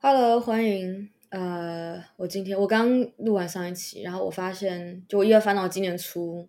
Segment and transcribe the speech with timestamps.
[0.00, 1.10] Hello，欢迎。
[1.30, 6.46] 呃，我今天我刚录完上一期，然后我发现，就我一月翻到今年初，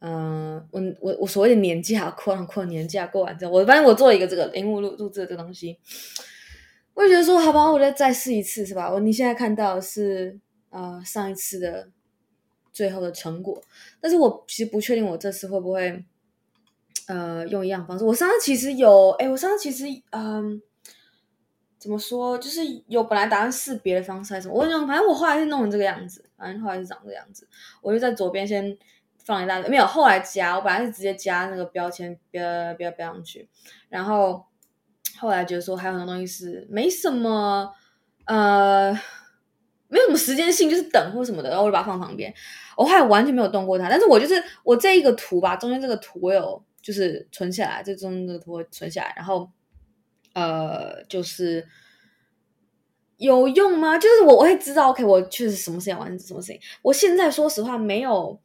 [0.00, 5.78] 嗯、我我我所谓的年假过完过年假过完之后，我发现我做了一个这个荧幕录录制这东西，
[6.92, 8.92] 我就觉得说，好吧，我再再试一次，是吧？
[8.92, 10.38] 我你现在看到是
[10.68, 11.88] 呃上一次的
[12.74, 13.62] 最后的成果，
[14.02, 16.04] 但是我其实不确定我这次会不会。
[17.08, 18.04] 呃，用一样方式。
[18.04, 20.62] 我上次其实有，哎，我上次其实，嗯，
[21.82, 27.48] 怎么说，就是有本来打算试别的方式还是什么，我想，反正我后来是弄成这个样子，反正后来是长这个样子。
[27.80, 28.78] 我就在左边先
[29.24, 33.48] 放一大堆，没有，后来加，我本来是直接加那个标签，标标标上去，
[33.88, 34.44] 然后
[35.18, 37.74] 后来觉得说还有很多东西是没什么，
[38.26, 38.92] 呃，
[39.88, 42.32] 没有什么时间性，就是等或什么的，然后我就把它放旁边。
[42.76, 46.62] 我后来完全没有动过它，但是我就是我这一个图吧，中间这个图我有。
[46.82, 49.48] 就是存下来，这中的图存下来，然后，
[50.34, 51.66] 呃，就是
[53.18, 53.98] 有用吗？
[53.98, 56.60] 就是我我会知道，OK，我确实什么事情完成什么事情。
[56.82, 58.40] 我现在说实话，没有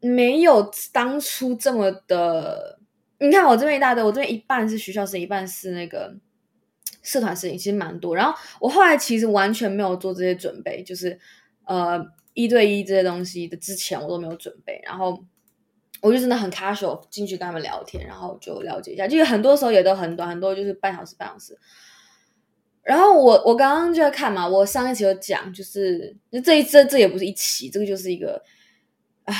[0.00, 2.78] 没有当初这么的。
[3.18, 6.14] 你看我这边一大堆，我这边一半是学校事，一半是那个
[7.02, 8.14] 社团事情，其实蛮多。
[8.14, 11.18] 然后我后来其实完全没有做这些准备，就是
[11.64, 15.24] 呃一对一这些东西的之前我都没有准备，然后。
[16.00, 21.58] 我就真的很 casual 进去跟他们聊天，然后就了解一下，就是很多时候也都很短，很多就是半小时、半小时。
[22.82, 28.42] 然后我我刚刚就在看嘛，我上一期有讲，就是就这一这这也不是一期，这个就是一个，
[29.24, 29.34] 唉，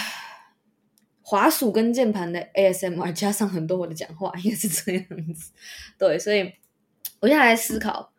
[1.22, 5.52] 滑鼠跟键盘的 ASMR 加上很多我的讲话，应该是这样子。
[5.96, 6.52] 对，所以
[7.20, 8.12] 我现在来思考，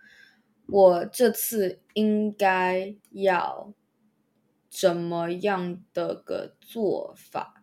[0.68, 3.72] 我这次应该要
[4.70, 7.59] 怎么样的个做法。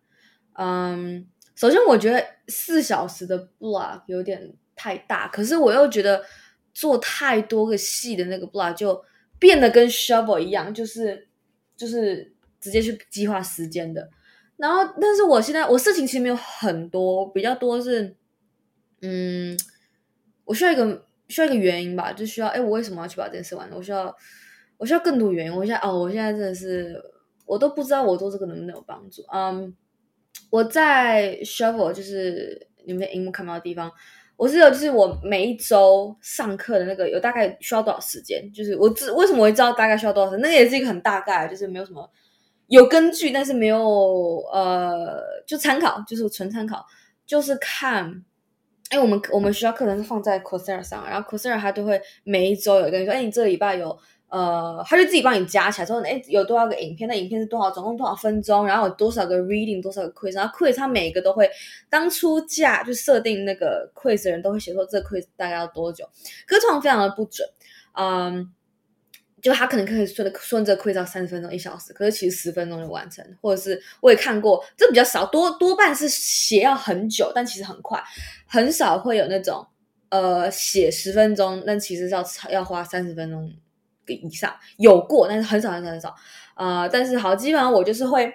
[0.58, 6.22] 嗯，首先我觉得四小时的 block 有点太大，可是我又觉得
[6.72, 9.04] 做太多个细的那个 block 就
[9.38, 11.28] 变得跟 shovel 一样，就是
[11.76, 14.08] 就是直接去计划时间的。
[14.56, 18.16] 然后，但是我现在我事情其实没有很多，比较多是，
[19.02, 19.54] 嗯，
[20.46, 23.76] 我需要一个需要一个原因吧，就需要哎，我为什么要去把这件事完了？
[23.76, 24.16] 我需要
[24.78, 25.54] 我需要更多原因。
[25.54, 26.98] 我现在哦，我现在真的是
[27.44, 29.22] 我都不知道我做这个能不能有帮助。
[29.32, 29.76] 嗯。
[30.50, 33.90] 我在 Shovel，就是你们在荧幕看到的地方，
[34.36, 42.08] 我是有，就是我每一周上课的那个有大概需要多少时间，就是我知为什么我会知道大概需要多少时间，那个也是一个很大概，就是没有什么
[42.68, 43.78] 有根据，但是没有
[44.52, 46.84] 呃，就参考，就是纯参考，
[47.26, 48.24] 就是看，
[48.90, 53.98] 哎，我们我们学校课程是放在 c o r s e r 上，然后 c o r s e r 它都会每一周有跟你说，哎，你这个礼拜有。
[54.36, 57.08] 呃，他就自己帮你加起来，说，哎，有多少个影片？
[57.08, 57.70] 那影片是多少？
[57.70, 58.66] 总共多少分钟？
[58.66, 60.34] 然后有多少个 reading，多少个 quiz？
[60.34, 61.48] 然后 quiz 他每一个都会
[61.88, 66.04] 当初价就设定那个 quiz 的人都会写说这 quiz 大概要多久？
[66.46, 67.48] 可是通常非常的不准，
[67.94, 68.52] 嗯，
[69.40, 78.02] 就他可能可以顺着顺着 quiz 到三十分钟一小时，可是其实十分钟就完成，或者是我也看过，这比较少，多多半是写要很久，但其实很快，
[78.46, 79.66] 很少会有那种
[80.10, 83.50] 呃写十分钟，但其实要要花三十分钟。
[84.14, 86.14] 以上有过，但是很少很少很少，
[86.54, 88.32] 呃，但是好，基本上我就是会，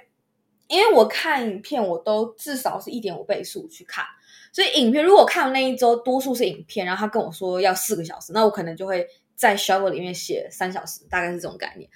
[0.67, 4.05] 因为我看影片，我都至少是一点五倍速去看，
[4.51, 11.89] 所以影片如果看完那一周多数是影片，然后他跟我说要四个小时，那我可能就会在 Shovel 里面写三小时，大概是这种概念。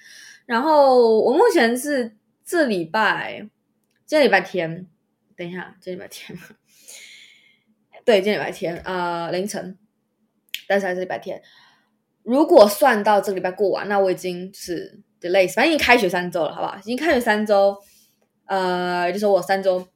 [0.46, 3.48] 然后我目前是这礼拜，
[4.06, 4.86] 这礼拜天，
[5.36, 6.38] 等一下，这礼拜天？
[8.04, 9.76] 对，这礼拜天，呃，凌晨，
[10.68, 11.42] 但是还是礼拜天。
[12.26, 16.76] 如果算到这个礼拜过完，那我已经是 delay，反正已经开学三周了，好不好？
[16.76, 17.76] 已经开学三周，
[18.46, 19.86] 呃，就说我三周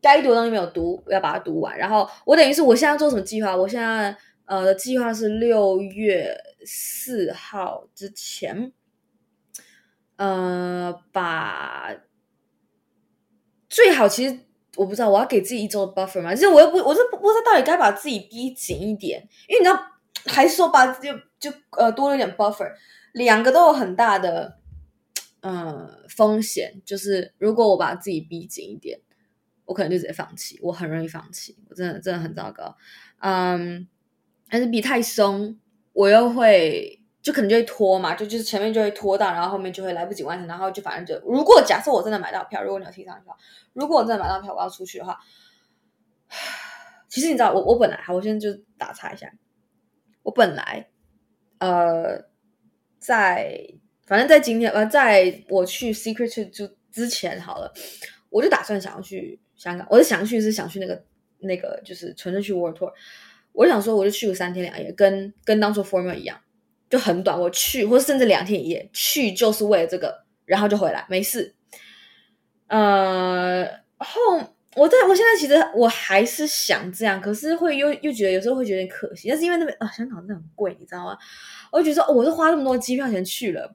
[0.00, 1.76] 该读的东西没有读，我要把它读完。
[1.76, 3.54] 然后我等于是我现在做什么计划？
[3.54, 6.34] 我现在呃的计划是六月
[6.64, 8.72] 四号之前，
[10.16, 11.94] 呃，把
[13.68, 14.38] 最好其实
[14.76, 19.78] 我不知道我要给自己一周的 buffer 嘛，其实我又不，我是不知道到底该把自己逼紧一点，因为你知道。
[20.26, 22.72] 还是说把就就呃多了一点 buffer，
[23.12, 24.58] 两个都有很大的
[25.40, 26.80] 呃风险。
[26.84, 29.00] 就是如果我把自己逼紧一点，
[29.64, 32.76] 我可能就直接放弃，我很容易放弃，我真的真的很糟糕。
[33.20, 33.86] 嗯，
[34.48, 35.58] 但是逼太松，
[35.92, 43.36] 我又会就可能就会拖嘛，就就是前面就会拖到，然后后面就会来不及完成，然后就反正就如果假设我真的买到票，如果你有提上票，
[43.74, 45.18] 如果我真的买到票，我要出去的话，
[47.08, 49.32] 其实你知道我我本来，我现在就打岔一下。
[50.24, 50.90] 我本来，
[51.58, 52.24] 呃，
[52.98, 53.60] 在
[54.06, 57.72] 反正在今天，呃，在我去 Secret 就之前好了，
[58.30, 59.86] 我就打算想要去香港。
[59.90, 61.04] 我的想去是想去那个
[61.40, 62.92] 那个，就是纯粹去 World Tour。
[63.52, 66.40] 我想说，我就去个三天两夜，跟跟当初 Formula 一样。
[66.90, 71.54] 就很短，我去或者甚至两天一夜去就是为了这个，然后就回来没事。
[72.68, 73.66] 呃，
[73.98, 81.18] 后我在我现在其实我还是想这样，可是会又又觉得有时候会觉得可惜，但是因为那边啊香港真的很贵，你知道吗？
[81.72, 83.74] 我就觉得，哦，我都花这么多机票钱去了，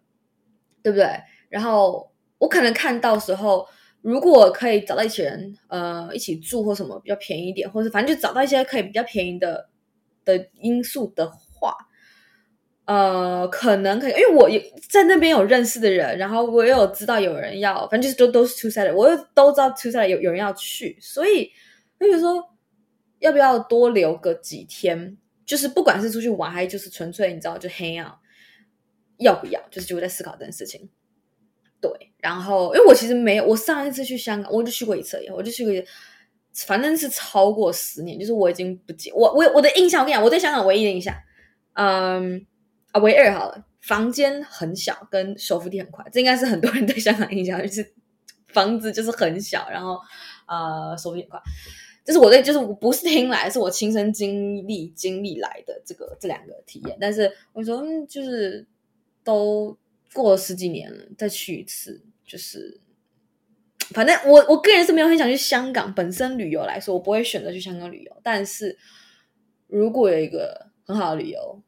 [0.81, 1.07] 对不对？
[1.49, 3.67] 然后我可能看到时候，
[4.01, 9.69] 如果可以找到一群人，呃，一起住或什么比较便宜一点，或者反正就找到一些可以比较便宜的
[10.25, 11.75] 的因素的话，
[12.85, 21.49] 呃，可能可以，因为我有在那边有认识的人，然后我也有知道有人要，反正就是都都是 two side，我又都知道 two side 有有人要去，所以
[21.99, 22.43] 我就说
[23.19, 28.15] 要不要多留个几天，就是不管是出去玩还是就是纯粹你知道就 hang out，
[29.17, 29.61] 要不要？
[29.71, 30.89] 就是就在思考这件事情。
[31.79, 35.87] 对，然后因为我其实没有，我上一次去香港，我就去过一次，我就去过一次，
[36.65, 41.13] 反正是超过十年，就是我已经不记我我我的印象，我跟你讲，我对香港唯一的印象，
[41.73, 42.45] 嗯
[42.93, 47.93] 啊，唯二好了，房间很小，跟手扶梯很快，这应该是很多人对香港印象，就是
[48.47, 49.99] 房子就是很小，然后
[50.47, 51.41] 呃手扶梯很快，
[52.05, 58.65] 这是我对，就是我不是听来，是我亲身经历经历来的这个这两个体验，但是我说嗯，就是
[59.23, 59.77] 都。
[60.15, 62.79] 过了十几年了，再去一次，就是
[63.95, 68.15] 反正我我个人是没有很想去香港本身旅游来说，我不会选择去香港旅游。
[68.21, 68.77] 但是
[69.65, 71.59] 如果有一个很好的旅游，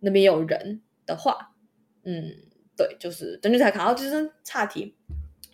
[0.00, 1.52] 那边有人的话，
[2.04, 2.34] 嗯，
[2.76, 4.94] 对，就是等你才看到，就是岔题。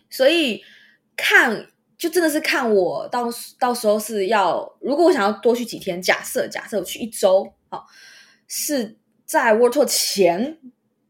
[0.09, 0.61] 所以
[1.15, 3.27] 看就真的是看我到
[3.59, 7.85] 到时候是要，如果我想要多去几天，假设假设我去一周，好，
[8.47, 10.59] 是在 World Tour 前。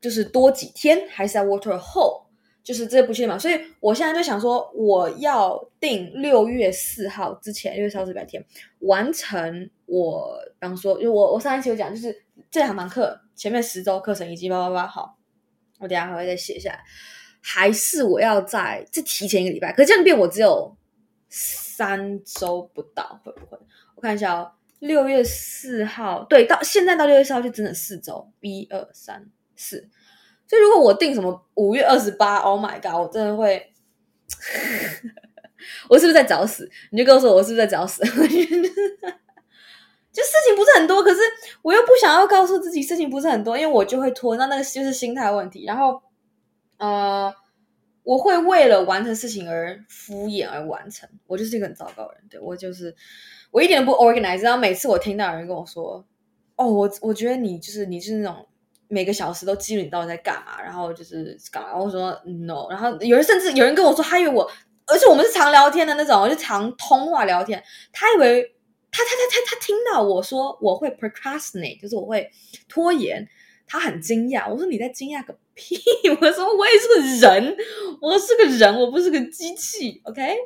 [0.02, 2.28] 就是多几天，还是在 World Tour 后，
[2.64, 3.40] 就是这些不确定嘛。
[3.40, 8.46] 所以我现在就想说，我要定六月四号之前，六月四号是白天，
[8.82, 12.24] 完成我，比方说，因为我我上一期有讲，就是
[12.56, 15.18] 这两堂课前面十周课程以及八八八，好，
[15.78, 16.80] 我等下还会再写下来。
[17.42, 20.74] 还是我要在这提前一个礼拜，可是这样变我只有
[21.28, 23.57] 三周不到，会不会？
[23.96, 29.90] 我看一下哦，六月四号，对，到现在到六月四号就真的四周，一二三四。
[30.48, 33.74] 所以如果我定什么五月二十八，Oh my god，我真的会，
[35.90, 36.72] 我是不是在找死？
[36.92, 38.01] 你就告诉我，我是不是在找死？
[40.15, 41.19] 就事情不是很多，可是
[41.62, 45.65] 我又不想要告诉自己事情不是很多，因为我就会拖，那那个就是心态问题。
[45.65, 46.01] 然后，
[46.77, 47.31] 呃，
[48.03, 52.23] 我会为了完成事情而敷衍而完成，我就是一个很糟糕的人。
[52.29, 52.95] 对，我就是
[53.51, 54.39] 我一点都不 organize。
[54.39, 56.06] 然后每次我听到有人跟我说
[56.56, 58.47] ：“哦，我我觉得你就是你是那种。”
[58.88, 61.75] 每个小时都记录你到底在干嘛，然后就是干嘛。
[61.75, 62.12] 我说
[62.45, 64.47] no，然后有人甚至有人跟我说，他以为我，
[64.85, 67.62] 而且我们是常聊天的那种，就常通话聊天。
[67.91, 68.55] 他以为
[68.95, 72.31] 他他他他他听到我说我会 procrastinate，就是我会
[72.69, 73.27] 拖延，
[73.68, 74.50] 他很惊讶。
[74.50, 75.77] 我说你在惊讶个屁！
[76.21, 76.95] 我说我也是个
[77.27, 77.57] 人，
[78.01, 80.01] 我是个人，我不是个机器。
[80.06, 80.38] OK，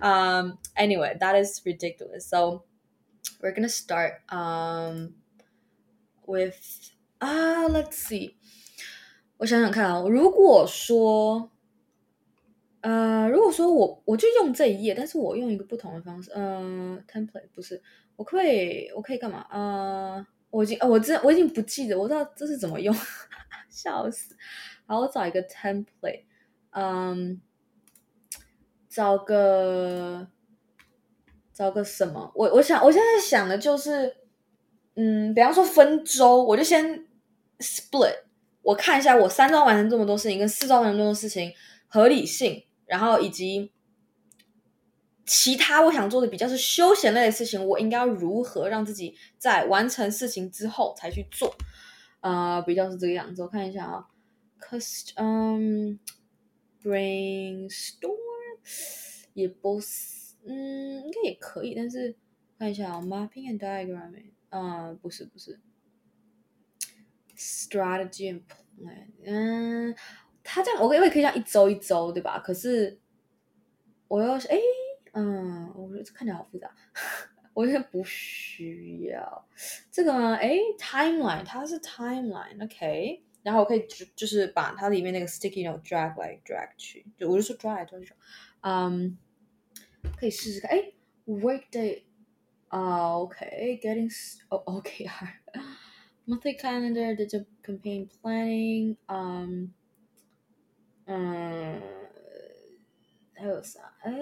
[0.00, 2.20] 嗯，Anyway，that is ridiculous.
[2.20, 2.64] So
[3.42, 5.12] we're gonna start um
[6.24, 6.56] with
[7.18, 8.36] 啊、uh,，Let's see，
[9.36, 11.50] 我想想看啊，如果说，
[12.80, 17.82] 呃，如果说我我就用这一页，但是我用一个不同的方式，呃，template 不是，
[18.16, 19.46] 我可以我可以干嘛？
[19.50, 22.94] 呃，我已经，哦，我知我已经不记得，我知道这是怎么用，
[23.68, 24.34] 笑死。
[24.86, 26.24] 好，我找一个 template，
[26.70, 27.40] 嗯，
[28.88, 30.26] 找个
[31.52, 32.32] 找个什么？
[32.34, 34.16] 我我想我现在想的就是，
[34.96, 37.06] 嗯，比方说分周，我就先。
[37.62, 38.14] Split，
[38.62, 41.52] 我看一下我三周完成这么多事情，跟四周完成这么多事情
[41.88, 43.70] 合理性，然后以及
[45.24, 51.54] 其他我想做的比较是休闲类的事情，我应该如何让自己在完成事情之后才去做？
[52.18, 53.42] 啊、呃，比较是这个样子。
[53.42, 54.08] 我看一下啊
[54.60, 56.00] ，Cust，嗯
[56.82, 58.10] ，brainstorm
[59.34, 62.16] 也不是，嗯，应该也可以，但是
[62.58, 65.60] 看一下啊，mapping and diagramming，啊、不是不是。
[67.36, 69.94] Strategy and plan，嗯，
[70.42, 72.38] 他这样，我以为可以这样一周一周，对吧？
[72.38, 72.98] 可是
[74.08, 74.58] 我要是哎，
[75.12, 76.74] 嗯，我觉得这看起来好复杂，
[77.54, 79.48] 我觉得不需要
[79.90, 80.34] 这个吗？
[80.34, 88.12] 哎，timeline，它是 timeline，OK 然后我可以就就是把它里面那个 sticky note drag 来 drag 去，就我就说 drag 来 drag 去，
[88.60, 89.16] 嗯，
[90.16, 90.92] 可以试试看，哎
[91.26, 92.02] ，workday，
[92.68, 94.10] 啊，OK，getting，
[94.48, 95.28] 哦，OKR。
[96.26, 99.72] Monthly calendar, digital campaign planning, um,
[101.12, 101.82] 嗯，
[103.34, 103.96] 还有啥？
[104.02, 104.12] 哎，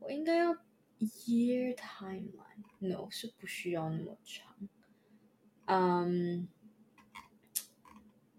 [0.00, 0.52] 我应该要
[0.98, 4.68] year timeline？No，是不需要那么长。
[5.66, 6.48] 嗯，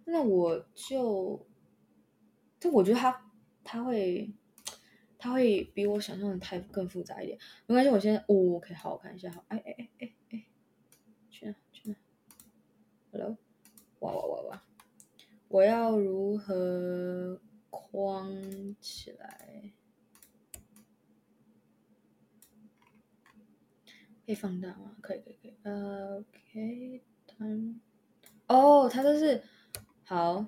[0.03, 1.47] 那我就，
[2.59, 3.31] 就我觉得他
[3.63, 4.33] 他会，
[5.17, 7.39] 他会比我想象的太更复杂一点。
[7.65, 10.45] 没关系，我先，哦，OK，好，我看一下，好，哎哎哎哎哎，
[11.29, 11.95] 去哪去哪
[13.13, 13.38] ？Hello，
[14.00, 14.63] 哇哇哇哇，
[15.51, 18.31] 我要如何框
[18.79, 19.74] 起来？
[24.25, 24.96] 可以放大吗？
[25.01, 25.53] 可以可以可以。
[25.70, 27.46] OK，它，
[28.48, 29.43] 哦，它这是。
[30.05, 30.46] 好，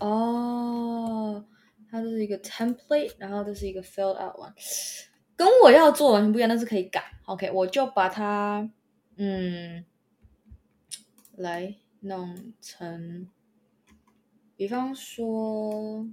[0.00, 1.44] 哦，
[1.90, 4.52] 它这是一个 template，然后这是一个 filled out one，
[5.36, 7.02] 跟我要做完全不一样，但是可以改。
[7.26, 8.70] OK，我就把它，
[9.16, 9.84] 嗯，
[11.36, 13.28] 来弄成，
[14.58, 16.06] 比方说，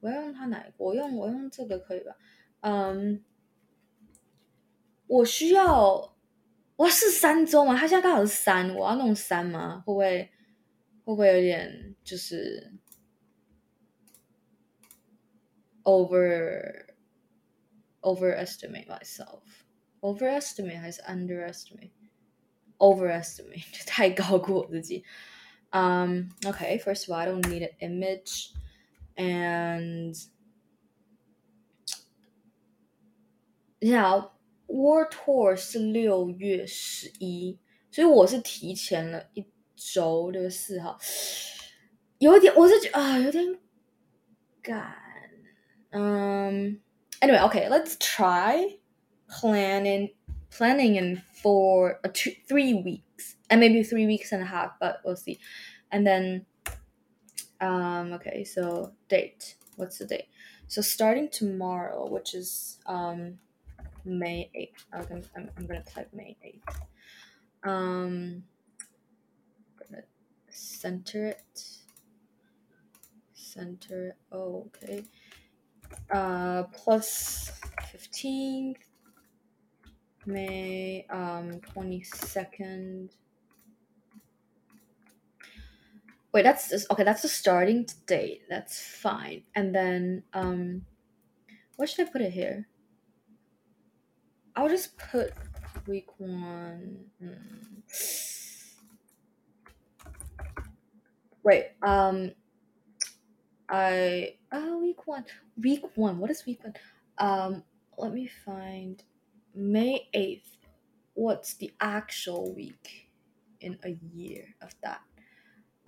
[0.00, 0.74] 我要用它哪一个？
[0.78, 2.16] 我用我用这个可以吧？
[2.60, 3.22] 嗯，
[5.06, 6.16] 我需要，
[6.76, 7.76] 我是三周吗？
[7.76, 9.84] 它现在刚好是三，我要弄三吗？
[9.86, 10.30] 会不会？
[11.02, 12.72] 会不会有点就是
[15.82, 16.86] over
[18.00, 25.04] overestimate myself，overestimate 还是 underestimate？overestimate 太高估我自己。
[25.71, 28.53] Um, okay, first of all, I don't need an image,
[29.15, 30.15] and
[33.81, 34.29] yeah,
[34.67, 37.57] World Tour 是六月十一，
[37.91, 39.45] 所以我是提前了一。
[39.77, 40.97] 周六月四号，
[42.17, 43.59] 有点，我是觉得啊，有点
[44.63, 44.95] 赶。
[45.89, 46.79] 嗯，
[47.19, 48.79] Anyway，OK，Let's try
[49.27, 50.13] planning
[50.49, 53.08] planning in for a two three weeks
[53.50, 55.38] and maybe three weeks and a half, but we'll see.
[55.92, 56.46] And then,
[57.60, 59.56] um, okay, so date.
[59.76, 60.26] What's the date?
[60.68, 63.38] So starting tomorrow, which is um
[64.04, 64.86] May eighth.
[64.94, 66.80] Okay, I'm I'm gonna type May eighth.
[67.64, 68.44] Um.
[70.50, 71.62] center it
[73.34, 75.04] center oh, okay
[76.12, 77.50] uh plus
[77.90, 78.78] fifteenth
[80.26, 83.10] may um 22nd
[86.32, 90.82] wait that's just, okay that's the starting date that's fine and then um
[91.76, 92.66] what should i put it here
[94.56, 95.32] i'll just put
[95.86, 98.30] week one mm.
[101.42, 102.32] Wait, um,
[103.68, 105.24] I oh week one,
[105.56, 106.18] week one.
[106.18, 106.74] What is week one?
[107.16, 107.62] Um,
[107.96, 109.02] let me find
[109.54, 110.58] May eighth.
[111.14, 113.08] What's the actual week
[113.60, 115.00] in a year of that?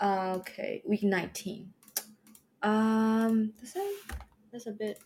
[0.03, 1.73] Uh, okay, week nineteen.
[2.61, 3.93] Um, that's a
[4.51, 4.99] that's a bit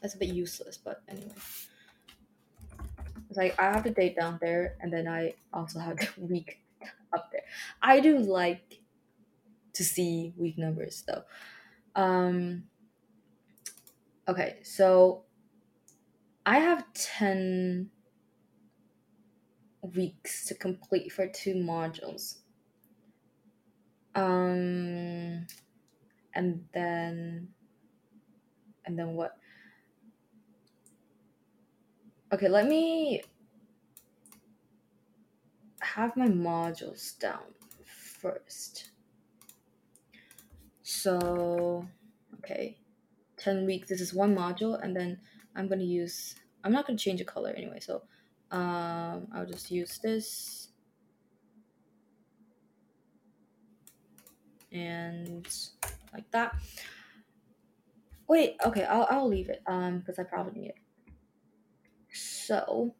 [0.00, 1.30] that's a bit useless, but anyway.
[3.28, 6.58] It's like I have the date down there, and then I also have the week
[7.12, 7.42] up there.
[7.82, 8.80] I do like
[9.74, 11.22] to see week numbers though.
[12.00, 12.64] Um,
[14.26, 15.24] okay, so
[16.46, 17.90] I have 10
[19.94, 22.39] weeks to complete for two modules.
[24.14, 25.46] Um,
[26.34, 27.48] and then,
[28.84, 29.36] and then what?
[32.32, 33.22] Okay, let me
[35.80, 37.40] have my modules down
[37.84, 38.90] first.
[40.82, 41.86] So,
[42.38, 42.76] okay,
[43.38, 43.88] 10 weeks.
[43.88, 45.18] This is one module, and then
[45.56, 47.80] I'm to use, I'm not to change the color anyway.
[47.80, 48.02] So,
[48.50, 50.69] um, I'll just use this.
[54.72, 55.46] And
[56.12, 56.54] like that.
[58.28, 60.76] Wait, okay, I'll, I'll leave it um, because I probably need it.
[62.12, 62.94] So,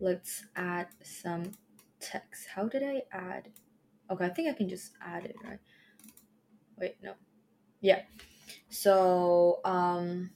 [0.00, 1.52] let's add some
[2.00, 2.46] text.
[2.54, 3.48] How did I add?
[4.10, 5.58] Okay, I think I can just add it, right?
[6.78, 7.14] Wait, no
[7.80, 8.00] yeah
[8.68, 10.30] so um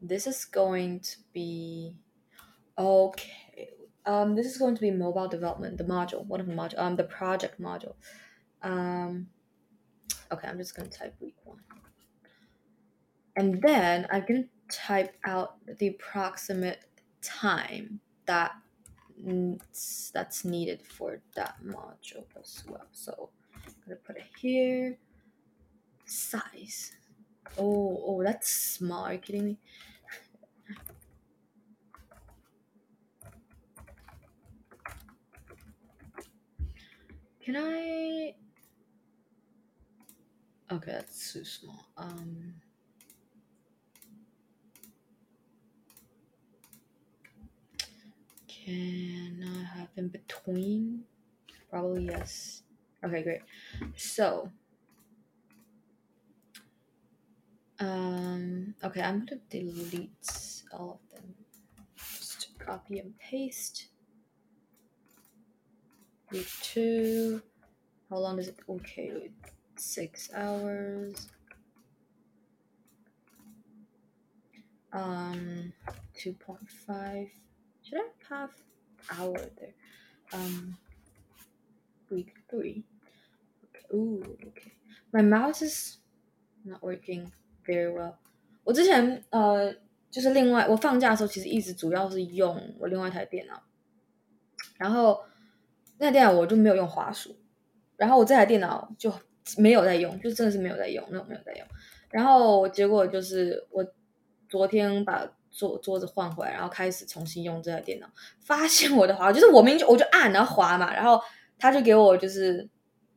[0.00, 1.96] this is going to be
[2.78, 3.70] okay
[4.06, 6.96] um this is going to be mobile development the module one of the module um
[6.96, 7.94] the project module
[8.62, 9.26] um
[10.32, 11.58] okay i'm just going to type week one
[13.36, 16.84] and then going to type out the approximate
[17.22, 18.52] time that
[20.14, 24.96] that's needed for that module as well so i'm to put it here
[26.08, 26.92] size.
[27.56, 29.04] Oh, oh, that's small.
[29.04, 29.58] Are you kidding me?
[37.44, 38.34] Can I?
[40.70, 41.86] Okay, that's too small.
[41.96, 42.54] Um.
[48.46, 51.04] Can I have in between?
[51.70, 52.62] Probably yes.
[53.02, 53.40] Okay, great.
[53.96, 54.50] So,
[57.80, 61.34] um, okay, I'm gonna delete all of them.
[61.96, 63.88] Just copy and paste.
[66.30, 67.40] Week two.
[68.10, 68.58] How long does it?
[68.68, 69.30] Okay,
[69.77, 71.27] six hours.
[74.91, 75.73] Um,
[76.13, 77.27] two point five.
[77.81, 78.51] Should I have
[79.09, 79.73] hour there?
[80.31, 80.77] Um,
[82.11, 82.83] week three.
[83.65, 83.85] Okay.
[83.95, 84.73] Ooh, okay.
[85.11, 85.97] My mouse is
[86.63, 87.31] not working
[87.65, 88.17] very well.
[88.63, 89.75] 我之前呃，
[90.11, 93.63] 就是另外我放假的时候，其实一直主要是用我另外一台电脑，
[94.77, 95.23] 然后
[95.97, 97.35] 那台电脑我就没有用滑鼠，
[97.97, 99.11] 然后我这台电脑就
[99.56, 101.66] 没有在用，就真的是没有在用，那种没有在用。
[102.10, 103.86] 然后结果就是我
[104.48, 105.30] 昨天把。
[105.50, 111.18] 桌桌子换回来，然后开始重新用这台电脑，发现我的滑就是我明明就我就按然后滑嘛，然后
[111.58, 112.68] 他就给我就是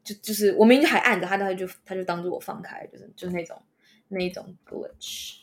[0.01, 3.61] 就就是我明明就还按着他，他就他就当做我放开，就是就那种
[4.07, 5.41] 那一种 glitch。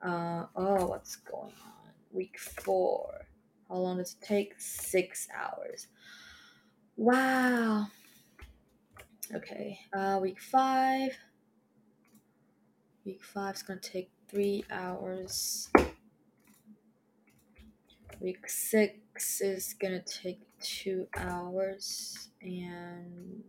[0.00, 3.26] 呃、oh what's going on week four
[3.68, 5.84] how long does it take six hours
[6.96, 7.86] wow
[9.34, 11.16] okay uh week five
[13.04, 15.70] week five is gonna take three hours
[18.20, 23.44] Week six is gonna take two hours and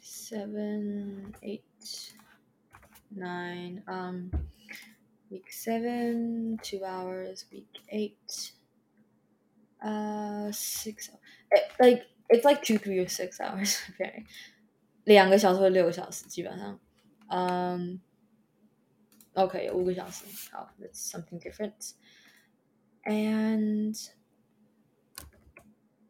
[0.00, 2.14] seven, eight,
[3.14, 3.82] nine.
[3.86, 4.30] Um,
[5.29, 7.45] week seven, two hours.
[7.51, 8.51] Week eight,
[9.83, 11.09] uh, six.
[11.51, 13.77] It, like it's like two, three, or six hours.
[13.91, 14.25] Okay，
[15.05, 16.79] 两个小时或六个小时，基本上。
[17.29, 17.99] Um,
[19.33, 20.25] okay, 五个小时。
[20.51, 21.93] 好，that's something different.
[23.05, 23.95] And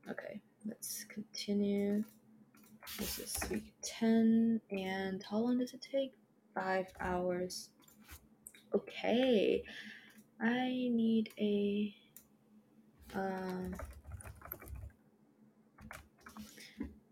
[0.07, 2.03] okay, let's continue.
[2.97, 4.61] This is week 10.
[4.71, 6.13] And how long does it take?
[6.55, 7.69] Five hours.
[8.73, 9.63] Okay,
[10.39, 11.95] I need a.
[13.13, 13.75] Um,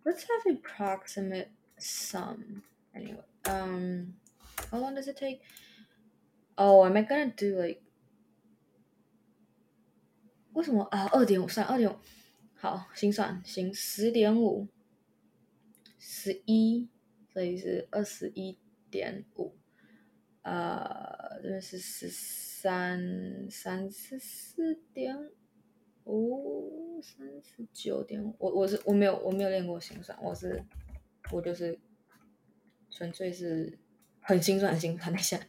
[0.06, 2.64] let's have approximate sum.
[2.96, 3.24] Anyway.
[3.46, 4.16] Um,
[4.72, 5.42] how long does it take?
[6.58, 7.82] Oh, am I gonna do like？
[10.54, 11.08] 为什么啊？
[11.14, 11.96] 二点五算二点五，
[12.56, 14.68] 好，心算行，十点五，
[16.00, 16.90] 十一，
[17.32, 18.58] 所以是二十一
[18.90, 19.56] 点五。
[20.43, 25.17] 呃，这边是十三，三十四点
[26.05, 28.37] 五，三十九点五。
[28.39, 30.63] 我我是我没有我没有练过心算，我是
[31.31, 31.79] 我就是。
[32.95, 33.79] 纯粹是
[34.21, 35.11] 很心算，很心算。
[35.11, 35.41] 等一下，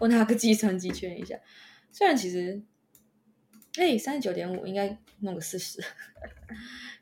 [0.00, 1.40] 我拿个计算机确认一下。
[1.90, 2.62] 虽然其实，
[3.78, 5.80] 哎，三十九点五应该弄个四十。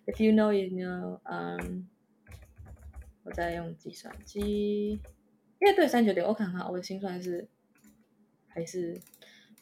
[0.06, 1.20] If you know, you know.
[1.24, 1.88] 嗯，
[3.24, 5.00] 我在用计算机。
[5.60, 7.48] 因为对三九点，我看看我的心算是
[8.46, 9.00] 还是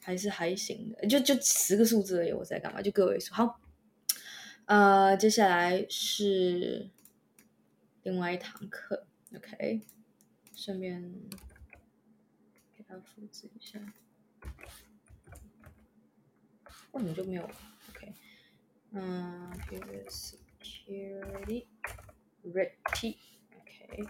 [0.00, 2.32] 还是还行的，就就十个数字而已。
[2.32, 2.82] 我在干嘛？
[2.82, 3.34] 就个位数。
[3.34, 3.60] 好，
[4.66, 6.90] 呃，接下来是
[8.02, 9.06] 另外一堂课。
[9.34, 9.80] OK。
[10.58, 11.02] 顺便
[12.74, 13.78] 给它复制一下，
[16.92, 17.42] 为什么就没有
[17.90, 18.14] ？OK，
[18.92, 21.66] 嗯，here is security
[22.42, 24.08] red T，OK，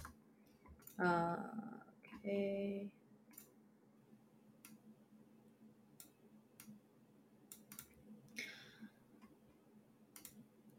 [2.27, 2.91] 啊，OK。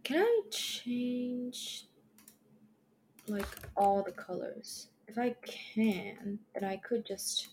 [0.04, 1.86] Can I change
[3.28, 4.88] like all the colors?
[5.08, 7.50] If I can, then I could just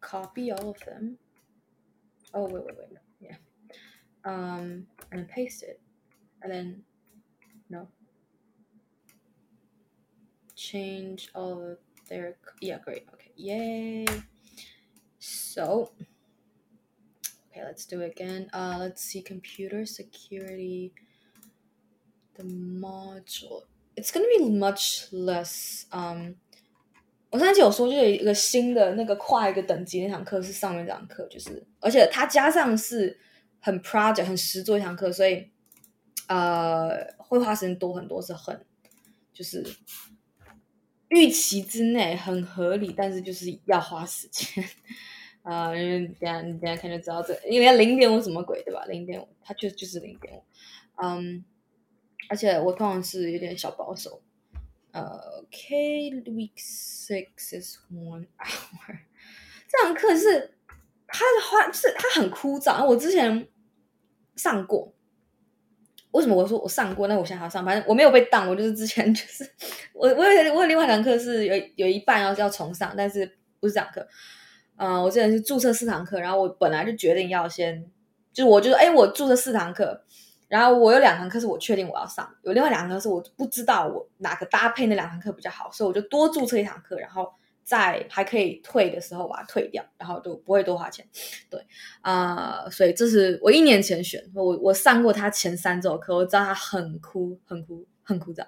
[0.00, 1.18] copy all of them.
[2.32, 3.36] Oh, wait, wait, wait, no, yeah.
[4.24, 5.80] Um, and then paste it.
[6.42, 6.82] And then,
[7.68, 7.88] no.
[10.56, 11.78] Change all of
[12.09, 14.05] their, yeah, great, okay, yay.
[15.19, 15.91] So,
[17.51, 18.49] okay, let's do it again.
[18.53, 20.93] Uh, let's see, computer security,
[22.35, 23.63] the module.
[23.95, 25.85] It's gonna be much less.
[25.91, 26.35] Um，
[27.29, 33.19] 我上次有说，就有一个新的那个跨一个等级那堂课是上面这堂课，就是而且它加上是
[33.59, 35.49] 很 project 很实作一堂课，所以
[36.27, 38.65] 呃会花时间多很多，是很
[39.31, 39.63] 就是
[41.08, 44.64] 预期之内很合理，但是就是要花时间
[45.42, 45.76] 啊、呃。
[45.76, 48.84] 因为等下你等下看就知道这，因为零点五什么鬼对吧？
[48.86, 50.42] 零点五它就就是零点五，
[51.02, 51.44] 嗯。
[52.30, 54.20] 而且我通常是有点小保守。
[54.90, 58.98] 呃，K week six is one hour。
[59.66, 60.58] 这堂课是
[61.06, 62.84] 它的话是它很枯燥。
[62.86, 63.48] 我之前
[64.36, 64.92] 上过，
[66.12, 67.06] 为什么我说我上过？
[67.08, 68.48] 那我现在还要上，反正我没有被当。
[68.48, 69.48] 我就是之前 就是
[69.92, 74.06] 我我有我有另外一堂课是有有一半要要重上，但是不是这堂课。
[74.76, 77.84] 嗯、我之前是注册四堂课，然后我本来就决定要先，
[78.32, 80.02] 就是我就说，哎，我注册四堂课。
[80.46, 87.30] 然后我有两堂课是我确定我要上，有另外两堂课是我不知道我哪个搭配那两堂课比较好，所以我就多注册一堂课，然后
[87.68, 91.06] 在还可以退的时候把它退掉，然后就不会多花钱。
[91.50, 91.60] 对
[92.00, 98.46] 啊、所以这是我一年前选，我我上过他前三周课，我知道他很枯很枯很枯燥，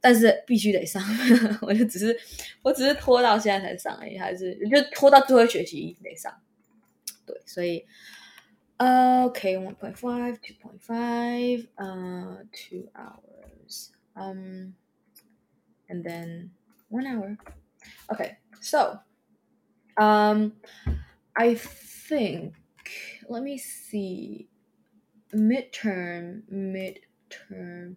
[0.00, 1.02] 但是必须得上，
[1.60, 2.18] 我就只是
[2.62, 6.34] 我只是拖到现在才上而已，还是就拖到最后学期得上。
[7.26, 7.84] 对，所以。
[8.82, 14.72] Uh, okay, 1.5, 2.5, uh, two hours, um,
[15.86, 16.48] and then
[16.88, 17.36] one hour.
[18.08, 19.00] Okay, so,
[19.96, 20.52] um,
[21.34, 22.54] I think,
[23.28, 24.48] let me see,
[25.32, 27.96] midterm, midterm.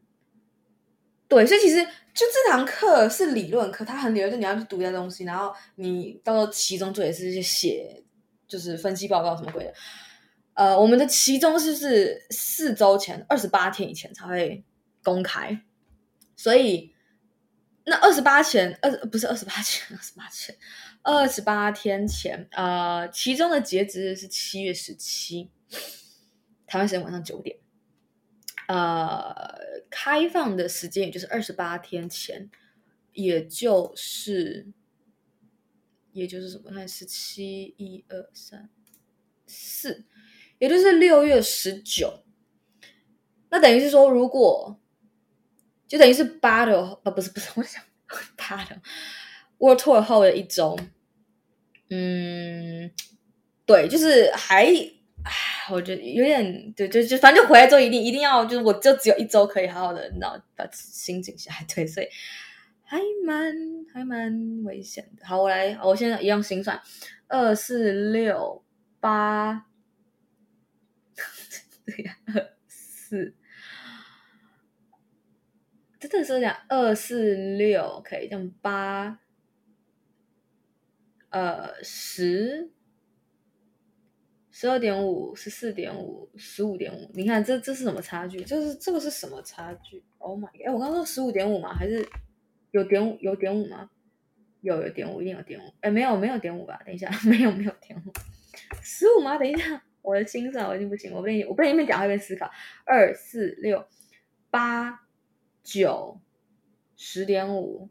[1.27, 8.03] 对，所以其实就这堂课是理论课，它很理论，就你要去读一些东西，然后你到时候期中做也是一些写，
[8.47, 9.73] 就是分析报告什么鬼的。
[10.53, 14.63] 呃，我们的期中是是四周前，二十八天以前才会
[15.01, 15.59] 公开，
[16.35, 16.92] 所以
[17.85, 20.57] 那二十八前，二不是二十八前， 二十八前，
[21.01, 25.51] 二十八天前，呃，其中的截止日是七月十七，
[26.65, 27.57] 台湾时间晚上九点，
[28.67, 32.49] 呃，开放的时间也就是二十八天前，
[33.11, 34.67] 也就是，
[36.11, 36.71] 也就是什么？
[36.71, 38.69] 看十七，一二三
[39.45, 40.05] 四。
[40.59, 42.23] 也就是六月十九，
[43.49, 44.79] 那等于是说，如果
[45.93, 47.83] 就等于是八的，呃，不是不是， 我想
[48.35, 48.75] 八的
[49.59, 50.75] World Tour 后的一周，
[51.91, 52.91] 嗯，
[53.63, 54.65] 对，就是还，
[55.23, 55.31] 唉，
[55.69, 62.07] 我觉得有点，对，就就反正就回来之后一定一定要，就是我就只有一周可以好好的，然后把心静下来， 对，所以
[62.81, 63.53] 还蛮
[63.93, 65.23] 还蛮危险的。
[65.27, 66.81] 好，我来，我现在一样心算，
[67.27, 68.65] 二四六
[68.99, 69.67] 八。
[71.85, 73.35] 对呀，二四，
[76.13, 79.17] 真的是讲二四六，可以这样八，
[81.29, 82.69] 呃，十，
[84.51, 87.09] 十二点五，十四点五，十五点五。
[87.15, 88.43] 你看这这是什么差距？
[88.43, 90.67] 就是这个是什么差距？Oh my god！
[90.67, 91.73] 哎，我刚刚说十五点五吗？
[91.73, 92.07] 还是
[92.69, 93.17] 有点五？
[93.19, 93.89] 有点五吗？
[94.61, 95.63] 有有点五，一定有点五。
[95.81, 96.79] 哎，没有没有点五吧？
[96.85, 98.13] 等一下， 没有没有点五，
[98.83, 99.39] 十五吗？
[99.39, 99.81] 等一下。
[100.03, 102.51] 我的心算我已经不行，我被我被你们讲话一边思考，
[102.85, 103.83] 二四六
[104.51, 105.02] 八
[105.63, 106.19] 九
[106.95, 107.89] 十点五，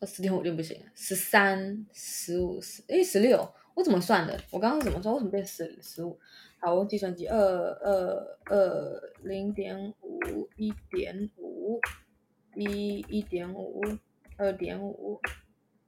[0.00, 4.40] 二十点五就不行了，十三十五十诶十六，我怎么算的？
[4.50, 5.14] 我刚刚怎么算？
[5.14, 6.18] 为什么变十十五？
[6.58, 11.78] 好，我计算机，二二二零点五一点五
[12.56, 13.82] 一一点五
[14.38, 15.20] 二点五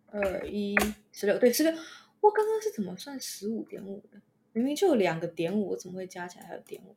[0.08, 0.76] 二一
[1.12, 1.72] 十六，对十六。
[2.20, 4.20] 我刚刚是怎么算十五点五的？
[4.52, 6.94] 明明就有两个点五，我怎么会加起来还有点五？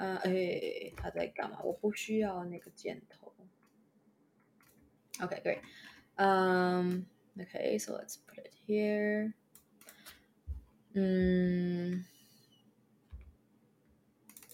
[0.00, 1.60] 呃，哎，他在干嘛？
[1.62, 3.32] 我不需要那个箭头。
[5.20, 5.62] OK，对。
[6.16, 7.06] 嗯，
[7.38, 9.32] OK，so let's put it here。
[10.92, 12.04] 嗯，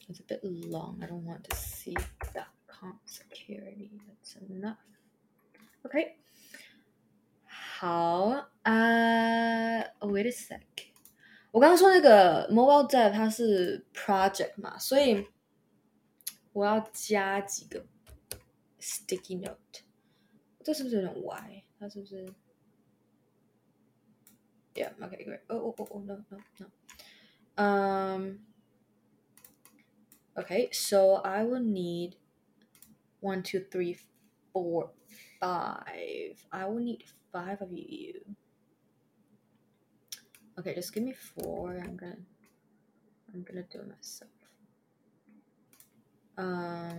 [0.09, 1.02] It's a bit long.
[1.02, 1.94] I don't want to see
[2.35, 3.90] that comp security.
[4.07, 4.76] That's enough.
[5.83, 6.18] OK。
[7.46, 10.61] 好，啊、uh,，wait a sec，
[11.50, 15.26] 我刚刚说那个 mobile dev 它是 project 嘛，所以
[16.57, 17.85] 我要加几个
[18.81, 19.83] sticky note，
[20.62, 21.62] 这是不是有点歪？
[21.78, 22.26] 它是不是？
[24.74, 25.40] Yeah，OK，great。
[25.48, 26.70] 哦哦哦哦，no，no，no。
[27.57, 28.40] 嗯，
[30.35, 32.16] OK，so I will need
[33.20, 33.98] one, two, three,
[34.52, 34.92] four,
[35.38, 36.37] five.
[36.48, 38.22] I will need five of you.
[40.59, 41.78] Okay, just give me four.
[41.78, 42.16] I'm gonna,
[43.33, 44.31] I'm gonna do it myself.
[46.38, 46.97] Um.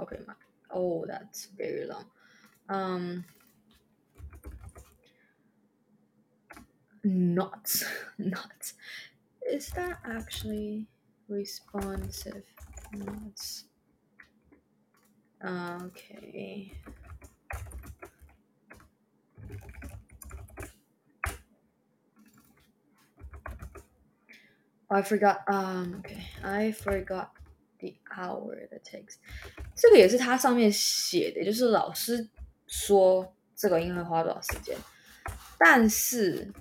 [0.00, 0.18] Okay,
[0.70, 2.04] oh, that's very long.
[2.68, 3.24] Um,
[7.03, 7.69] not,
[8.17, 8.73] not.
[9.49, 10.87] Is that actually
[11.27, 12.43] responsive?
[12.93, 13.63] Not.
[15.43, 16.71] Okay.
[24.89, 25.43] I forgot.
[25.47, 25.95] Um.
[25.99, 26.23] Okay.
[26.43, 27.31] I forgot
[27.79, 29.17] the hour that takes.
[29.75, 32.29] 这个也是它上面写的，就是老师
[32.67, 34.77] 说这个应该会花多少时间，
[35.57, 36.53] 但是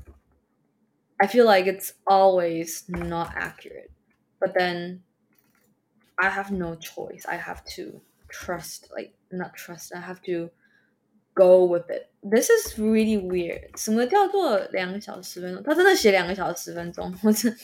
[1.18, 3.90] I feel like it's always not accurate.
[4.40, 5.02] But then
[6.18, 7.24] I have no choice.
[7.26, 9.94] I have to trust, like not trust.
[9.94, 10.50] I have to
[11.34, 12.10] go with it.
[12.22, 13.76] This is really weird.
[13.76, 15.62] 什 么叫做两个小时十分钟？
[15.62, 17.56] 他真的写两个小时十分钟，我真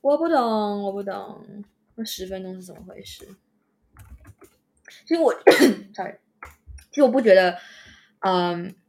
[0.00, 1.64] 我不懂，我不懂，
[1.94, 3.26] 那十分钟是怎么回事？
[5.06, 5.34] 其实我，
[5.94, 6.18] sorry，
[6.90, 7.58] 其实我不觉得，
[8.20, 8.74] 嗯、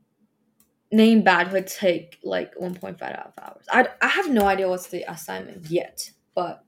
[0.91, 3.65] um,，name bad 会 take like one point five out of hours.
[3.69, 6.63] I I have no idea what's the assignment yet, but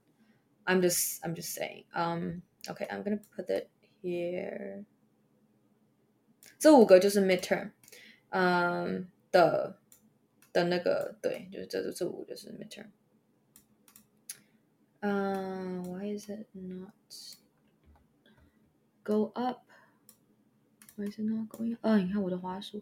[0.66, 1.86] I'm just I'm just saying.
[1.94, 3.70] Um, okay, I'm gonna put it
[4.02, 4.86] here.
[6.60, 7.72] 这五个就是 midterm，
[8.30, 9.78] 嗯的
[10.54, 12.88] 的那个对，就是这这五个就是 midterm。
[15.02, 16.94] 嗯、uh,，why is it not
[19.04, 21.86] go up？Why is it not going up？
[21.86, 22.82] 啊，你看我的滑鼠，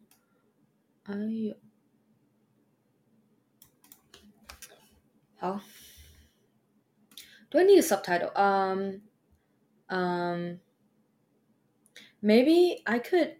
[1.05, 1.55] 哎呦，
[5.37, 5.61] 好。
[7.51, 8.31] Do I need a subtitle?
[8.35, 9.01] Um,
[9.89, 10.59] um,
[12.21, 13.35] maybe I could.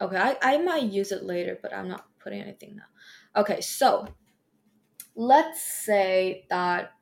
[0.00, 3.40] Okay, I, I might use it later, but I'm not putting anything now.
[3.40, 4.06] Okay, so
[5.14, 6.92] let's say that.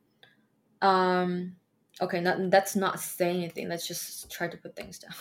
[0.82, 1.56] Um,
[2.00, 3.68] okay, not, that's not saying anything.
[3.68, 5.12] Let's just try to put things down.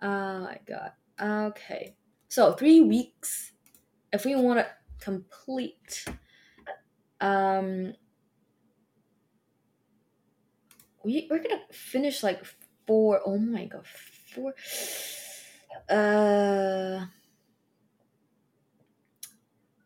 [0.01, 0.91] oh my god.
[1.19, 1.95] Okay,
[2.34, 3.52] so three weeks.
[4.12, 4.66] If we want to
[4.98, 6.04] complete,
[7.20, 7.94] um,
[11.04, 12.44] we we're gonna finish like
[12.88, 13.20] four.
[13.24, 14.52] Oh my god, four.
[15.88, 17.06] Uh,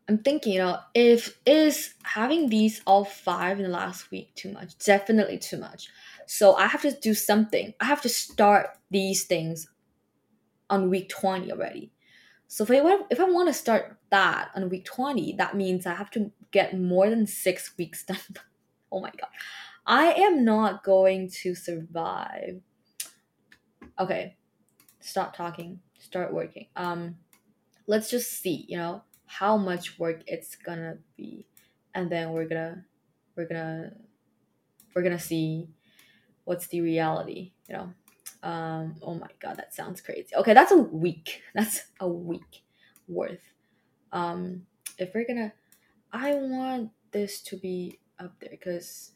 [0.07, 4.51] I'm thinking, you know, if is having these all five in the last week too
[4.51, 4.75] much?
[4.79, 5.89] Definitely too much.
[6.25, 7.75] So I have to do something.
[7.79, 9.67] I have to start these things
[10.67, 11.91] on week 20 already.
[12.51, 15.85] So if I want, if I want to start that on week 20, that means
[15.85, 18.17] I have to get more than six weeks done.
[18.91, 19.29] oh my god.
[19.85, 22.59] I am not going to survive.
[23.99, 24.35] Okay,
[24.99, 26.65] stop talking, start working.
[26.75, 27.17] Um,
[27.85, 31.45] let's just see, you know, how much work it's gonna be,
[31.93, 32.83] and then we're gonna,
[33.35, 33.91] we're gonna,
[34.95, 35.69] we're gonna see
[36.45, 37.93] what's the reality, you know.
[38.41, 40.33] Um, oh my god, that sounds crazy.
[40.35, 41.41] Okay, that's a week.
[41.53, 42.63] That's a week
[43.07, 43.43] worth.
[44.11, 44.63] Um,
[44.97, 45.53] if we're gonna,
[46.11, 49.11] I want this to be up there because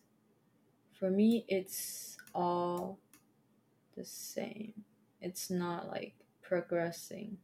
[0.97, 2.99] for me it's all
[3.97, 4.73] the same
[5.21, 7.37] it's not like progressing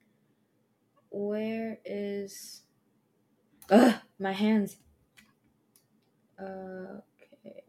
[1.10, 2.62] where is
[3.70, 4.78] Ugh, my hands
[6.42, 7.64] okay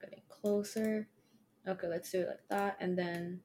[0.00, 1.08] getting closer
[1.67, 3.39] okay let's do it like that and then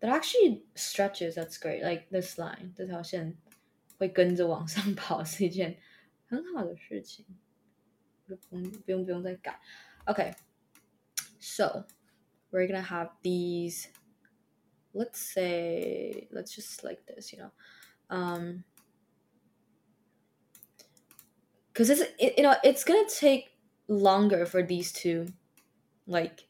[0.00, 3.36] that actually stretches that's great like this line 这条线
[3.98, 5.76] 会跟着往上跑是一件
[6.28, 7.24] 很好的事情
[10.08, 10.34] Okay,
[11.38, 11.84] so
[12.50, 13.88] we're gonna have these.
[14.94, 17.50] Let's say, let's just like this, you know,
[18.10, 18.64] um,
[21.72, 23.50] because it's it, you know it's gonna take
[23.88, 25.26] longer for these two,
[26.06, 26.48] like,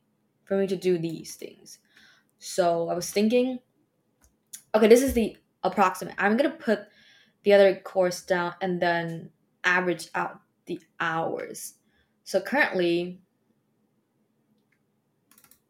[0.51, 1.79] for me to do these things.
[2.37, 3.59] So I was thinking,
[4.75, 6.13] okay, this is the approximate.
[6.17, 6.87] I'm gonna put
[7.43, 9.29] the other course down and then
[9.63, 11.75] average out the hours.
[12.25, 13.21] So currently,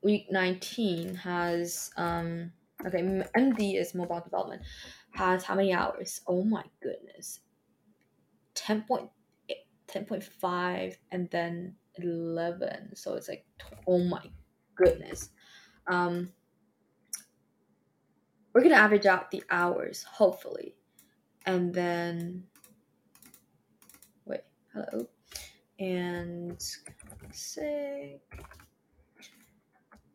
[0.01, 2.51] week 19 has, um,
[2.83, 3.03] okay,
[3.37, 4.63] MD is mobile development,
[5.11, 6.21] has how many hours?
[6.25, 7.41] Oh my goodness.
[8.55, 9.09] 10.8,
[9.87, 12.95] 10.5 and then 11.
[12.95, 13.45] So it's like,
[13.85, 14.23] oh my
[14.83, 15.29] goodness.
[15.87, 16.29] Um,
[18.53, 20.75] we're to average out the hours, hopefully.
[21.45, 22.43] And then,
[24.25, 24.41] wait,
[24.73, 25.07] hello
[25.81, 26.63] and
[27.33, 28.21] say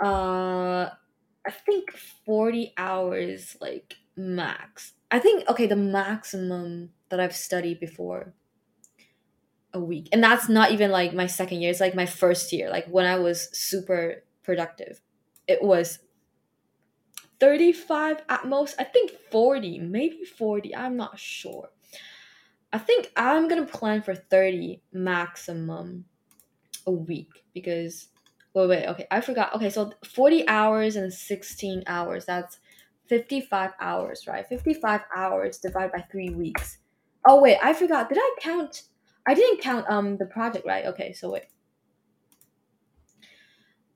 [0.00, 0.88] uh
[1.48, 1.92] I think
[2.24, 4.94] 40 hours like max.
[5.10, 8.34] I think okay, the maximum that I've studied before
[9.72, 10.08] a week.
[10.12, 13.06] And that's not even like my second year, it's like my first year, like when
[13.06, 15.02] I was super productive.
[15.46, 15.98] It was
[17.40, 18.76] 35 at most.
[18.78, 20.74] I think 40, maybe 40.
[20.74, 21.68] I'm not sure.
[22.72, 26.06] I think I'm gonna plan for 30 maximum
[26.86, 28.08] a week because
[28.54, 29.54] wait, wait, okay, I forgot.
[29.54, 32.58] Okay, so 40 hours and 16 hours, that's
[33.08, 34.46] 55 hours, right?
[34.48, 36.78] 55 hours divided by three weeks.
[37.24, 38.08] Oh, wait, I forgot.
[38.08, 38.84] Did I count?
[39.26, 40.86] I didn't count um the project, right?
[40.86, 41.46] Okay, so wait.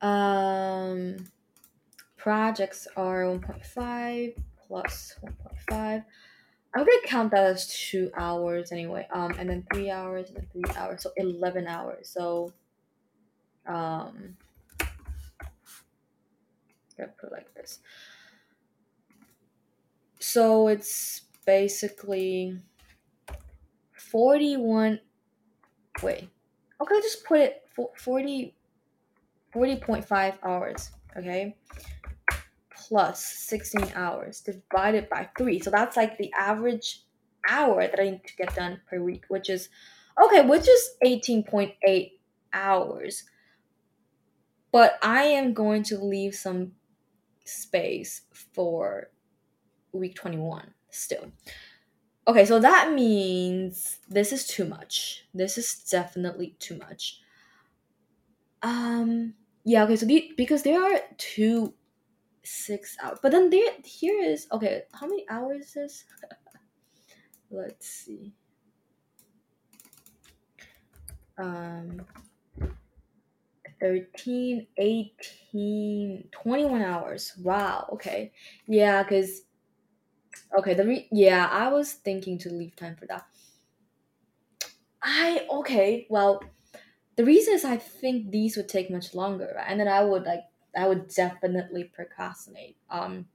[0.02, 1.16] Um,
[2.16, 4.34] projects are 1.5
[4.66, 6.04] plus 1.5.
[6.72, 9.06] I'm gonna count that as two hours anyway.
[9.12, 12.08] Um, and then three hours and then three hours, so 11 hours.
[12.08, 12.52] So,
[13.66, 14.36] um,
[16.96, 17.80] gonna put like this.
[20.20, 22.58] So it's basically
[23.94, 25.00] 41.
[26.02, 26.28] Wait,
[26.80, 28.54] okay, just put it for 40
[29.54, 31.56] 40.5 hours, okay?
[32.74, 35.60] Plus 16 hours divided by 3.
[35.60, 37.02] So that's like the average
[37.48, 39.68] hour that I need to get done per week, which is
[40.22, 42.12] okay, which is 18.8
[42.52, 43.24] hours.
[44.72, 46.72] But I am going to leave some
[47.44, 48.22] space
[48.54, 49.10] for
[49.92, 51.32] week 21 still.
[52.28, 55.24] Okay, so that means this is too much.
[55.34, 57.20] This is definitely too much.
[58.62, 61.74] Um yeah, okay, so the because there are two
[62.42, 63.18] six hours.
[63.22, 66.04] But then there here is okay, how many hours is this?
[67.50, 68.32] Let's see.
[71.38, 72.02] Um
[73.80, 77.32] 13, 18, 21 hours.
[77.42, 78.32] Wow, okay.
[78.66, 79.42] Yeah, because
[80.58, 83.26] okay, the re- yeah, I was thinking to leave time for that.
[85.02, 86.42] I okay, well,
[87.19, 89.67] the reason is I think these would take much longer, right?
[89.67, 92.75] And then I would like I would definitely procrastinate.
[92.89, 93.25] Um,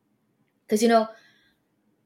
[0.66, 1.08] because you know,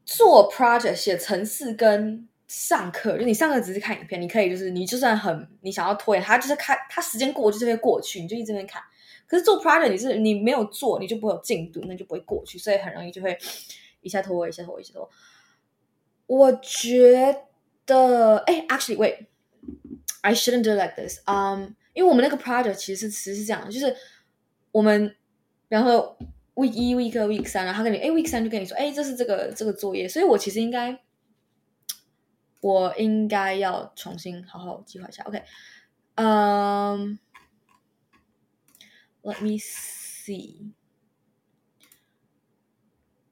[0.05, 8.83] 做 project 写程式跟上课，就你上课只是看影片，你可以就是你就算很你想要拖延，他就是看他时间过就是会过去，你就一直在那边看。
[9.27, 13.37] 可是做 project 你是你没有做，你就不会有进度，那就不会过去，所以很容易就会
[14.03, 15.11] 一下拖一下拖一下拖。
[16.27, 17.45] 我觉
[17.87, 19.27] 得，哎，actually wait。
[20.23, 21.21] I shouldn't do like this.
[21.27, 23.97] Um，因为我们那个 project 其实其实是这样，就是
[24.73, 25.15] 我们，
[25.69, 26.17] 然后
[26.55, 30.99] week 一、week 二、week 三，然后他跟你，哎，week 三就跟你说，哎，这是这个这个作业，所以我其实应该，
[32.61, 35.23] 我应该要重新好好计划一下。
[35.25, 35.43] OK，
[36.17, 37.19] 嗯、
[39.23, 40.73] um,，Let me see.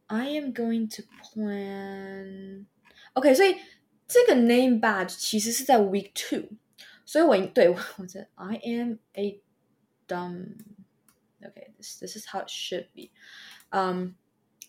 [0.07, 2.67] I am going to plan.
[3.15, 3.57] OK，所以
[4.07, 6.51] 这个 name badge 其实是在 week two。
[7.08, 9.42] 所以我对我我这 I am a
[10.08, 10.58] dumb
[11.42, 13.10] okay this this is how it should be
[13.72, 14.10] um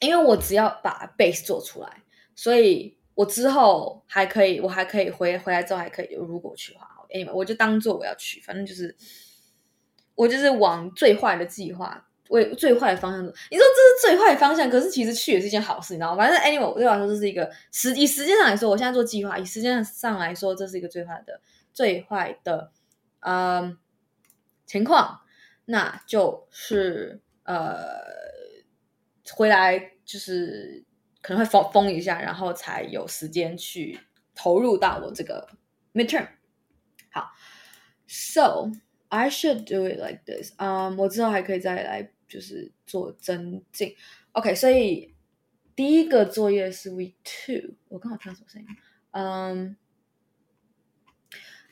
[0.01, 2.05] 因为我只要把 base 做出来，
[2.37, 8.94] 所以我之后还可以我还可以回回来之后还可以如果去的话，anyway 我就当做我要去，反正就是
[10.14, 13.33] 我就是往最坏的计划为最坏的方向走。
[13.51, 16.18] 你说这是最坏的方向，可是其实去也是一件好事，你知道吗？
[16.18, 21.40] 反正 anyway 对我来说这是一个实以时间上来说，我现在做计划，以时间上来说这是一个最坏的。
[21.78, 22.72] 最坏的，
[23.20, 23.78] 嗯，
[24.66, 25.20] 情况，
[25.66, 28.02] 那就是呃，
[29.32, 30.84] 回来就是
[31.22, 34.00] 可能会封封一下，然后才有时间去
[34.34, 35.48] 投入到我这个
[35.94, 36.26] midterm。
[37.12, 37.30] 好
[38.08, 38.72] ，so
[39.08, 40.54] I should do it like this。
[40.56, 43.94] 嗯，我之后还可以再来就是做增进。
[44.32, 45.14] OK，所以
[45.76, 47.76] 第一个作业是 week two。
[47.86, 48.66] 我刚好听到什么声音？
[49.12, 49.76] 嗯。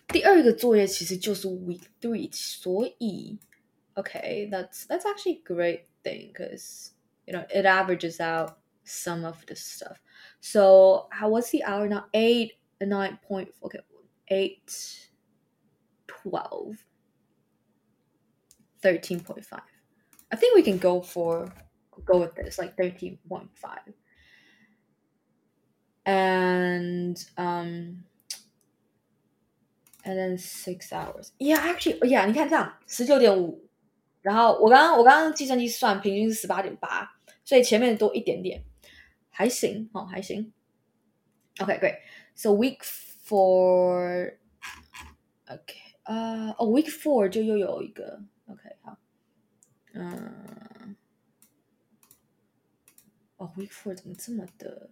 [0.07, 3.39] 第二个作业其实就是 week three，所以，
[3.95, 6.91] okay, that's that's actually a great thing because
[7.25, 9.97] you know it averages out some of the stuff.
[10.41, 12.05] So how what's the hour now?
[12.13, 13.49] Eight, nine point.
[13.63, 13.79] Okay,
[14.27, 15.09] eight,
[16.07, 16.83] twelve,
[18.81, 19.61] thirteen point five.
[20.31, 21.53] I think we can go for
[22.05, 23.93] go with this like thirteen point five.
[26.05, 28.03] And um
[30.06, 31.32] and then six hours.
[31.38, 33.68] Yeah, actually, yeah，你看这样十九点五，
[34.22, 38.62] 然后我刚刚我刚刚计算机算平均是十八点八，所以前面多一点点，
[39.30, 40.52] 还行哦，还行。
[41.58, 41.98] Okay, great.
[42.34, 44.36] So week four,
[45.46, 48.98] okay, 啊，哦，week four 就又有一个，OK，好，
[49.94, 50.94] 嗯，
[53.38, 54.90] 哦，week four 怎么这么的，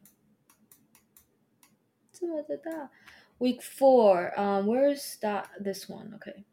[2.10, 2.90] 这么的大
[3.39, 5.49] ？Week four, um, where's that?
[5.59, 6.43] This one, okay.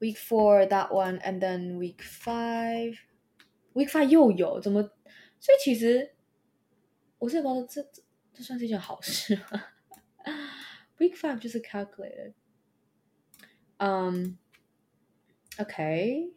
[0.00, 2.98] Week four, that one, and then week five,
[3.74, 4.82] week five 又有怎么？
[5.38, 6.14] 所以其实
[7.18, 8.02] 我是觉得这这
[8.34, 9.64] 这算是一件好事吗？
[10.98, 12.34] Week five 就是 calculated，
[13.78, 14.36] 嗯、um,，
[15.58, 16.30] Okay,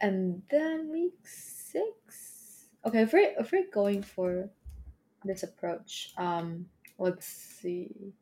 [0.00, 2.68] and then week six.
[2.82, 4.50] Okay, if we're if we're going for
[5.24, 6.66] this approach, um,
[7.01, 8.13] Let's see.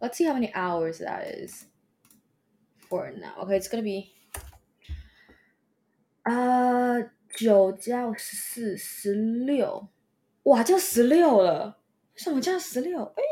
[0.00, 1.66] Let's see how many hours that is
[2.88, 3.44] for now.
[3.44, 4.10] Okay, it's gonna be
[6.22, 7.00] 啊
[7.30, 9.88] 九加十四十六，
[10.44, 11.80] 哇，就十六了，
[12.14, 13.02] 什么加十六？
[13.16, 13.22] 哎。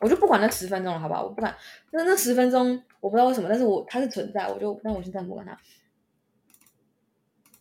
[0.00, 1.24] 我就不管那十分钟了，好不好？
[1.24, 1.56] 我不管
[1.90, 5.58] 那那十分钟，我不知道为什么，但是我它是存在，我就那我现在不管它。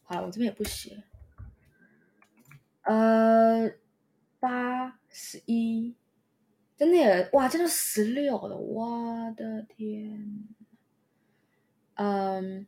[0.07, 1.03] 好，我这边也不写。
[2.83, 3.69] 呃，
[4.39, 5.93] 八十一，
[6.77, 10.47] 真的耶，哇，真的十六了，我的天。
[11.95, 12.65] 嗯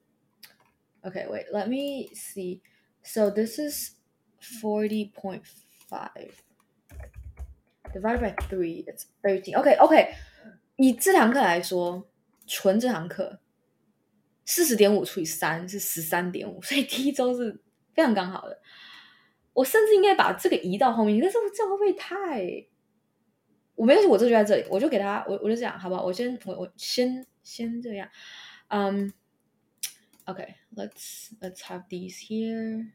[1.01, 2.59] ，OK，wait，let me see.
[3.03, 3.95] So this is
[4.41, 5.43] forty point
[5.87, 6.31] five.
[7.93, 9.57] Divided by three, it's thirteen.
[9.57, 10.13] OK, OK.
[10.75, 12.09] 以这堂课来说，
[12.45, 13.39] 纯这堂课，
[14.49, 17.61] 四十点五除以三是十三点五，所以第一周是
[17.93, 18.59] 非常刚好的。
[19.53, 22.65] 我甚至应该把这个移到后面，但是我这样会不会太……
[23.75, 26.03] 我没关系，我这就在这里，我就给他，我我就这样，好不好？
[26.03, 28.09] 我先，我我先先这样。
[28.69, 29.13] 嗯、
[30.25, 32.91] um,，OK, let's let's have these here.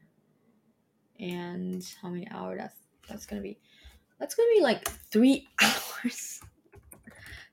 [1.17, 2.73] And how many hours that's
[3.07, 3.59] that's gonna be?
[4.19, 6.41] That's gonna be like three hours.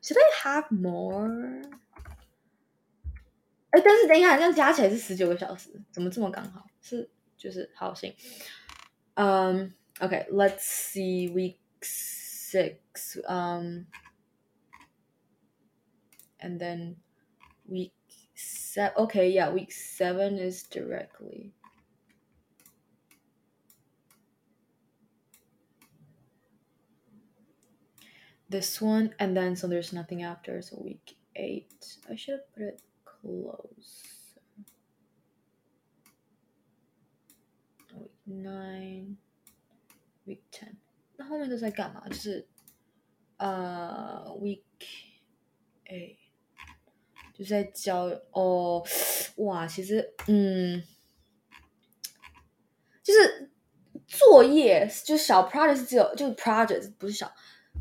[0.02, 1.62] Should I have more?
[3.71, 6.65] 哎，但是等一下，这样加起来是十九个小时，怎么这么刚好？
[6.81, 8.13] 是就是好行。
[9.15, 13.17] Um, okay, let's see week six.
[13.27, 13.87] Um,
[16.39, 16.97] and then
[17.67, 17.93] week
[18.35, 18.95] seven.
[19.05, 21.53] Okay, yeah, week seven is directly.
[28.49, 32.63] this one and then so there's nothing after so week eight i should have put
[32.63, 32.81] it
[33.22, 34.34] close
[37.94, 39.16] week nine
[40.26, 40.74] week ten
[41.16, 42.08] 那后面都在干嘛？
[42.08, 42.48] 就是
[43.36, 44.62] 呃、，week
[45.86, 46.16] eight
[47.32, 48.84] 就是在教哦，
[49.36, 50.82] 哇，其实嗯，
[53.02, 53.50] 就是
[54.06, 57.32] 作业就小 project 是只有就是 project 不是小。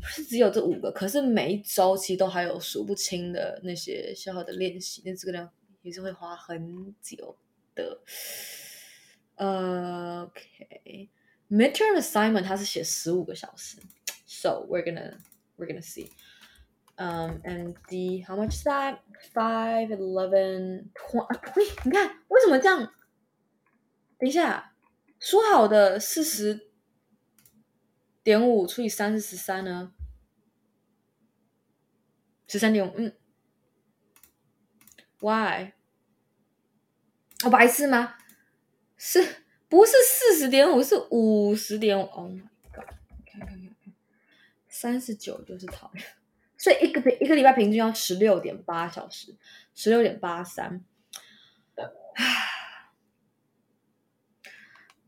[0.02, 5.48] 不是只有这五个，可是每一周其实都还有数不清的那些小小的练习，那这个量
[5.82, 7.38] 也是会花很久
[7.76, 8.00] 的。
[9.36, 10.40] OK，midterm
[12.00, 13.78] assignment 它是写十五个小时
[14.26, 15.16] ，so we're gonna
[15.56, 16.10] we're gonna see。
[16.96, 18.98] Um, and the how much is that?
[19.32, 21.70] Five, eleven, twenty。
[21.84, 22.92] 你看为什么这样？
[24.18, 24.74] 等一下，
[25.20, 26.71] 说好的四十。
[28.22, 29.92] 点五除以三是十三呢？
[32.46, 33.16] 十三点五，嗯
[35.20, 35.72] ，Why？
[37.44, 38.16] 我白痴吗？
[38.96, 40.82] 是不是四十点五？
[40.82, 42.42] 是五十点五？Oh my
[42.72, 42.84] god！
[43.26, 43.94] 看看看看，
[44.68, 46.04] 三十九就是讨厌，
[46.56, 49.34] 所以一个平一个礼拜平均要十六点八小时，
[49.74, 50.84] 十六点八三。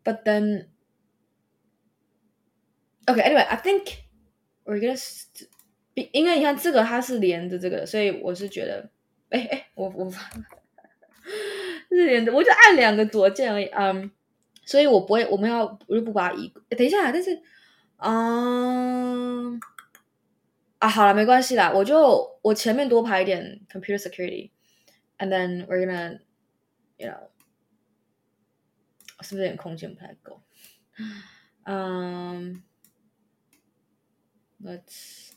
[0.02, 0.68] But then
[3.06, 3.98] Okay, anyway, I think
[4.64, 4.98] we're gonna.
[5.94, 8.90] 因为你看这个它是连着这个，所以我是觉得，
[9.28, 10.18] 哎哎，我我是
[12.06, 14.10] 连着，我就按两个左键而已，嗯、
[14.64, 16.52] 所以我不会，我们要我就不把它移。
[16.70, 17.40] 等一下，但是，
[17.98, 19.60] 嗯，
[20.80, 27.28] 啊，好了，没关系啦，我就我前面多排一点 computer security，and then we're gonna，you know，
[29.20, 30.42] 是不是有点空间不太够？
[31.66, 32.64] 嗯。
[34.64, 35.32] Let's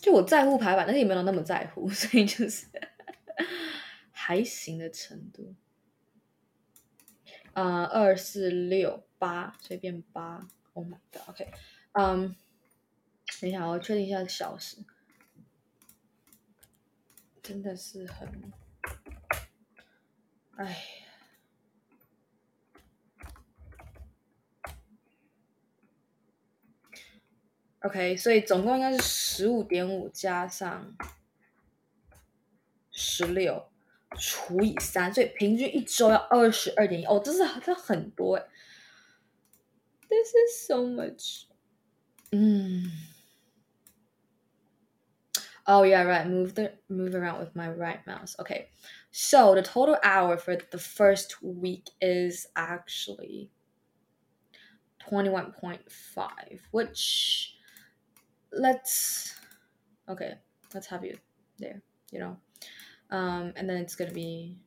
[0.00, 2.66] 就我在乎排版，但是也没有那么在乎， 所以就是
[4.10, 5.54] 还行的程度。
[7.52, 10.48] 啊、uh,，二四六八，随便八。
[10.72, 11.52] Oh my god！OK。
[11.92, 12.36] 嗯
[13.40, 14.76] 等一下，我确定一下小时，
[17.42, 18.52] 真的是很，
[20.56, 20.76] 哎呀
[27.80, 30.94] ，OK，所以总共应该是十五点五加上
[32.90, 33.70] 十六
[34.18, 38.46] 除以三，所以平均一周要二十二点一，哦，这是这很多哎
[40.08, 41.49] ，This is so much。
[42.32, 42.90] 嗯
[45.66, 46.26] ，Oh yeah, right.
[46.26, 48.36] Move the move around with my right mouse.
[48.40, 48.68] Okay.
[49.10, 53.50] So the total hour for the first week is actually
[55.08, 57.56] 21.5, which
[58.52, 59.34] let's
[60.08, 60.34] okay,
[60.74, 61.16] let's have you
[61.58, 62.36] there, you know.
[63.10, 64.58] Um and then it's gonna be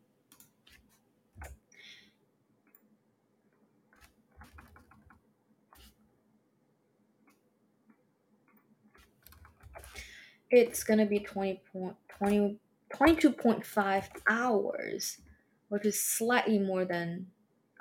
[10.53, 12.59] it's gonna be 20 point 20
[12.91, 15.19] 22.5 hours
[15.69, 17.27] which is slightly more than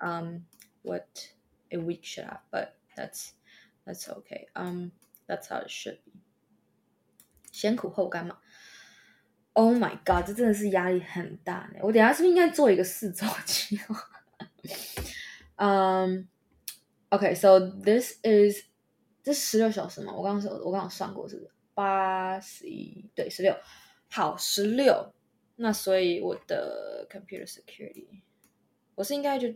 [0.02, 0.44] um
[0.84, 1.30] what
[1.72, 3.34] a week should have but that's
[3.86, 4.92] that's okay um
[5.28, 6.12] that's how it should be
[7.52, 8.38] 先苦后甘嘛
[9.54, 13.96] Oh my god 这真的是压力很大呢我等下是不是应该做一个四周计划
[15.58, 16.28] um
[17.10, 18.66] okay so this is
[19.24, 23.57] 这十六小时嘛我刚刚说我刚刚算过是不是 八十一对十六，
[24.11, 25.13] 好十六，
[25.57, 28.23] 那所以我的 computer security，
[28.95, 29.49] 我是应该就，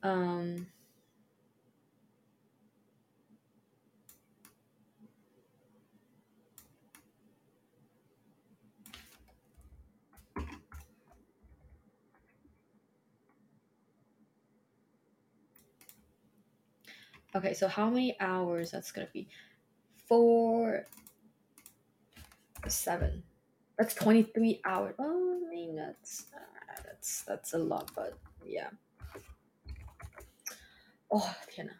[0.00, 0.66] 嗯
[17.35, 19.27] ，Okay, so how many hours that's gonna be?
[20.09, 20.85] four,
[22.67, 23.23] seven.
[23.77, 24.95] That's 23 hours.
[24.99, 28.69] Oh, I mean, that's, uh, that's, that's a lot, but yeah.
[31.11, 31.73] Oh, 天哪.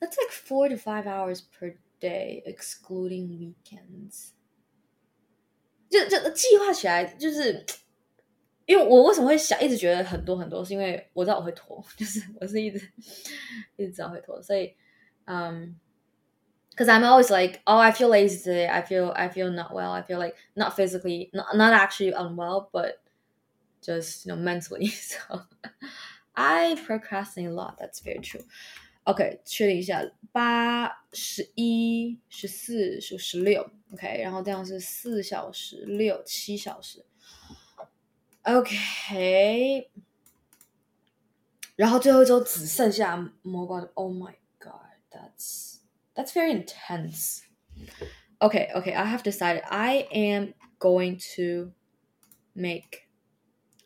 [0.00, 4.34] That's like four to five hours per day, excluding weekends.
[5.90, 7.64] 就就计划起来就是。
[8.66, 12.78] 因为我为什么会想一直觉得很多很多，是因为我知道我会拖，就是我是一直
[13.76, 14.74] 一直知道会拖，所以
[15.24, 15.74] 嗯、
[16.76, 20.02] um,，cause I'm always like, oh, I feel lazy today, I feel I feel not well, I
[20.02, 22.98] feel like not physically, not not actually unwell, but
[23.80, 24.88] just you know mentally.
[24.88, 25.42] So
[26.34, 27.78] I procrastinate a lot.
[27.78, 28.44] That's very true.
[29.04, 37.06] OK，确定一下，八、十一、十四、数十六，OK，然后这样是四小时、六、七小时。
[38.44, 39.90] OK，
[41.76, 45.80] 然后最后一周只剩下 mobile。Oh my god, that's
[46.14, 47.42] that's very intense.
[48.40, 51.72] Okay, okay, I have decided I am going to
[52.54, 53.08] make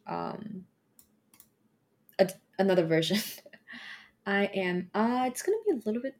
[0.06, 0.66] um
[2.18, 2.28] a,
[2.58, 3.18] another version.
[4.24, 6.14] I am uh it's gonna be a little bit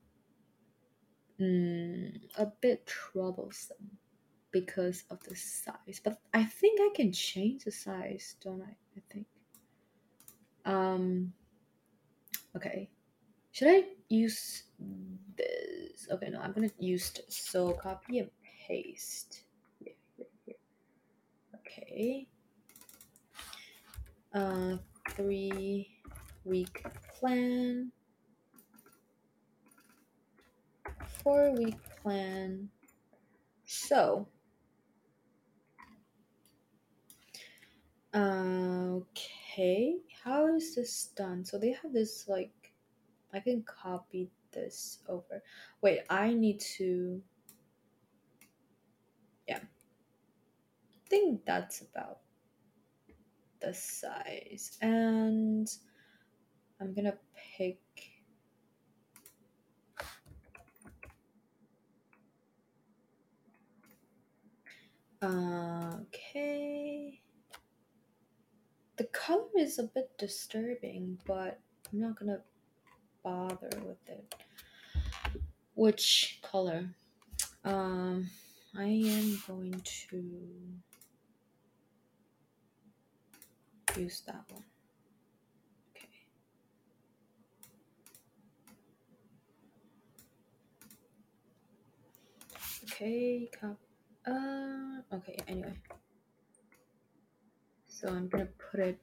[1.38, 3.98] mm, a bit troublesome
[4.61, 6.01] because of the size.
[6.03, 8.73] But I think I can change the size, don't I?
[8.97, 9.27] I think.
[10.65, 11.33] Um
[12.55, 12.89] okay.
[13.51, 14.63] Should I use
[15.37, 16.07] this?
[16.11, 17.35] Okay, no, I'm gonna use this.
[17.35, 18.29] So copy and
[18.67, 19.43] paste.
[21.55, 22.27] Okay.
[24.33, 24.77] Uh
[25.11, 25.89] three
[26.45, 26.83] week
[27.13, 27.91] plan.
[31.21, 32.69] Four week plan.
[33.65, 34.27] So
[38.15, 41.43] okay, how is this done?
[41.45, 42.51] So they have this like,
[43.33, 45.41] I can copy this over.
[45.81, 47.21] Wait, I need to,
[49.47, 49.59] yeah.
[49.59, 52.19] I think that's about
[53.61, 54.77] the size.
[54.81, 55.69] And
[56.79, 57.17] I'm gonna
[57.57, 57.79] pick
[65.21, 67.21] uh, okay
[68.97, 71.59] the color is a bit disturbing, but
[71.91, 72.41] I'm not gonna
[73.23, 74.35] bother with it.
[75.75, 76.89] Which color?
[77.63, 78.29] Um,
[78.75, 80.23] I am going to
[83.95, 84.63] use that one.
[85.95, 86.07] Okay.
[92.85, 93.49] Okay,
[94.25, 95.73] uh, okay, anyway.
[97.99, 98.99] So I'm gonna put it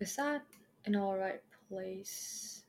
[0.00, 0.46] Is that
[0.86, 2.62] in all right place?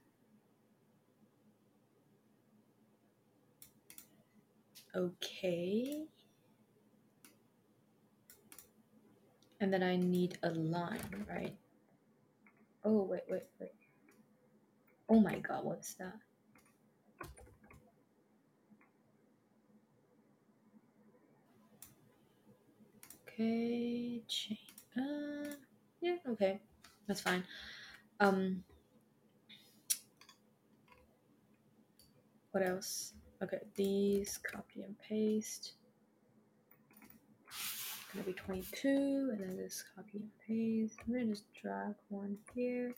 [4.94, 6.04] Okay.
[9.62, 11.56] And then I need a line, right?
[12.84, 13.72] Oh, wait, wait, wait.
[15.08, 16.27] Oh my god, what's that?
[23.40, 24.58] Okay, chain.
[24.98, 25.54] Uh,
[26.02, 26.60] yeah, okay.
[27.08, 27.44] That's fine.
[28.20, 28.64] Um,
[32.50, 33.14] what else?
[33.44, 35.74] Okay, these copy and paste.
[38.12, 40.98] Gonna be 22, and then this copy and paste.
[41.06, 42.96] I'm gonna just drag one here.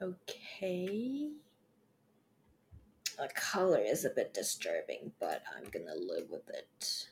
[0.00, 1.30] Okay.
[3.18, 7.08] The color is a bit disturbing, but I'm gonna live with it.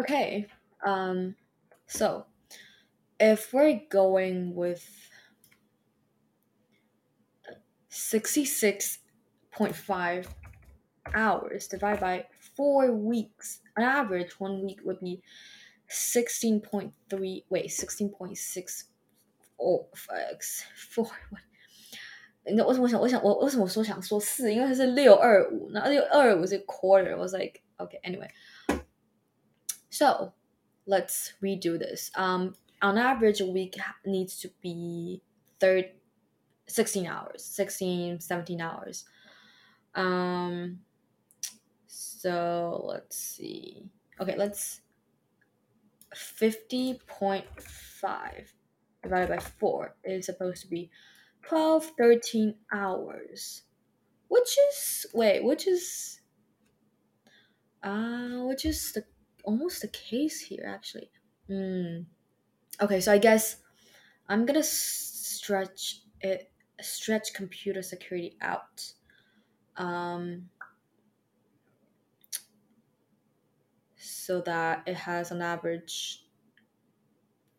[0.00, 0.46] Okay,
[0.84, 1.36] um,
[1.86, 2.24] so
[3.20, 4.82] if we're going with
[7.90, 10.26] 66.5
[11.14, 12.24] hours divided by
[12.56, 15.20] four weeks, on average, one week would be
[15.90, 18.84] 16.3, wait, 16.6
[19.60, 19.88] oh,
[20.74, 21.42] four, what?
[22.44, 24.52] 那为什么我想我想我为什么说想说四？
[24.52, 28.28] 因为它是六二五，那六二五是 quarter。I was like, okay, anyway.
[29.97, 30.31] So
[30.85, 32.11] let's redo this.
[32.13, 35.23] Um, on average, a week needs to be
[35.59, 35.89] third,
[36.67, 39.05] 16 hours, 16, 17 hours.
[39.95, 40.81] Um,
[41.87, 43.89] so let's see.
[44.21, 44.81] Okay, let's
[46.15, 47.41] 50.5
[49.01, 50.91] divided by 4 is supposed to be
[51.47, 53.63] 12, 13 hours.
[54.27, 56.21] Which is, wait, which is,
[57.81, 59.03] uh, which is the
[59.47, 61.09] almost the case here actually.
[61.49, 62.05] Mm.
[62.81, 63.57] Okay, so I guess
[64.27, 68.91] I'm gonna stretch it, stretch computer security out.
[69.77, 70.49] Um,
[73.95, 76.25] so that it has an average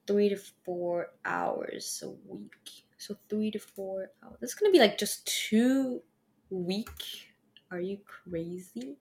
[0.07, 2.84] three to four hours a week.
[2.99, 4.36] So three to four hours.
[4.41, 6.03] That's gonna be like just two
[6.51, 7.30] week.
[7.70, 8.99] Are you crazy?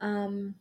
[0.00, 0.56] Um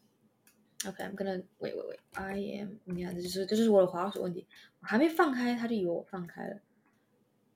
[0.87, 2.01] Okay, I'm gonna wait, wait, wait.
[2.13, 4.47] I am，你看，这就是这就是我的滑鼠问题，
[4.81, 6.61] 我还没放开，他就以为我放开了，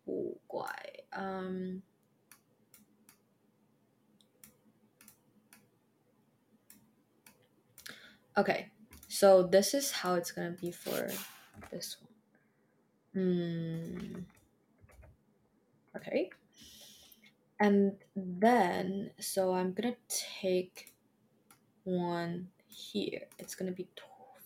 [0.05, 0.67] 古怪。
[1.13, 1.83] Um,
[8.35, 8.71] okay,
[9.09, 11.11] so this is how it's gonna be for
[11.71, 12.09] this one.
[13.13, 14.25] Hmm.
[15.95, 16.31] Okay.
[17.61, 20.95] And then, so I'm gonna take
[21.85, 23.22] one here.
[23.40, 23.88] It's to be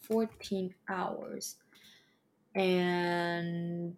[0.03, 1.55] 14 hours.
[2.55, 3.95] And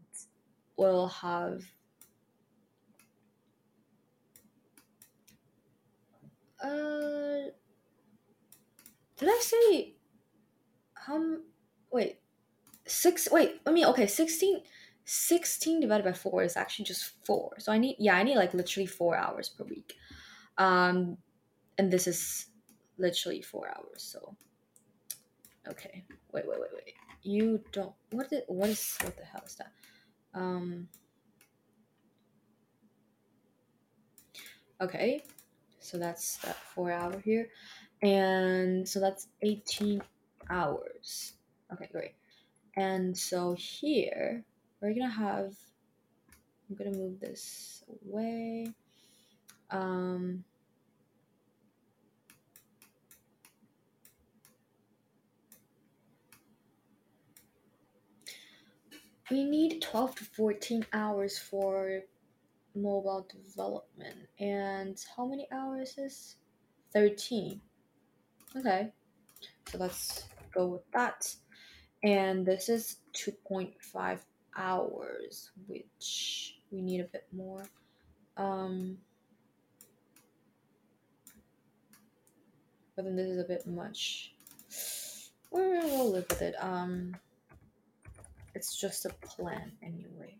[0.77, 1.63] we'll have
[6.63, 7.49] uh
[9.17, 9.95] did i say
[10.93, 11.37] how
[11.91, 12.19] wait
[12.85, 14.61] six wait i mean okay 16
[15.05, 18.53] 16 divided by 4 is actually just 4 so i need yeah i need like
[18.53, 19.95] literally 4 hours per week.
[20.57, 21.17] Um
[21.77, 22.47] and this is
[22.99, 24.03] literally four hours.
[24.03, 24.35] So,
[25.67, 26.93] okay, wait, wait, wait, wait.
[27.23, 27.93] You don't.
[28.11, 28.43] What is?
[28.47, 28.97] What is?
[29.01, 29.71] What the hell is that?
[30.33, 30.87] Um.
[34.81, 35.21] Okay,
[35.79, 37.49] so that's that four hour here,
[38.01, 40.01] and so that's eighteen
[40.49, 41.33] hours.
[41.73, 42.13] Okay, great.
[42.77, 44.43] And so here
[44.81, 45.53] we're gonna have.
[46.69, 48.67] I'm gonna move this away.
[49.71, 50.43] Um,
[59.31, 62.01] we need 12 to 14 hours for
[62.75, 64.27] mobile development.
[64.39, 66.35] And how many hours is
[66.93, 67.61] 13?
[68.57, 68.91] Okay,
[69.69, 70.23] so let's
[70.53, 71.33] go with that.
[72.03, 74.19] And this is 2.5
[74.55, 77.63] hours, which we need a bit more.
[78.37, 78.97] Um,
[82.95, 84.33] but then this is a bit much.
[85.51, 86.55] We'll live with it.
[86.59, 87.15] Um,
[88.55, 90.37] it's just a plan anyway.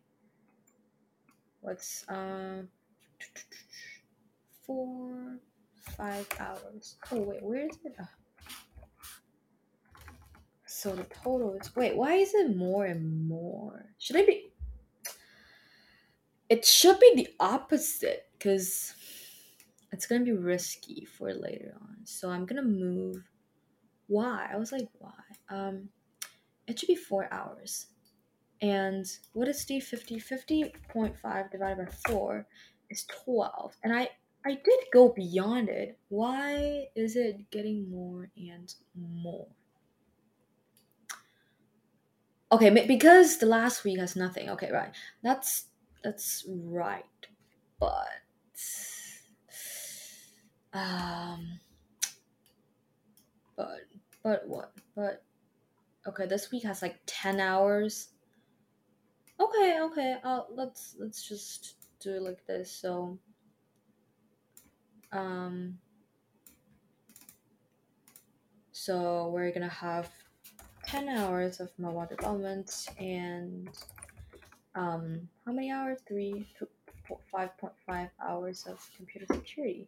[1.61, 2.63] What's uh
[4.65, 5.39] four
[5.77, 6.95] five hours?
[7.11, 7.95] Oh wait, where is it?
[7.99, 8.05] Uh,
[10.65, 13.85] so the total is wait, why is it more and more?
[13.97, 14.53] Should I be?
[16.49, 18.93] It should be the opposite because
[19.91, 21.97] it's gonna be risky for later on.
[22.05, 23.23] So I'm gonna move.
[24.07, 24.49] Why?
[24.51, 25.11] I was like, why?
[25.49, 25.89] Um,
[26.67, 27.87] it should be four hours.
[28.61, 30.21] And what is D50?
[30.83, 32.45] 50.5 divided by 4
[32.89, 33.75] is 12.
[33.83, 34.09] And I,
[34.45, 35.97] I did go beyond it.
[36.09, 39.47] Why is it getting more and more?
[42.51, 44.49] Okay, because the last week has nothing.
[44.49, 44.91] Okay, right.
[45.21, 45.65] That's
[46.03, 47.03] that's right.
[47.79, 48.07] But
[50.73, 51.59] um
[53.55, 53.81] but
[54.23, 54.71] but what?
[54.95, 55.23] But
[56.07, 58.09] okay, this week has like 10 hours.
[59.39, 60.17] Okay, okay.
[60.23, 62.69] Uh let's let's just do it like this.
[62.71, 63.17] So
[65.13, 65.77] um
[68.71, 70.09] so we're gonna have
[70.85, 73.69] 10 hours of mobile development and
[74.75, 75.99] um how many hours?
[76.07, 76.67] Three, two,
[77.33, 79.87] 5.5 hours of computer security.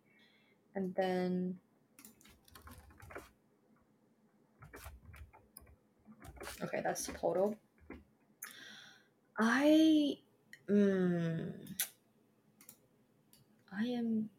[0.75, 1.57] And then
[6.63, 7.57] okay, that's total.
[9.37, 10.17] I
[10.69, 11.53] mm,
[13.73, 14.29] I am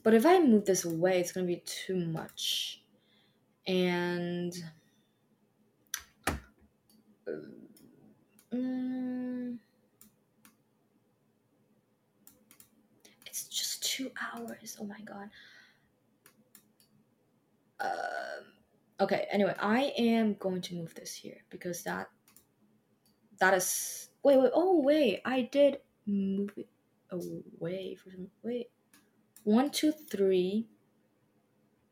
[0.07, 2.81] but if I move this away, it's gonna be too much.
[3.67, 4.55] And
[8.53, 9.59] um,
[13.25, 14.77] it's just two hours.
[14.79, 15.29] Oh my god.
[17.81, 18.45] Um,
[19.01, 19.27] okay.
[19.29, 22.07] Anyway, I am going to move this here because that
[23.41, 26.69] that is wait wait oh wait I did move it
[27.11, 28.69] away for some wait
[29.47, 30.67] one two three.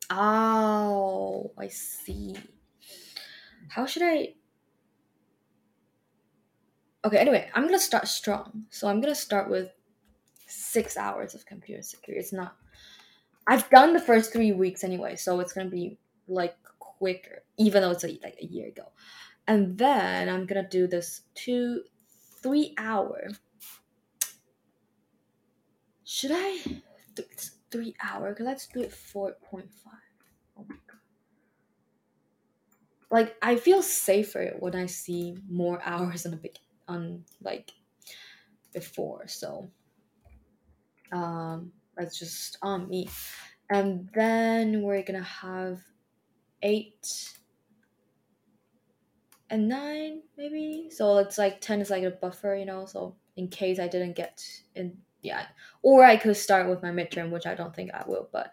[0.09, 2.35] Oh I see.
[3.69, 4.33] How should I?
[7.05, 8.65] Okay anyway I'm gonna start strong.
[8.69, 9.71] So I'm gonna start with
[10.47, 12.19] six hours of computer security.
[12.19, 12.57] It's not
[13.47, 15.97] I've done the first three weeks anyway so it's gonna be
[16.27, 18.91] like quicker even though it's a, like a year ago.
[19.47, 21.83] And then I'm gonna do this two,
[22.41, 23.29] three hour.
[26.03, 26.81] Should I?
[27.15, 27.27] Th-
[27.71, 28.35] three hour?
[28.39, 29.93] Let's do it four point five.
[30.57, 30.99] Oh my god!
[33.11, 36.57] Like I feel safer when I see more hours on a big
[36.87, 37.71] on like
[38.73, 39.27] before.
[39.27, 39.69] So
[41.11, 43.09] um, that's just on me.
[43.69, 45.79] And then we're gonna have
[46.61, 47.35] eight
[49.49, 53.47] and nine maybe so it's like 10 is like a buffer you know so in
[53.47, 54.43] case i didn't get
[54.73, 55.47] in yeah.
[55.81, 58.51] Or i could start with my midterm which i don't think i will but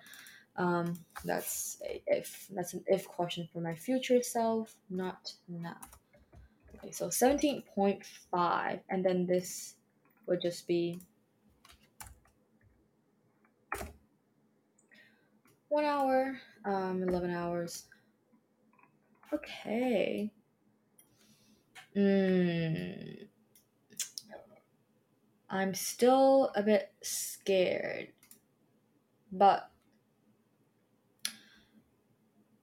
[0.56, 5.76] um that's if that's an if question for my future self not now.
[6.76, 9.74] Okay so 17.5 and then this
[10.26, 11.00] would just be
[15.68, 17.84] one hour um 11 hours.
[19.32, 20.30] Okay.
[21.96, 23.28] Mm.
[25.53, 28.09] I'm still a bit scared.
[29.30, 29.70] But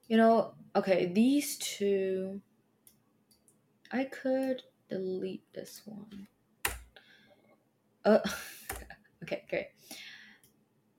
[0.08, 2.42] you know, okay, these two
[3.92, 6.28] I could delete this one.
[8.04, 8.20] Uh
[9.24, 9.68] okay, great.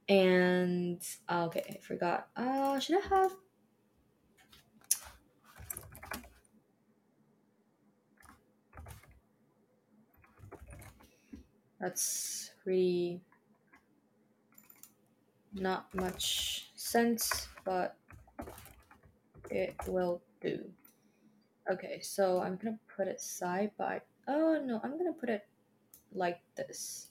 [0.08, 2.28] And okay, I forgot.
[2.36, 3.32] Uh should I have
[11.79, 13.21] That's really
[15.53, 17.95] not much sense, but
[19.49, 20.71] it will do.
[21.69, 24.01] Okay, so I'm gonna put it side by.
[24.27, 25.47] Oh no, I'm gonna put it
[26.13, 27.09] like this,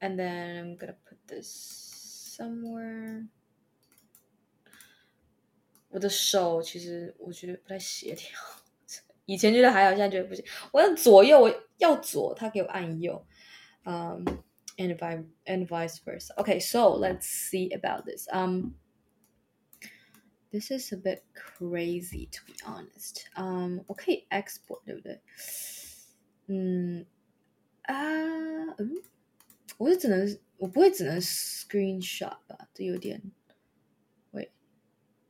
[0.00, 3.28] and then I'm gonna put this somewhere.
[5.88, 8.38] 我的手其实我觉得不太协调，
[9.26, 10.44] 以前觉得还好，现在觉得不行。
[10.72, 13.24] 我要左右，我要左，他给我按右。
[13.88, 14.24] um,
[14.78, 16.34] and vice and vice versa.
[16.38, 18.26] Okay, so let's see about this.
[18.32, 18.74] Um,
[20.52, 23.28] this is a bit crazy to be honest.
[23.36, 25.20] Um, okay, export 对不对？
[26.46, 27.06] 嗯
[27.82, 27.94] 啊
[28.78, 29.02] 嗯，
[29.78, 32.68] 我是只能我不会只能 screenshot 吧？
[32.74, 33.20] 这有点
[34.32, 34.50] wait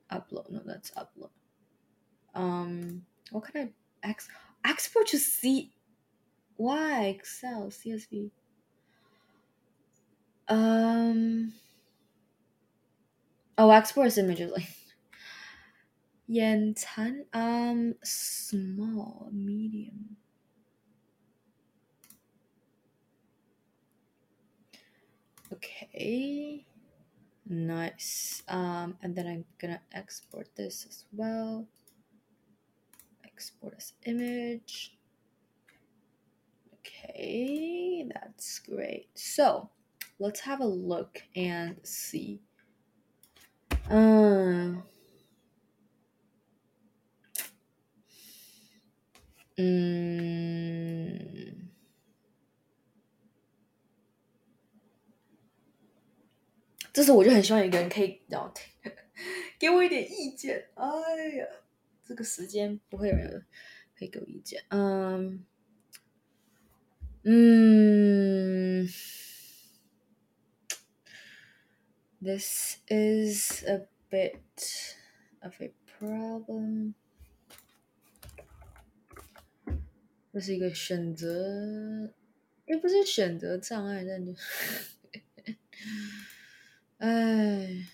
[0.08, 1.30] upload no that's upload.
[2.34, 3.68] Um, what can
[4.02, 4.28] I ex
[4.64, 5.72] export to C?
[6.56, 8.30] Why Excel CSV?
[10.49, 11.53] Um.
[13.57, 14.07] Oh, export
[14.51, 14.67] like.
[16.27, 17.25] Yen Tan.
[17.33, 20.17] Um, small, medium.
[25.51, 26.65] Okay.
[27.47, 28.43] Nice.
[28.47, 31.67] Um, and then I'm gonna export this as well.
[33.25, 34.95] Export as image.
[36.75, 39.09] Okay, that's great.
[39.15, 39.71] So
[40.19, 42.41] let's have a look and see.
[43.89, 44.75] Uh,
[49.57, 51.55] mm,
[56.93, 58.93] 这时候我就很希望有一个人可以聊天，
[59.57, 60.69] 给我一点意见。
[60.75, 60.85] 哎
[61.37, 61.47] 呀，
[62.05, 63.45] 这个时间不会有人
[63.97, 64.63] 可以给我意见。
[64.69, 65.45] 嗯，
[67.23, 68.87] 嗯
[72.21, 74.95] ，This is a bit
[75.41, 76.93] of a problem。
[80.31, 82.13] 这是一个选择，
[82.65, 84.87] 也不是选择障碍，但就是。
[86.99, 87.87] 哎，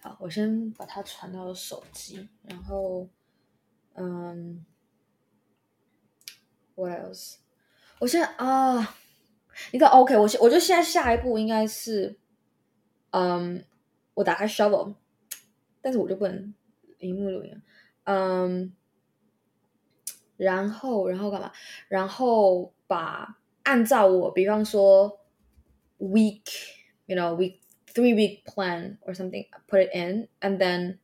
[0.00, 3.08] 好，我先把它传到我手机，然后，
[3.94, 4.64] 嗯
[6.74, 7.36] ，What else？
[8.00, 8.96] 我现在啊，
[9.71, 12.17] 你看，OK，我现我觉得现在下一步应该是，
[13.11, 13.63] 嗯，
[14.13, 14.95] 我打开 Shovel，
[15.81, 16.53] 但是我就不能
[16.99, 17.61] 萤幕录音，
[18.05, 18.73] 嗯，
[20.37, 21.51] 然后，然后干嘛？
[21.87, 23.37] 然后把。
[23.63, 25.19] 按照我，比方说，
[25.97, 27.59] week，you know，week
[27.93, 30.99] three week plan or something，put it in，and then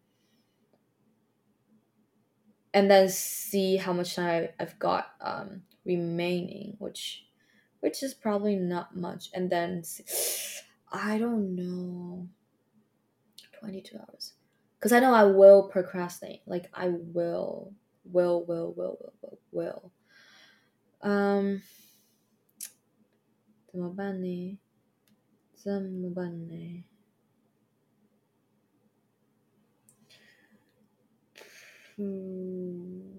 [2.71, 7.26] and then see how much time I've got um remaining，which which
[8.01, 9.83] is probably not much，and then
[10.91, 17.73] I don't know，twenty two hours，because I know I will procrastinate，like I will
[18.05, 19.91] will will will will will will，
[21.01, 21.61] 嗯。
[23.73, 24.59] 怎么办呢？
[25.55, 26.83] 怎么办呢？
[31.97, 33.16] 嗯。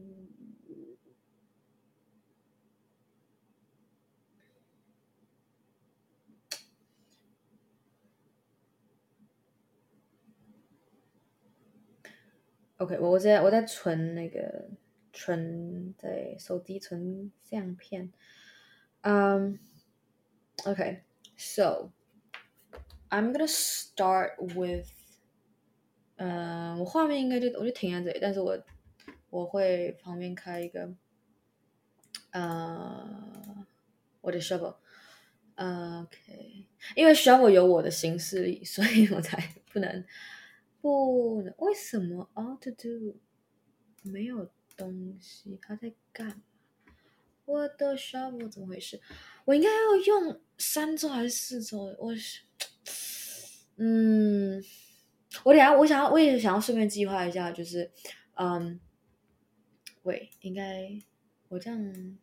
[12.80, 14.70] OK，我我在我在存那个
[15.12, 18.10] 存在手机存相片，
[19.02, 19.60] 嗯
[20.64, 21.04] ，O.K.
[21.36, 21.92] So
[23.10, 24.88] I'm gonna start with，
[26.16, 28.58] 嗯、我画面应该就我就停在这里，但是我
[29.30, 30.94] 我会旁边开一个，
[32.32, 33.66] 呃，
[34.22, 34.76] 我的 shovel，
[35.56, 36.66] 呃，OK，
[36.96, 40.06] 因为 shovel 有我的行事力，所以我才不能
[40.82, 43.18] 不能，为什么 all to do
[44.04, 46.28] 没有东西，他在干？
[46.28, 46.36] 嘛？
[47.46, 49.02] 我的 shovel 怎么回事？
[49.44, 51.96] 我应该要用三周还是四周？
[51.98, 52.44] 我是，
[53.78, 54.64] 嗯，
[55.44, 57.92] 我等下我想要，我也想要顺便计划一下，就是，
[58.36, 58.80] 嗯，
[60.04, 61.02] 喂，应该
[61.48, 62.18] 我这样，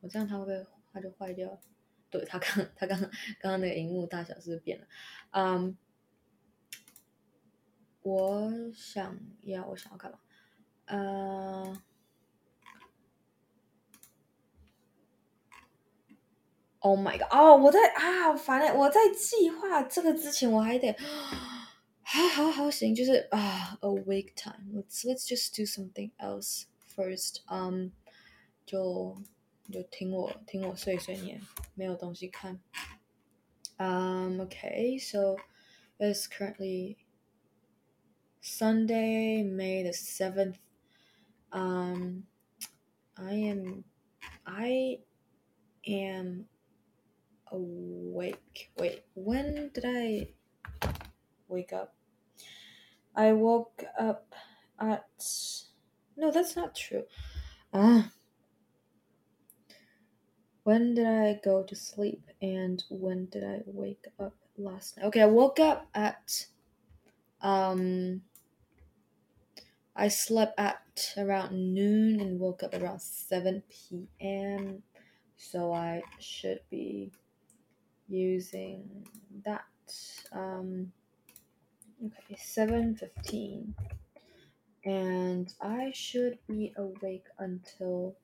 [0.00, 1.60] 我这样它会不会它就坏掉？
[2.08, 4.86] 对，它刚它刚刚刚那个荧幕大小是不是变了？
[5.32, 5.76] 嗯，
[8.05, 10.19] 我想要我想要干嘛？
[10.85, 11.81] 呃。
[16.83, 17.27] Oh my god！
[17.29, 18.73] 哦，我在啊，好烦嘞！
[18.73, 20.91] 我在计划这个之前，我还得，
[22.01, 26.63] 好好好行，就是啊，awake time。Let's let's just do something else
[26.95, 27.41] first。
[27.45, 27.91] 嗯，
[28.65, 29.15] 就
[29.71, 31.39] 就听我听我碎碎念，
[31.75, 32.59] 没有东西看。
[33.77, 35.37] Um, okay, so
[35.99, 36.97] it's currently
[38.46, 40.58] Sunday, May the seventh.
[41.52, 42.24] Um,
[43.18, 43.84] I am,
[44.46, 45.00] I
[45.86, 46.46] am.
[47.52, 48.70] awake.
[48.78, 50.28] Wait, when did I
[51.48, 51.94] wake up?
[53.14, 54.34] I woke up
[54.78, 55.06] at.
[56.16, 57.04] No, that's not true.
[57.72, 58.12] Ah.
[60.64, 65.06] When did I go to sleep and when did I wake up last night?
[65.06, 66.46] Okay, I woke up at.
[67.40, 68.22] Um.
[69.98, 74.82] I slept at around noon and woke up around 7 p.m.
[75.38, 77.12] So I should be
[78.06, 79.06] using
[79.44, 79.64] that.
[80.32, 80.92] Um,
[82.04, 83.72] okay, 7.15.
[84.84, 88.16] And I should be awake until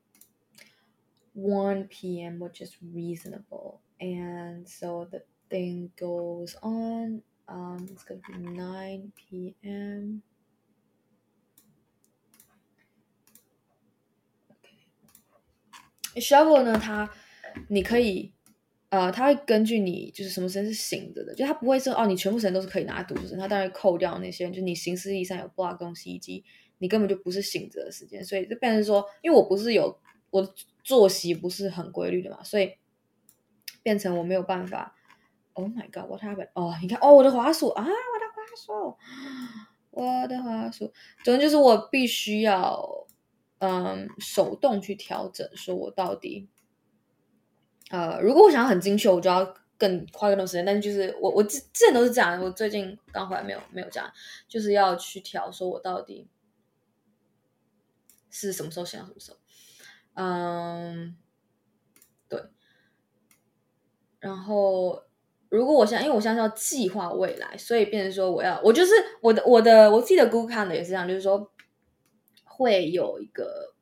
[1.33, 3.81] 1 p.m., which is reasonable.
[3.99, 7.23] And so the thing goes on.
[7.49, 10.23] Um, it's going to be 9 p.m.
[16.17, 17.09] Shovel 呢，它
[17.69, 18.33] 你可以，
[18.91, 26.45] 呃，它会根据你就是什么时间是醒着的，就它不会说哦，你全部时间都是可以拿来读书，它当然扣掉那些，就你行事历上有 block 东西以及
[26.79, 29.99] 你根本就不是醒着的时间，所以就变成说，因为我不是有
[30.31, 30.53] 我的
[30.85, 32.73] 作息不是很规律的嘛，所以
[33.83, 34.95] 变成我没有办法。
[35.55, 36.49] Oh my god，what happened？
[36.55, 38.97] 哦，你看，哦，我的滑鼠啊，我的滑鼠，
[39.91, 40.93] 我的滑鼠，
[41.25, 43.02] 总之就是我必须要。
[43.65, 46.49] 嗯，手动去调整，说我到底，
[47.91, 50.65] 呃，如果我想要很精确，我就要更花更多时间。
[50.65, 54.13] 但是就是我我之之前都是这样，我最近刚回来没有没有这样，
[54.49, 56.29] 就是要去调，说我到底
[58.31, 59.39] 是什么时候想要什么时候。
[60.15, 61.17] 嗯，
[62.29, 62.43] 对。
[64.19, 65.05] 然后
[65.51, 71.49] 如果我现在，因为我现在是要计划未来，所以变成说我要，我就是我的我的我自己的 Google 看的也是这样，就是说。
[72.63, 73.75] 会有一个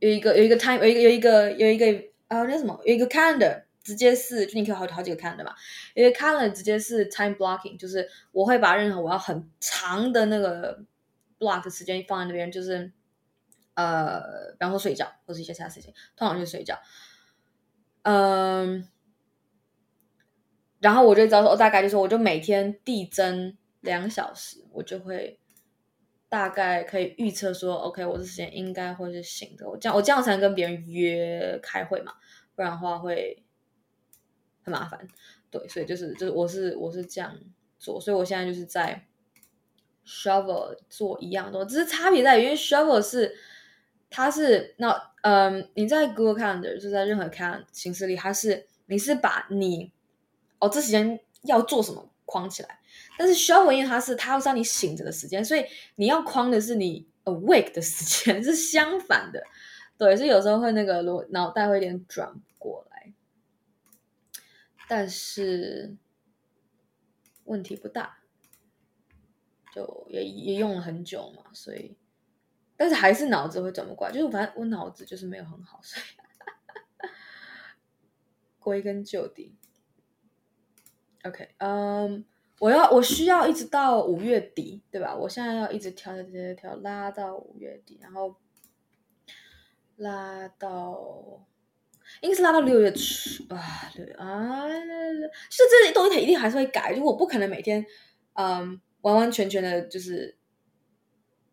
[0.00, 1.86] 有一个有一个 time 有一个有一个有一个
[2.28, 5.54] 啊那什么有一个 calendar 直接是就你可以好好几个 calendar 嘛，
[5.94, 10.84] 有一个 calendar 直接是 time blocking，就是我会把任何我要很长的那个
[11.38, 12.92] block 时间放在那边，就是
[13.74, 14.20] 呃，
[14.52, 16.76] 比方说睡觉或者一些其他事情，通常就是睡觉，
[18.02, 18.88] 嗯，
[20.80, 25.38] 然后我就知道说，我大概就是我就每天递增两小时，我就会。
[26.36, 29.66] 大概可以预测说，OK，我这时间应该会是醒的。
[29.66, 32.12] 我这样，我这样才能跟别人约开会嘛，
[32.54, 33.42] 不然的话会
[34.62, 35.08] 很麻烦。
[35.50, 37.34] 对，所以就是就是我是我是这样
[37.78, 39.06] 做，所以我现在就是在
[40.06, 43.34] Shovel 做一样的，只是差别在于，因为 Shovel 是
[44.10, 49.90] 它是那嗯，你在 Google Calendar 就在任何 Calendar 形式里，它是你是把你
[50.58, 52.78] 哦这时间要做什么框起来。
[53.18, 55.64] 但是 Shovel 因为它是它要让你醒着的时间，所以
[55.94, 59.42] 你要框的是你 awake 的时间， 是相反的。
[59.98, 63.12] 对，所以有时候会那个脑袋会有点转不过来，
[64.88, 65.96] 但是
[67.44, 68.18] 问题不大，
[69.74, 71.96] 就也也用了很久嘛，所以
[72.76, 76.04] 但是还是脑子会转不过来，就是反正我脑子就是没有很好，所以
[78.60, 79.54] 归根究底
[81.24, 82.22] ，OK，嗯、
[82.58, 85.14] 我要我需要一直到五月底，对吧？
[85.14, 88.34] 我现在要一直调调调调拉到五月底，然后
[89.96, 91.46] 拉到
[92.22, 97.84] 应该是拉到六月初啊，对啊，是这些东西它一定还是会改，就我不可能每天
[98.32, 100.38] 嗯完完全全的就是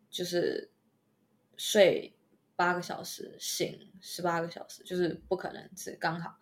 [0.08, 0.70] 就是
[1.58, 2.16] 睡
[2.56, 6.38] 八个小时，醒十八个小时，就是不可能是刚好，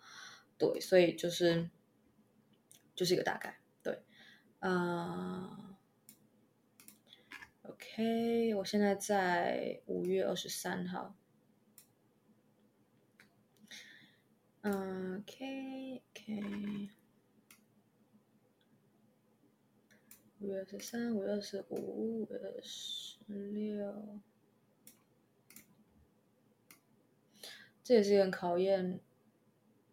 [0.57, 1.69] 对，所以就是
[2.95, 3.59] 就是一个大概。
[4.63, 5.77] 啊、
[7.63, 11.17] ，OK，我现在在五月二十三号。
[14.61, 16.01] OK，OK，
[20.39, 24.21] 五月二十三，五月二十五，五月二十六，
[27.83, 29.01] 这也是很考验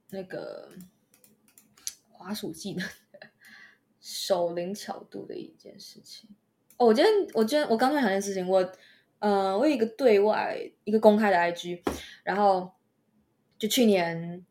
[0.09, 0.77] 那个
[2.11, 2.87] 滑鼠技能。
[3.99, 6.29] 手灵巧度的一件事情
[6.77, 8.71] 哦，我今天我今天我刚突然想一件事情，我
[9.19, 11.81] 嗯、我有一个对外一个公开的 IG，
[12.23, 12.71] 然后
[13.57, 14.45] 就去年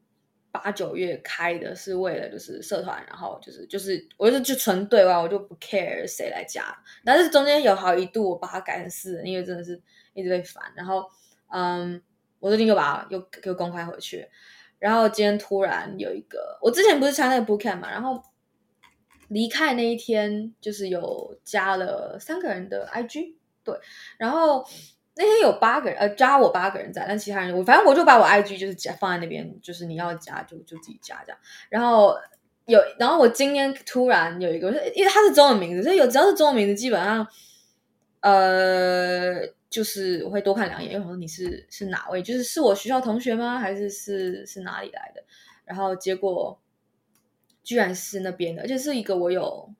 [0.52, 6.62] 八九月开的，是为了就是社团，然后就是就是我就是就纯对外，我就不 care 谁来加，
[7.02, 9.80] 但是中间有好一度我把它改成私，因为真的是
[10.12, 11.06] 一直被烦，然后
[11.50, 12.02] 嗯，
[12.38, 14.28] 我最近又把它又又公开回去，
[14.78, 18.22] 然后今天突然有一个，我之前不是参加那个 bookcamp 嘛，然后。
[19.28, 23.78] 离开那一天，就是有加了三个人的 IG，对，
[24.16, 24.64] 然后
[25.16, 31.38] 那天有八个人，呃，加我八个人在，但其他人我反正我就把我 IG 就是加放在那边，就是你要加就就自己加这样。
[31.68, 32.16] 然后
[32.66, 37.26] 有，然后我今天突然有一个，因为他是中文名字，所以有只要是中文名字，基本上，
[38.20, 43.58] 呃，就是我会多看两眼，因为我说你是是哪位，就是是我学校同学吗？
[43.58, 45.22] 还是是是哪里来的？
[45.66, 46.58] 然后结果。
[47.68, 49.70] 居然是那边的，而且是一个我有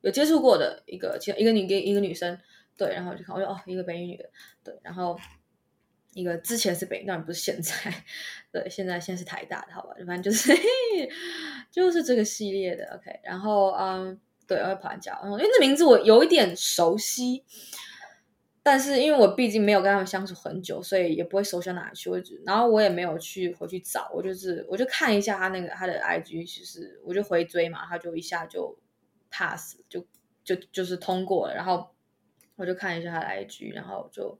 [0.00, 2.36] 有接触过的一个，其一个女跟一个女生，
[2.76, 4.28] 对，然后我就看，我说哦，一个北一女的，
[4.64, 5.16] 对，然后
[6.12, 7.72] 一个之前是北，当然不是现在，
[8.50, 10.52] 对，现在现在是台大的，好吧，反正就是
[11.70, 14.18] 就是这个系列的，OK，然后嗯，
[14.48, 17.44] 对，我会跑完家，因为那名字我有一点熟悉。
[18.62, 22.10] 但是因为我毕竟没有跟他们相处很久，所以也不会熟悉到哪里去。
[22.10, 28.78] 我然后我也没有去回去找，我就是我就看一下他那个他的 IG，其实我就回追嘛，他就一下就
[29.30, 30.04] pass，就
[30.44, 31.54] 就就是通过了。
[31.54, 31.90] 然后
[32.56, 34.38] 我就看一下他的 IG，然后就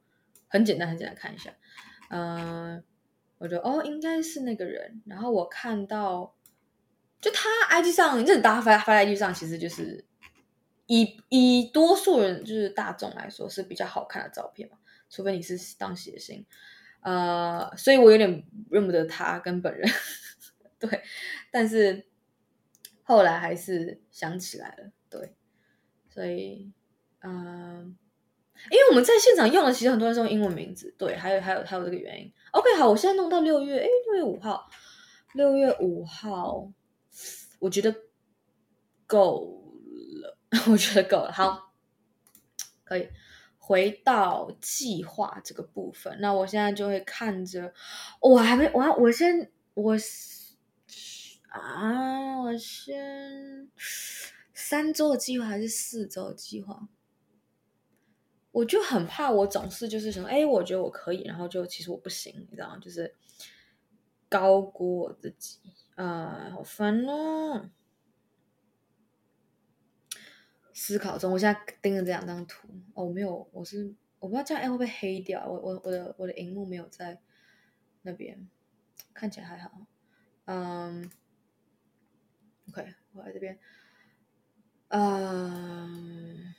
[0.48, 1.50] 很简单很简单看一下，
[2.10, 2.84] 嗯、
[3.38, 5.02] 我就哦，应该是那个人。
[5.06, 6.34] 然后我看到，
[7.22, 10.04] 就他 IG 上，就是大家发发在 IG 上，其实就是
[10.92, 14.76] 以以多数人就是大众来说是比较好看的照片嘛，
[15.08, 16.44] 除非你是当谐星，
[17.02, 19.88] 呃，所以我有点认不得他跟本人，
[20.80, 21.02] 对，
[21.52, 22.06] 但是
[23.04, 25.34] 后来还是想起来了，对，
[26.08, 26.72] 所以
[27.20, 27.96] 嗯。
[28.70, 32.30] 因为我们在现场用的，其实很多人是用英文名字，对，还有还有还有这个原因。
[32.50, 34.68] OK，好，我现在弄到六月，哎，六月五号，
[35.32, 36.70] 六月五号，
[37.58, 37.96] 我觉得
[39.06, 39.59] 够，
[40.70, 41.72] 我觉得够了，好，
[42.82, 43.08] 可以
[43.58, 46.18] 回到计划这个部分。
[46.20, 47.72] 那我现在就会看着，
[48.20, 49.96] 我还没，我我先我
[51.50, 53.70] 啊，我先
[54.52, 56.88] 三周的计划还是四周计划？
[58.52, 62.78] 我就很怕，我总是就是什么，哎，我觉得我可以，然后就其实我不行，你知道吗？
[62.78, 63.14] 就是
[64.28, 65.60] 高估我自己，
[65.94, 67.70] 啊、好烦哦！
[70.82, 77.20] 思考中，我现在盯着这两张图，哦，我没有，我是我不知道这样会不会黑掉，我我我的我的荧幕没有在
[78.00, 78.48] 那边，
[79.12, 79.86] 看起来还好，
[80.46, 81.10] 嗯
[82.70, 83.58] ，OK，我来这边，
[84.88, 86.54] 嗯。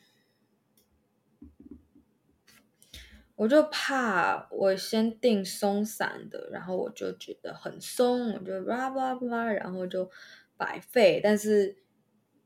[3.36, 10.12] 我就怕我先定松散的，然后我就觉得很松，我就叭叭叭，然后就
[10.58, 11.20] 白费。
[11.24, 11.76] 但是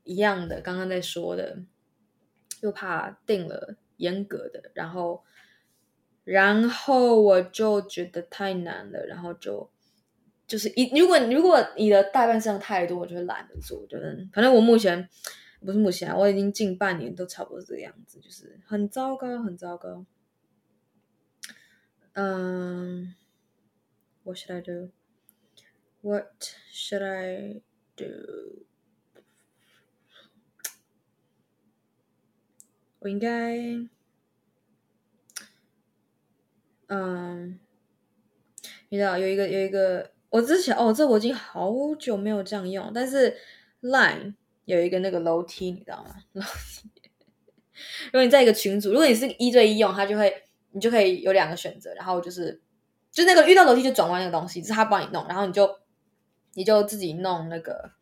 [0.06, 1.58] 一样的，刚刚在说的，
[2.62, 5.22] 又怕定了严格的，然后
[6.24, 9.68] 然后我就觉得太难了，然后就
[10.46, 13.80] 就是一如果如果你的待办事项太多，我就会懒得做。
[13.80, 15.08] 我觉得反正我目前
[15.60, 20.06] 不是目前，我已经近半年都差不多这个样子，就是很糟糕，很糟糕。
[22.12, 23.14] 嗯、
[24.22, 24.90] ，What should I do?
[26.00, 27.60] What should I
[27.96, 28.65] do?
[33.06, 33.56] 我应该，
[36.88, 37.56] 嗯，
[38.88, 43.36] 你知道有一个有一个，我之前哦，这我已经好久没有这样用，但是
[43.80, 44.34] Line
[44.64, 46.16] 有一个那个楼梯，你知道吗？
[46.32, 46.90] 楼梯，
[48.06, 50.42] 如果你在一个群组，如果你是一对一用，它就会。
[50.72, 52.60] 你就可以有两个选择，然后就是，
[53.10, 55.78] 就那个遇到楼梯就转弯那个东西，是他帮你弄，然后你就
[56.52, 57.92] 你就自己弄那个，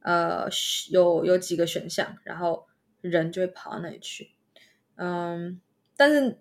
[0.00, 0.48] 呃，
[0.90, 2.66] 有有几个选项，然后
[3.02, 4.32] 人就会跑到那里去，
[4.98, 5.60] 嗯，
[5.96, 6.38] 但是，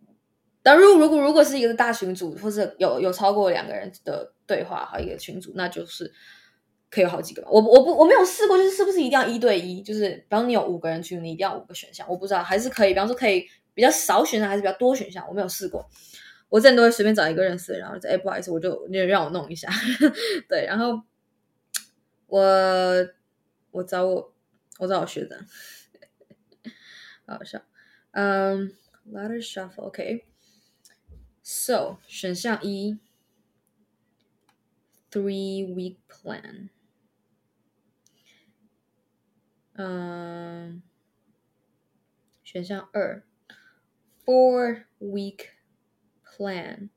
[0.62, 6.12] 但如果如果如果是一个大群组，或者有有超过两个人的对话，好一个群组，那就是
[6.90, 7.44] 可以有好几个。
[7.50, 9.82] 我我不我没有试过，就是是不是一定要一对一？
[9.82, 13.48] 就是比方你有五个人群，你一定要五个选项，我不知道，还是可以，比方说可以。
[13.78, 15.24] 比较少选项还是比较多选项？
[15.30, 15.88] 我没有试过，
[16.50, 19.70] 我之前都会随便找一个认识的，然后在 Apple 我就你让我弄一下，
[20.50, 21.00] 对， 然后
[22.26, 22.42] 我
[23.70, 24.34] 我找我
[24.80, 25.38] 我找我学长，
[27.38, 27.62] 好笑，
[28.17, 28.75] 嗯、
[29.07, 31.97] um,，Ladder Shuffle，OK，So、okay.
[32.07, 32.99] 选项一，
[35.11, 36.71] Three Week Plan，
[39.75, 40.81] 嗯、um,，
[42.43, 43.23] 选项二。
[44.25, 45.49] Four week
[46.25, 46.89] plan,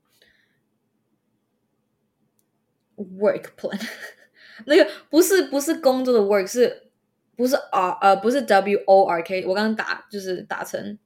[2.94, 3.84] work plan，
[4.64, 6.92] 那个不是不是工作的 work，是
[7.34, 10.96] 不是 R 呃不是 W O R K，我刚刚打就是打成，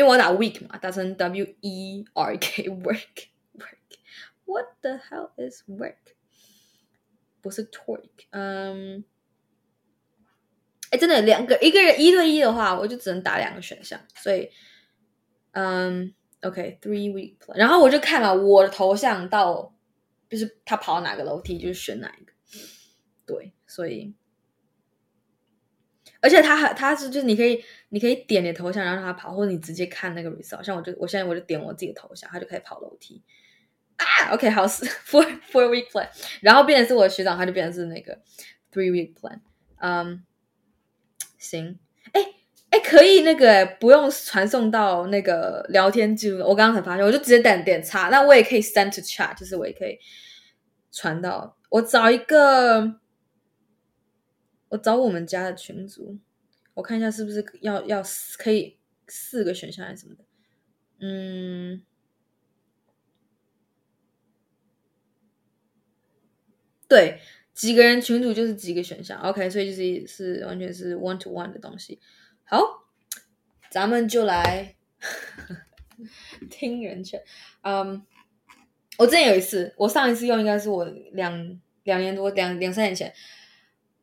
[0.00, 5.96] 因为我打 week 嘛，打成 W E R K work work，What the hell is work？
[7.42, 9.04] 不是 twerk，嗯。
[10.90, 14.48] 哎，真的两个一个人一对一的话，我就只能打两个选项，所以，
[15.52, 19.72] 嗯，OK，three week，然后我就看了我的头像到，
[20.30, 22.32] 就是他跑哪个楼梯，就是选哪一个，
[23.26, 24.14] 对，所以，
[26.20, 33.22] 而且他还他是就是你可以你可以点你的头像，然后让他跑，或者你直接看那个 result，像我就我现在我就点我自己的头像，他就可以跑楼梯，
[33.96, 36.08] 啊，OK，好，four four week plan，
[36.40, 38.18] 然后变成是我学长，他就变成是那个
[38.72, 39.40] three week plan，
[39.80, 40.24] 嗯。
[41.38, 41.78] 行，
[42.12, 42.20] 哎
[42.68, 49.98] 哎，可以那个不用传送到那个聊天记录，我刚刚才发现，我就直接点点叉，那我也可以 send to chat，就是我也可以
[50.92, 51.56] 传到。
[51.70, 52.99] 我找一个，
[54.70, 56.18] 我找我们家的群组，
[56.72, 58.02] 我看一下是不是要要
[58.38, 60.24] 可以四个选项还是什么的，
[61.00, 61.82] 嗯，
[66.88, 67.20] 对。
[67.52, 72.00] 几个人群组就是几个选项，OK，所以就是是完全是 one to one 的东西。
[72.44, 72.88] 好，
[73.70, 74.76] 咱们就来
[76.48, 77.22] 听人劝。
[77.60, 78.02] 嗯，
[78.96, 83.12] 我之前有一次，我上一次用应该是我两两年多两两三年前，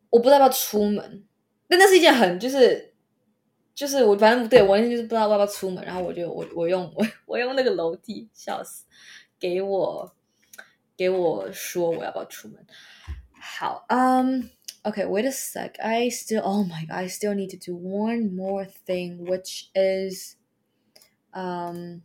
[0.10, 1.24] 我不知道要不要出门，
[1.68, 2.94] 但那是一件很就是
[3.76, 8.86] 就是我反正对我那天就是不知道要不要出门，然后我就我我用我 我用那个楼梯笑死，
[9.40, 10.14] 给我
[10.96, 12.66] 给我说我要不要出门。
[13.40, 14.42] 好，嗯、
[14.84, 20.36] um,，OK，wait、a sec，I still，oh my god，I still need to do one more thing，which is，
[21.32, 22.02] 嗯、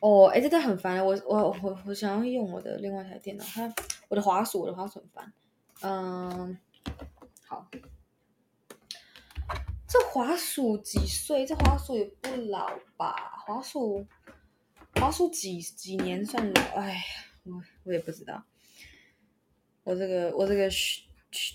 [0.00, 1.04] 哦，哎，真的很烦。
[1.04, 3.74] 我我我我想要用我的另外一台电脑，它
[4.08, 5.32] 我的滑鼠，我的滑鼠很烦。
[5.82, 6.58] 嗯，
[7.46, 7.68] 好，
[9.88, 11.44] 这滑鼠几岁？
[11.44, 13.42] 这滑鼠也不老吧？
[13.44, 14.06] 滑鼠
[14.94, 16.62] 滑鼠几几年算老？
[16.76, 17.02] 哎呀，
[17.44, 18.44] 我我也不知道。
[19.82, 21.02] 我这个我这个学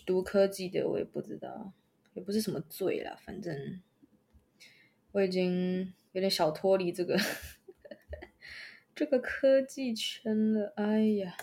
[0.05, 1.71] 读科技的，我也不知道，
[2.13, 3.81] 也不是什么罪啦，反正
[5.13, 7.17] 我已经有点小脱离这个。
[8.93, 11.37] 这个科技圈了，哎呀，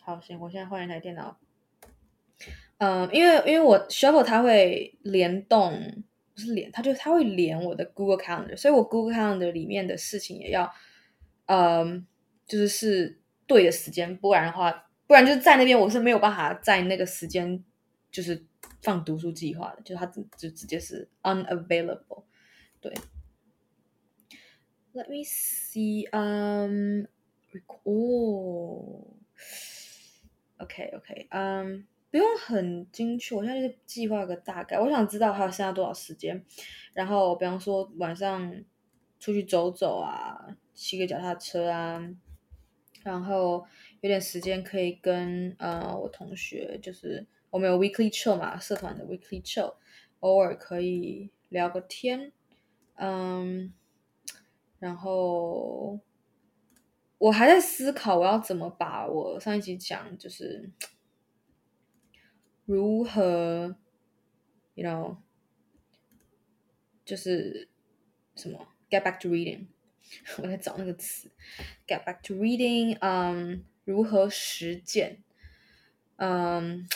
[0.00, 1.38] 好行，我现在换一台电脑。
[2.78, 6.02] 嗯，因为因为我 Shuffle 它会联动，
[6.34, 10.72] 不是连，它就它会连我的 Google Calendar，所以我 Google Calendar 里面的事情也要，
[11.46, 12.06] 嗯，
[12.46, 17.64] 就是是对的时间，不然的话，不然就是在那边我是没有办法在那个时间
[18.10, 18.44] 就是
[18.82, 22.24] 放读书计划的，就它就直接是 unavailable，
[22.80, 22.92] 对。
[24.94, 26.08] Let me see.
[26.10, 27.06] Um,
[27.84, 29.14] oh,
[30.58, 31.28] OK, OK.
[31.30, 34.78] Um, 不用很精确，我现在就是计划个大概。
[34.78, 36.44] 我想知道还有剩下多少时间，
[36.92, 38.52] 然后比方说晚上
[39.18, 42.02] 出去走走啊，骑个脚踏车啊，
[43.02, 43.64] 然后
[44.00, 49.74] 有点时间可以跟呃我同学，就是我们有 weekly chill 嘛，社团的 weekly chill，
[50.20, 52.32] 偶尔可以聊个天，
[52.96, 53.72] 嗯。
[54.80, 55.98] 然后
[57.18, 60.70] 我还在思考，我要怎么把我上一集讲，就是
[62.68, 63.74] 如何
[64.74, 65.16] ，you know，
[67.02, 67.66] 就是
[68.36, 69.66] 什么 get back to reading，
[70.36, 71.30] 我在找那个词
[71.86, 75.22] ，get back to reading，嗯、如何实践，
[76.16, 76.86] 嗯、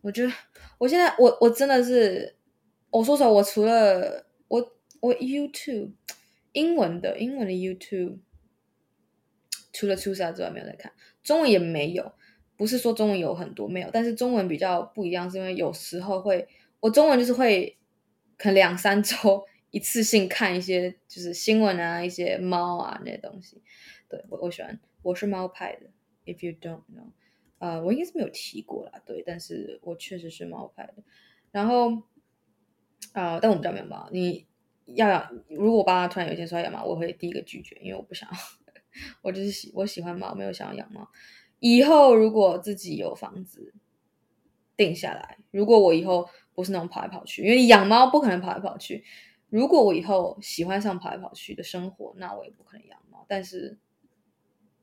[0.00, 0.32] 我觉得
[0.78, 2.34] 我现在我我真的是，
[2.90, 5.92] 我说实话，我除了我我 YouTube。
[6.52, 8.18] 英文的英文的 YouTube，
[9.72, 12.12] 除了初三之外没有在看，中文也没有。
[12.56, 16.46] 不是说中文有很多没有，但是中文比较不一样，是因为有时候会，
[16.80, 17.76] 我中文就是会，
[18.36, 23.62] 可能两三周一次性看一些就是新闻啊，一些猫啊那些东西。
[24.08, 25.86] 对，我我喜欢，我是猫派的。
[26.24, 27.12] If you don't know，
[27.58, 30.94] 呃，我应该是没有提过啦，对，但是我确实是猫派的。
[31.50, 32.02] 然后，
[33.12, 34.46] 啊、但我们家没有猫，你。
[34.86, 38.36] 要养，如果我爸妈突然有一天说要养猫，我会第一个拒绝，因为我不想要，
[39.22, 41.08] 我就是喜我喜欢猫，没有想要养猫。
[41.66, 43.72] 以后如果自己有房子
[44.76, 49.02] 定下来，如果我以后不是那种跑来跑去，因为养猫不可能跑来跑去。
[49.48, 53.24] 如果我以后喜欢上跑来跑去的生活，那我也不可能养猫。
[53.26, 53.78] 但是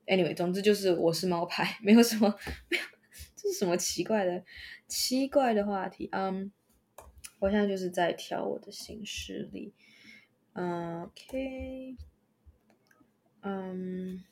[0.08, 2.36] ，anyway，总之就是我是猫派， 没有什么，
[2.68, 2.84] 没有，
[3.36, 4.44] 这是什么奇怪的
[4.88, 6.10] 奇怪的话题？
[6.12, 6.52] 嗯、
[7.38, 9.72] 我现在就是在调我的行事历。
[10.54, 11.96] OK，
[13.42, 14.24] 嗯，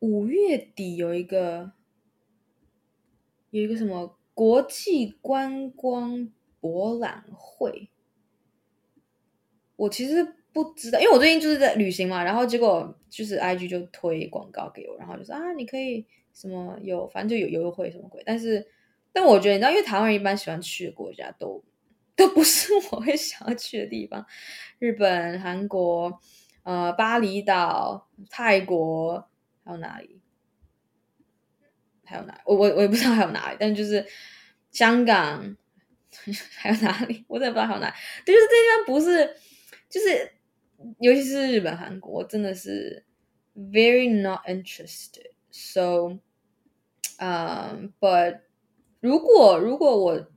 [0.00, 1.72] 五月底有一个
[3.50, 6.30] 有一个什么国际观光
[6.60, 7.88] 博览会，
[9.76, 18.66] 我其实不知道，因为我最近就是在旅行嘛，然后结果就是 IG 就推广告给我，然后就说啊，你可以什么有，反正就有优惠什么鬼，但是
[19.12, 21.62] 但我觉得你知道，因为台湾人一般喜欢去的国家都。
[22.16, 24.24] 都不是我会想要去的地方，
[24.78, 26.20] 日本、韩国、
[26.62, 29.28] 呃，巴厘岛、泰国，
[29.64, 30.20] 还有哪里？
[32.04, 32.40] 还有哪？
[32.44, 34.06] 我我我也不知道还有哪里，但就是
[34.70, 35.56] 香港，
[36.56, 37.24] 还有哪里？
[37.28, 37.94] 我真的不知道还有哪里。
[38.24, 39.36] 就是这地方不是，
[39.88, 40.32] 就是
[41.00, 43.04] 尤其是日本、韩国，真的是
[43.56, 45.30] very not interested.
[45.50, 46.18] So,
[47.18, 48.40] um, but
[49.00, 50.30] 如果如果我。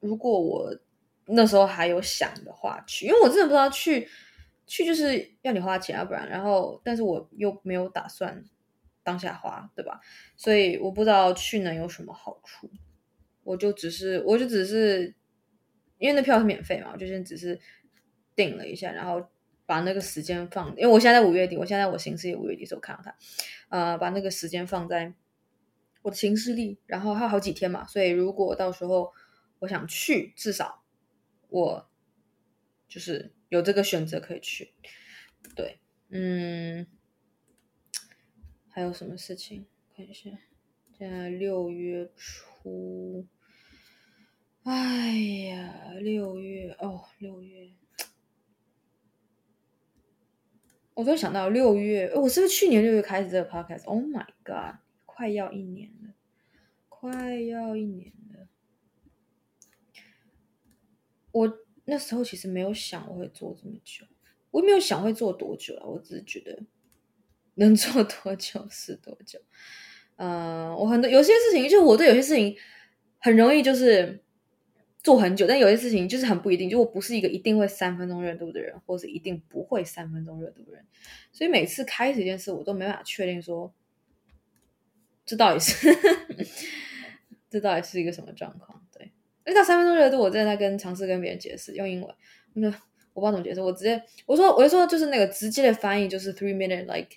[0.00, 0.78] 如果我
[1.26, 4.08] 那时候还有想的话去，因为我真的不知道去
[4.68, 8.44] 去就是要你花钱，要不然然后，但是我又没有打算
[9.02, 10.00] 当下花，对吧？
[10.36, 12.70] 所以我不知道去能有什么好处，
[13.42, 15.16] 我就只是我就只是
[15.98, 17.58] 因为那票是免费嘛，我就先只是
[18.36, 19.28] 订了一下，然后
[19.66, 23.16] 把那个时间放，因为我现在在五月底，我现在我行事也五月底时候看到它，
[23.70, 25.12] 呃，把那个时间放在
[26.02, 29.12] 我的行事历，然后还有好几天嘛，所以如果到时候。
[29.60, 30.84] 我想去，至少
[31.48, 31.90] 我
[32.86, 34.72] 就是有这个选择可以去。
[35.54, 36.86] 对，嗯，
[38.68, 39.66] 还有什么事情？
[39.94, 40.30] 看一下，
[40.96, 43.26] 现在六月初。
[44.64, 45.12] 哎
[45.48, 47.72] 呀，六月哦，六月，
[50.92, 56.12] 我突然想到六月，我是不是去年六月开始这个 podcast？Oh my god，快要一年了，
[56.90, 58.48] 快要一年了。
[61.32, 61.58] 我
[61.88, 64.04] 那时候其实没有想我会做这么久，
[64.50, 66.58] 我也没有想会做多久啊，我只是觉得
[67.56, 69.40] 能做多久是多久。
[70.16, 72.56] 呃，我很多有些事情，就我对有些事情
[73.18, 74.22] 很容易就是。
[75.00, 76.68] 做很久，但有些事情就是很不一定。
[76.68, 80.84] 就我不是一个一定会三分钟热度的人，或是一定不会三分钟热度的人，
[81.32, 83.72] 所以每次开始一件事，我都没办法确定说，
[85.24, 85.88] 这到底是
[87.48, 88.84] 这到底是一个什么状况。
[89.48, 92.14] 那到三分钟热度，我正在跟尝试跟别人解释，用英文，
[92.54, 92.68] 那
[93.14, 97.16] 我不知道怎么解释，我直接我说我就说就是那个直接的翻译就是 three minute like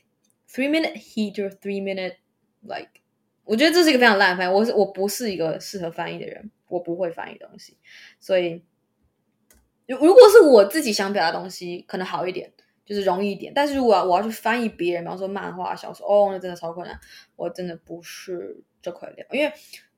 [0.50, 2.16] three minute heat or three minute
[2.62, 3.02] like，
[3.44, 6.50] 我觉得这是一个非常烂的翻译，我是我不是一个适合翻译的人。
[6.72, 7.76] 我不会翻译东西，
[8.18, 8.64] 所以
[9.88, 12.50] 如如果是我自己想表达东西，可能好一点，
[12.86, 13.52] 就是容易一点。
[13.54, 16.98] 但是如果我要去翻译别人，比方说漫画、小说，哦，那真的超困难。
[17.36, 19.52] 我真的不是这块料，因为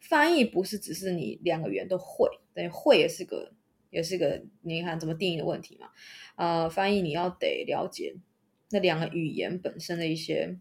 [0.10, 3.52] 翻译不是只是你两个语言都会，等于会也是个
[3.90, 5.90] 也是个你看怎么定义的问题嘛。
[6.36, 8.16] 呃，翻译你要得了解
[8.70, 10.58] 那两个语言本身的一些。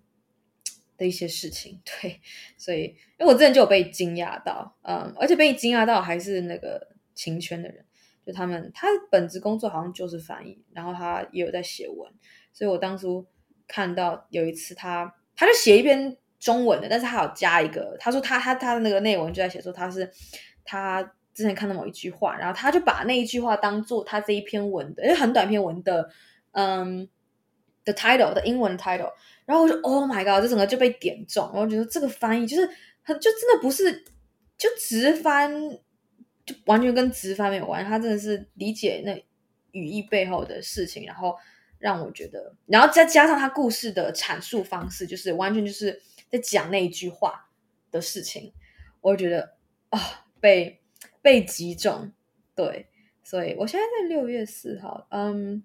[0.98, 2.20] 的一些事情， 对，
[2.56, 2.84] 所以
[3.18, 7.84] 因为我之前就有被惊讶到，嗯，而且被惊讶到还是那个琴圈的人，
[8.24, 12.12] 就他们他本职工作好像就是翻译，然后他也有在写文，
[12.52, 13.26] 所以我当初
[13.66, 20.10] 看到有一次他他就写一篇中文的，但是他有加一个，他说他他他的那个内文就在写说他是
[20.64, 21.00] 他
[21.32, 26.10] 之前看到某一句话，然后他就把那一句话当做他这一篇文的，因为很短篇文的，
[26.50, 27.08] 嗯
[27.84, 29.12] 的 title 的英文 title。
[29.46, 31.44] 然后我就 Oh my God，这整个就被点中。
[31.44, 32.68] 然后我觉得这个翻译就是
[33.02, 34.04] 很，就真的不是
[34.58, 35.52] 就直翻，
[36.44, 37.88] 就完全跟直翻没有关系。
[37.88, 39.24] 他真的是理解那
[39.70, 41.36] 语义背后的事情，然后
[41.78, 46.00] 让我觉得，然后再加上他故事的阐述方式，就是完全就是
[46.31, 47.49] 在讲那一句话
[47.91, 48.53] 的事情。
[49.01, 49.57] 我觉得
[49.89, 50.01] 啊、哦，
[50.39, 50.81] 被
[51.21, 52.11] 被击中。
[52.55, 52.89] 对，
[53.23, 55.07] 所以我现在在六月四号。
[55.11, 55.63] 嗯、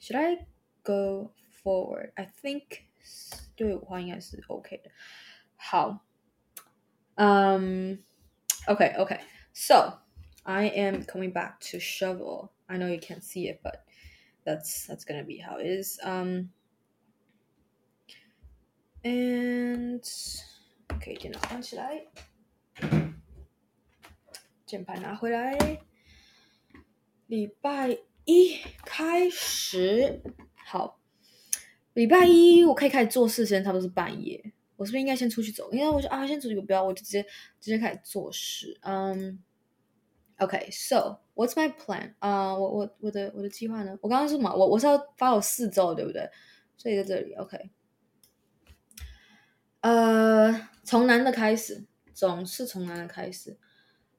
[0.00, 0.46] um,，Should I
[0.82, 1.32] go?
[1.62, 2.80] Forward, I think
[3.54, 4.90] 对我话应该是 OK 的。
[5.54, 6.04] 好，
[7.14, 8.02] 嗯、
[8.66, 10.00] um,，OK OK。So
[10.42, 12.50] I am coming back to shovel.
[12.66, 13.84] I know you can't see it, but
[14.44, 16.00] that's that's gonna be how it is.
[16.02, 16.48] Um,
[19.03, 20.01] and
[20.93, 22.07] OK，电脑关起来，
[24.65, 25.57] 键盘拿回来。
[27.27, 30.21] 礼拜一开始，
[30.65, 30.99] 好。
[31.93, 34.53] 礼拜一我可以开始做事，时间差不多是半夜。
[34.75, 35.71] 我是不是应该先出去走？
[35.71, 37.23] 因为我就啊，先出去，不要，我就直接
[37.59, 38.77] 直接开始做事。
[38.83, 39.43] 嗯、
[40.37, 42.13] ，OK，So what's my plan？
[42.19, 43.97] 啊、我我我的我的计划呢？
[44.01, 44.53] 我刚刚说什么？
[44.55, 46.29] 我我是要发我四周，对不对？
[46.77, 47.71] 所以在这里，OK。
[49.87, 53.57] 呃，从难的开始，总是从难的开始。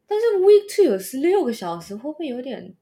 [0.07, 2.75] 但是 week two 有十六个小时，会不会有点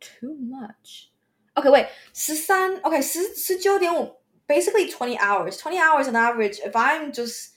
[0.00, 4.16] too much？OK，喂，十三，OK，十十九点五
[4.48, 6.62] ，basically twenty hours，twenty hours on average。
[6.66, 7.50] If I'm just，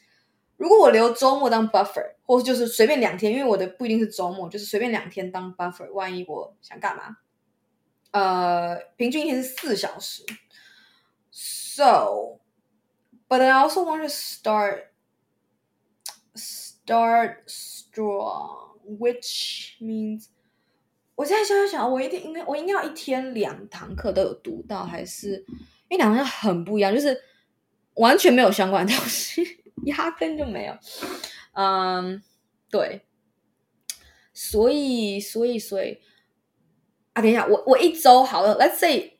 [0.57, 5.89] 如果我留周末当 buffer，或者就是随便两天，因为我的不一定是周末，就是随便两天当 buffer。
[5.93, 7.15] 万一我想干嘛？
[8.11, 10.25] 呃，平均一天是四小时。
[11.31, 12.38] So
[13.29, 14.87] But I also want to start
[16.35, 18.57] start strong，which
[19.79, 20.25] means
[21.13, 25.45] 我现在想想，我一定应该，我应该要一天两堂课都有读到，还是
[25.89, 27.21] 因为两堂课很不一样，就是
[27.95, 29.45] 完全没有相关的东西，
[29.85, 30.75] 压根就没有。
[31.53, 32.23] 嗯，
[32.71, 33.05] 对，
[34.33, 35.99] 所以，所以，所以
[37.13, 39.19] 啊，等一下，我我一周好了，Let's say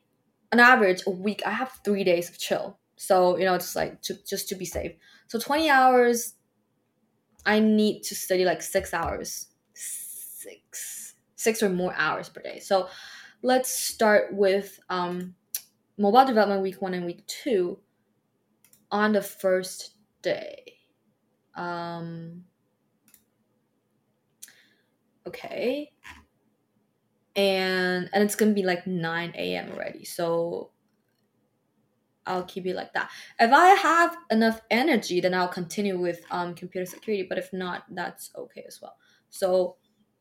[0.50, 4.02] an average a week, I have three days of chill, so you know, just like
[4.02, 4.92] to just to be safe.
[5.28, 6.34] So twenty hours,
[7.46, 11.14] I need to study like six hours, six.
[11.36, 12.60] six or more hours per day.
[12.60, 12.88] So
[13.42, 15.34] let's start with um,
[15.98, 17.80] mobile development week one and week two
[18.90, 20.78] on the first day.
[21.54, 22.44] Um,
[25.26, 25.92] okay.
[27.36, 29.70] And and it's gonna be like 9 a.m.
[29.72, 30.04] already.
[30.04, 30.72] So
[32.29, 33.09] I'll keep it like that.
[33.39, 37.27] If I have enough energy, then I'll continue with um, computer security.
[37.27, 38.97] But if not, that's okay as well.
[39.29, 39.77] So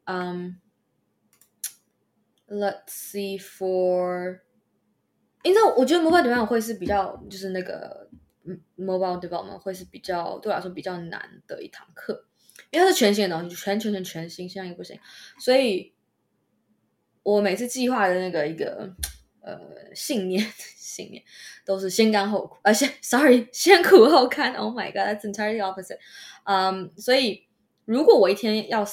[0.06, 0.60] um,
[2.46, 4.40] Let's see for，
[5.42, 8.06] 你知道，我觉得 mobile development 会是比较就是那个
[8.76, 12.26] mobile development 会是比较对我来说比较难的一堂课，
[12.70, 15.00] 因为它是全新的东西，全全全全新，现在也不行。
[15.40, 15.94] 所以，
[17.22, 18.94] 我每次计划的那个一个
[19.40, 20.46] 呃信念
[20.89, 21.23] 信念
[21.65, 24.53] 都是先甘后苦，呃先 sorry 先苦后甘。
[24.53, 25.99] Oh my god，that's entirely opposite。
[26.45, 27.47] 嗯，所以
[27.85, 28.85] 如果我一天要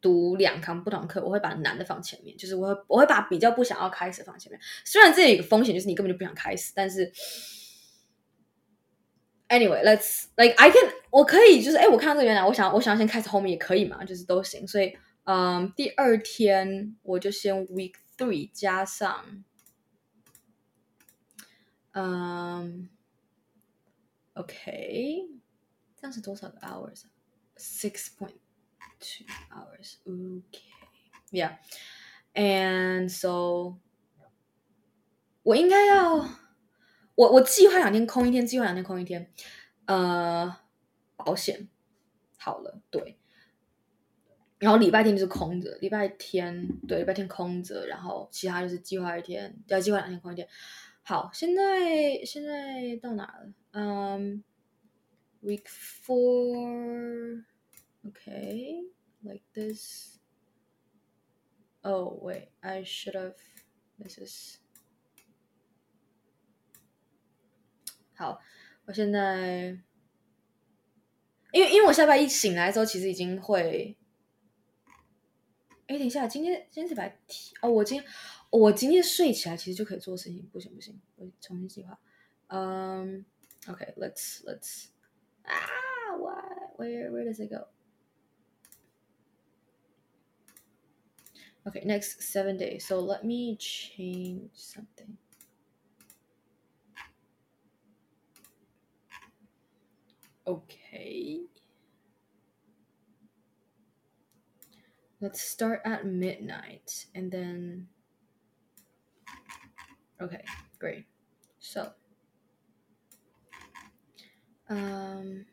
[0.00, 4.60] 读两堂不同课，我会把难的放前面，就是我会我会把比较不想要开始放前面。
[4.84, 7.12] 虽然这有一个风险，就是你根本就不想开始，但是
[9.48, 14.66] ，anyway，let's like I can，我可以就是哎，我看到这个原来，我想我想要先开始后面也可以嘛，就是都行。
[14.66, 19.44] 所以，嗯，第二天我就先 week three 加上，
[21.92, 22.88] 嗯
[24.34, 25.28] ，OK，
[25.96, 28.36] 这样是多少个 hours？Six point。
[29.04, 30.70] Two hours, okay,
[31.32, 31.58] yeah,
[32.34, 33.80] and so
[35.42, 36.18] 我应该要
[37.16, 39.32] 我我计划两天空一天，计划两天空一天，
[39.86, 40.56] 呃，
[41.16, 41.68] 保险
[42.38, 43.18] 好了，对，
[44.60, 50.48] 然后礼拜天就是空着，礼拜天对，礼拜天空着，然后其他就是计划一天，要计划两天空一天。
[51.04, 53.52] 好，现在现在到哪了？
[53.72, 54.44] 嗯
[55.42, 57.44] ，week four。
[58.04, 58.84] Okay,
[59.20, 60.18] like this.
[61.82, 63.34] Oh, wait, I should have.
[63.98, 64.58] This is.
[68.14, 68.40] 好，
[68.84, 69.76] 我现在，
[71.52, 73.96] 因为因为我下班一醒来之后，其实已经会。
[75.88, 77.70] 哎，等一下，今天今天是白天哦。
[77.70, 78.08] 我今天
[78.51, 80.47] 我今天睡起来，其实就可以做事情。
[80.51, 81.99] 不行不行，我重新计划。
[82.47, 83.25] 嗯、
[83.67, 84.87] um,，OK，let's let's
[85.43, 85.53] 啊，
[86.17, 87.49] why，where where does it
[91.65, 92.85] go？Okay, next seven days.
[92.85, 95.17] So let me change something.
[100.45, 101.47] Okay.
[105.19, 107.89] Let's start at midnight and then.
[110.22, 110.44] Okay,
[110.78, 111.04] great.
[111.58, 111.94] So,
[114.68, 115.44] um.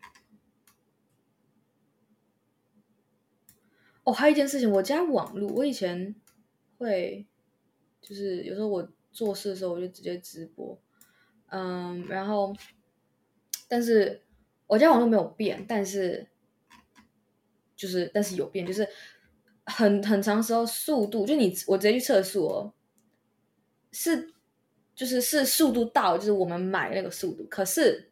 [4.03, 6.15] 哦，还有一件事情，我家网络，我以前
[6.79, 7.27] 会
[8.01, 10.81] 就是有时候我做事的时候，我就直接直播，
[11.47, 12.55] 嗯，然后
[13.67, 14.23] 但是
[14.65, 16.27] 我家网络没有变，但是
[17.75, 18.87] 就是但是有变，就是
[19.65, 22.73] 很很长时候速度，就你我直接去测速哦，
[23.91, 24.33] 是
[24.99, 28.11] 就是是速度到，就是我们买那个速度，可是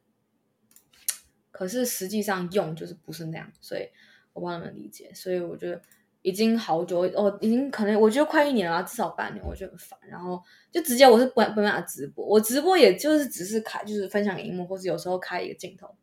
[1.52, 3.90] 可是实际上用就是不是那样，所以。
[4.34, 5.82] 我不能理解，所以我觉得
[6.22, 10.00] 已经好久哦，已经可能我觉得快一年了，至少半年，我觉得很烦。
[10.08, 10.40] 然后
[10.70, 15.96] 就直接我是不不办法直播，我直播也就是只是开，就是分享荧幕，或是有时候开一个镜头。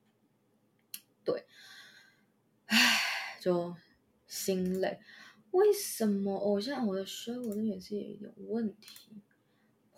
[1.23, 1.47] 对，
[2.67, 2.77] 唉，
[3.41, 3.77] 就
[4.27, 4.99] 心累。
[5.53, 6.37] 为什么？
[6.37, 9.23] 我现在我的舌我的眼睛也有问题。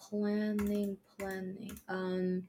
[0.09, 1.73] Planning, planning.
[1.89, 2.45] Um,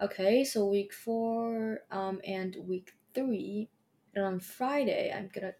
[0.00, 3.68] okay, so week four, um, and week three.
[4.14, 5.54] And on Friday, I'm gonna,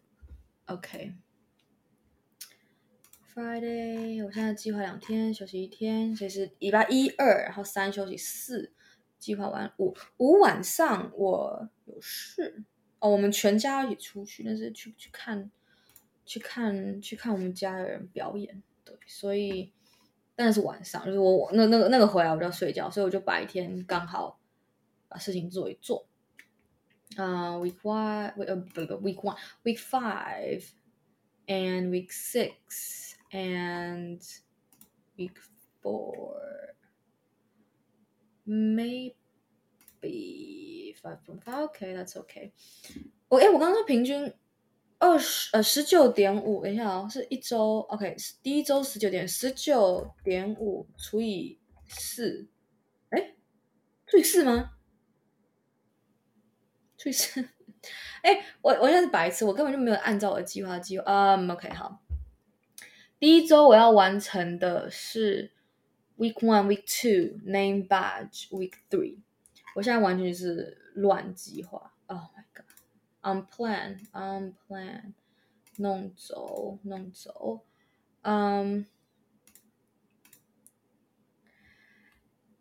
[0.69, 1.14] Okay.
[3.35, 8.73] Friday，我现在计划两天休息一天，所以是礼拜一二，然后三休息四。
[9.19, 12.64] 计划完五五晚上我有事
[12.98, 15.51] 哦，我们全家一起出去，但是去去看
[16.27, 18.62] 去看去看我们家的人表演。
[18.85, 19.73] 对，所以
[20.34, 24.40] 但是晚上就是我那那个那个回来我就要睡觉，所以我就白天刚好
[25.09, 26.06] 把事情做一做。
[27.14, 30.64] Uh, week one, week, uh, week one, week five,
[31.46, 34.18] and week six, and
[35.18, 35.36] week
[35.82, 36.40] four.
[38.46, 39.12] Maybe
[41.02, 42.52] five point five，OK，that's okay.
[43.28, 44.32] 我哎，我刚刚说平均
[45.02, 47.80] 二十呃十九点五，等一下哦，是一周。
[47.90, 51.58] OK，第一周十九点十九点五除以
[51.88, 52.46] 四，
[53.10, 53.34] 哎，
[54.06, 54.74] 除以四吗？
[56.96, 57.40] 就是，
[58.22, 61.04] 哎，我我现在是白痴，我根本就没有按照我的计划计划。
[61.06, 62.00] 嗯，OK，好。
[63.18, 65.50] 第一周我要完成的是
[66.16, 69.18] Week One、Week Two、Name Badge、Week Three。
[69.74, 71.91] 我现在完全是乱计划。
[73.21, 75.13] Oh my god！Unplan，Unplan，
[75.77, 77.65] 弄走，弄走。
[78.21, 78.85] 嗯，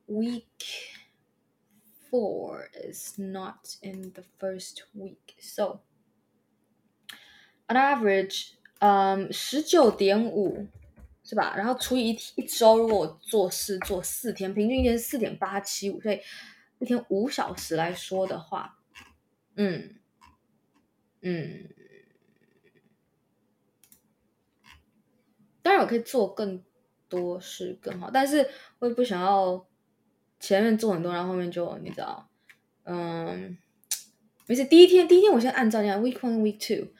[0.07, 5.81] Week。Four is not in the first week, so
[7.69, 10.69] on average, um, 十九点五
[11.25, 11.57] 是吧？
[11.57, 16.21] 然后除以一一周，如果我做事做四天，平均一天四点八七五，所以
[16.79, 18.79] 一天五小时来说的话，
[19.57, 19.99] 嗯
[21.22, 21.70] 嗯，
[25.62, 26.64] 当然我可以做更
[27.08, 28.50] 多事更好，但是
[28.80, 29.68] 我也不想要
[30.40, 32.30] 前面做很多，然后后面就你知道，
[32.84, 33.58] 嗯，
[34.48, 36.92] 没事，第一天第一天我先按照这样，week one week two，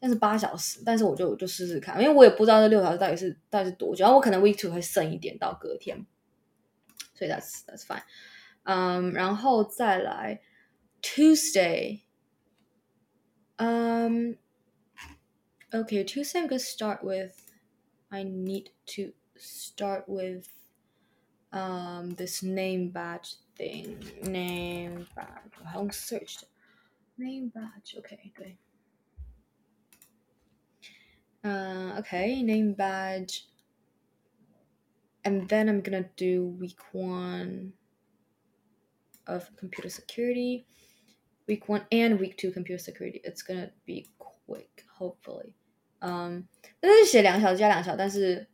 [0.00, 6.06] 但是八小时，但是我就就试试看，因为我也不知道这六小时到底是到底是多久，然后我可能 week two 会剩一点到隔天，
[7.14, 8.02] 所以 that's that's fine。
[8.62, 10.40] 嗯，然后再来
[11.02, 12.00] Tuesday，
[13.57, 14.37] 嗯，
[15.71, 17.51] OK，Tuesday we can start with
[18.11, 20.47] I need to start with
[21.51, 26.43] um this name badge thing name badge 我还用 search
[27.17, 28.57] name badge OK 对，
[31.41, 33.43] 嗯 OK name badge
[35.23, 37.73] and then I'm gonna do week one
[39.25, 40.65] of computer security,
[41.47, 43.21] week one and week two computer security.
[43.23, 45.53] It's gonna be quick, hopefully.
[45.99, 46.47] Um,
[46.79, 48.47] 但是写两小时加两小时，但是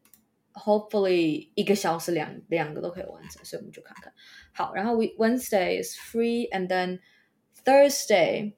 [0.54, 4.14] hopefully 一个小时两两个都可以完成，所以我们就看看。
[4.54, 7.00] 好，然后 we Wednesday is free, and then
[7.64, 8.56] Thursday,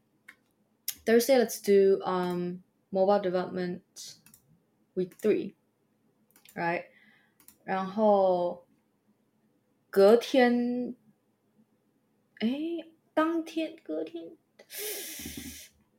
[1.06, 3.82] Thursday let's do um mobile development
[4.96, 5.56] week three,
[6.56, 6.86] right?
[7.64, 8.66] 然后
[9.90, 10.96] 隔天。
[12.40, 12.50] 哎，
[13.17, 14.37] 当天、隔天、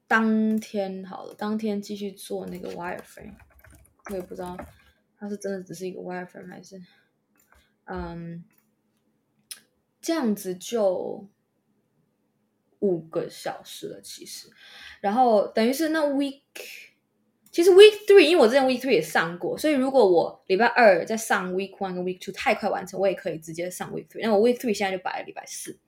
[0.07, 3.33] 当天好了，当天继续做那个 wireframe，
[4.11, 4.55] 我也不知道
[5.17, 6.79] 它是真的只是一个 wireframe 还是，
[7.85, 8.43] 嗯，
[9.99, 11.27] 这样子就
[12.81, 14.51] 五个小时了，其实，
[15.01, 16.43] 然后等于是那 week，
[17.49, 24.71] 其实 week three，因为我之前 week three 也上过，所以如果我礼拜二再上 week one 跟 week two 太快完成，我也可以直接上 week three，那我 week three
[24.71, 25.79] 现在就摆了礼拜四。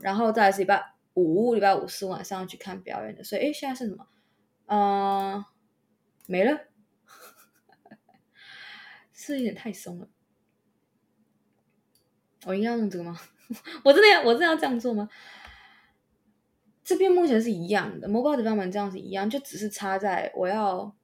[0.00, 4.06] 然后再是礼拜五，礼拜五是晚上去看表演的，所以哎，现在是什么？
[4.66, 5.44] 嗯、
[6.26, 6.58] 没了，
[9.12, 10.08] 是有点太松了。
[12.44, 13.18] 我应该要用这个吗？
[13.84, 15.08] 我真的要，我真的要这样做吗？
[16.84, 20.96] 这边目前是一样的，mobile development 这样子一样，就只是差在我要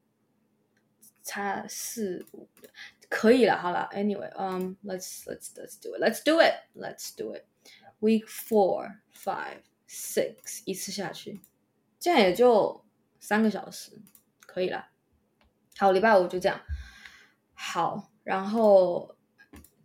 [1.22, 2.48] 差四五，
[3.08, 7.44] 可以了，好了 Anyway，嗯，Let's let's let's do it，let's do it，let's do it。
[8.00, 11.40] Week four, five, six，一次下去，
[11.98, 12.84] 这样也就
[13.18, 14.00] 三个小时，
[14.46, 14.90] 可以了。
[15.76, 16.60] 好，礼拜五就这样。
[17.54, 19.16] 好，然后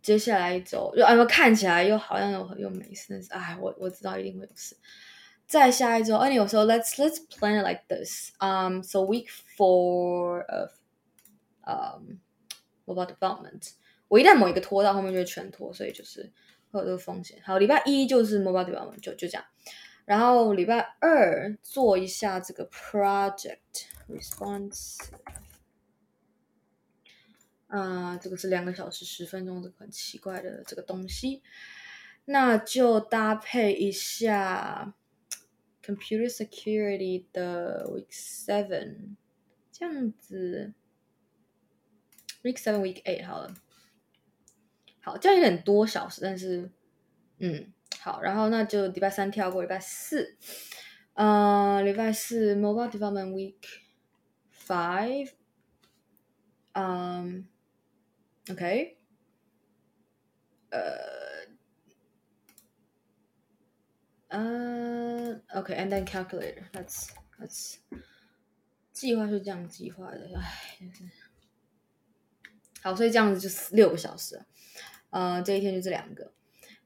[0.00, 4.76] 接下来一周，又哎，看起来又好像又又没事，但是哎，我我知道一定会有事。
[5.48, 8.30] 再下一周，，any 有时候 let's let's plan it like this.
[8.38, 9.26] Um, so week
[9.56, 10.70] four of
[11.64, 12.20] um
[12.86, 13.72] mobile development，
[14.06, 16.32] 我一旦某一个拖到后面就会全拖，所以就是。
[16.74, 17.40] 会有这个风险。
[17.44, 19.44] 好，礼拜一就是 mobile development，就就这样。
[20.04, 23.58] 然后礼拜二做一下这个 project
[24.08, 24.98] response，
[27.68, 31.42] 啊、这个是两个小时十分钟，这个很奇怪的这个东西。
[32.26, 34.94] 那就搭配一下
[35.82, 39.16] computer security 的 week seven，
[39.70, 40.72] 这样子
[42.42, 43.54] week seven week eight 好了。
[45.04, 46.72] 好，这样有点多小时，但是，
[47.38, 47.70] 嗯，
[48.00, 50.38] 好，然后那就礼拜三跳过礼拜四，
[51.12, 53.60] 呃，礼拜四 Mobile Development Week
[54.66, 55.32] Five，
[56.72, 57.46] 嗯
[58.50, 58.96] ，OK，
[60.70, 60.80] 呃，
[64.28, 67.76] 呃，OK，and then calculator，let's let's，
[68.90, 70.78] 计划是这样计划的，唉，
[72.80, 74.42] 好，所以这样子就是六个小时。
[75.14, 76.32] 呃，这一天就这两个，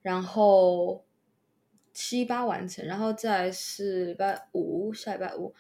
[0.02, 1.06] 然后
[1.94, 5.55] 七八完成，然后再是礼拜五，下礼拜五，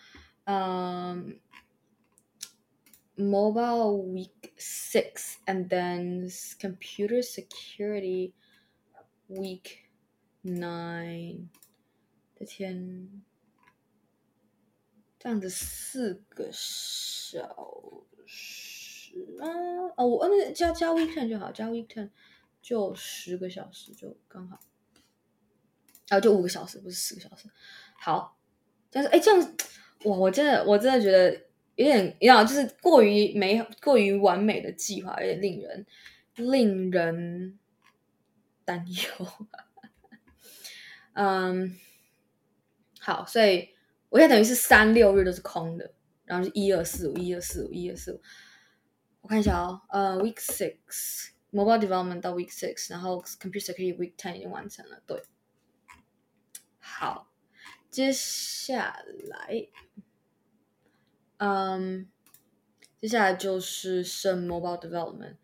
[0.44, 1.40] 嗯
[3.16, 8.34] ，Mobile Week Six，and then Computer Security
[9.30, 9.78] Week
[10.44, 11.46] Nine，
[12.34, 13.22] 的天，
[15.18, 19.48] 这样子四个小时啊，
[19.96, 22.10] 哦，我那加加 week ten 就好，加 Weekend。
[22.68, 24.60] 就十个小时就刚好，
[26.10, 27.48] 啊，就五个小时，不是十个小时。
[27.98, 28.38] 好，
[28.90, 29.54] 但是哎，这样，
[30.04, 31.32] 哇，我真的，我真的觉得
[31.76, 35.86] 有点，你知道，就是过于美、过于完美的计划，有点令人
[36.34, 37.58] 令人
[38.66, 39.26] 担忧。
[41.16, 41.74] 嗯，
[43.00, 43.70] 好，所以
[44.10, 45.90] 我现在等于是三六日都是空的，
[46.26, 48.20] 然后是一二四五，一二四五，一二四五。
[49.22, 51.30] 我看一下哦，呃，week six。
[51.50, 55.02] Mobile development 到 week six，然后 computer security week ten 已经完成了。
[55.06, 55.22] 对，
[56.78, 57.32] 好，
[57.90, 59.68] 接下来，
[61.38, 62.10] 嗯，
[63.00, 65.36] 接下来就是升 mobile development，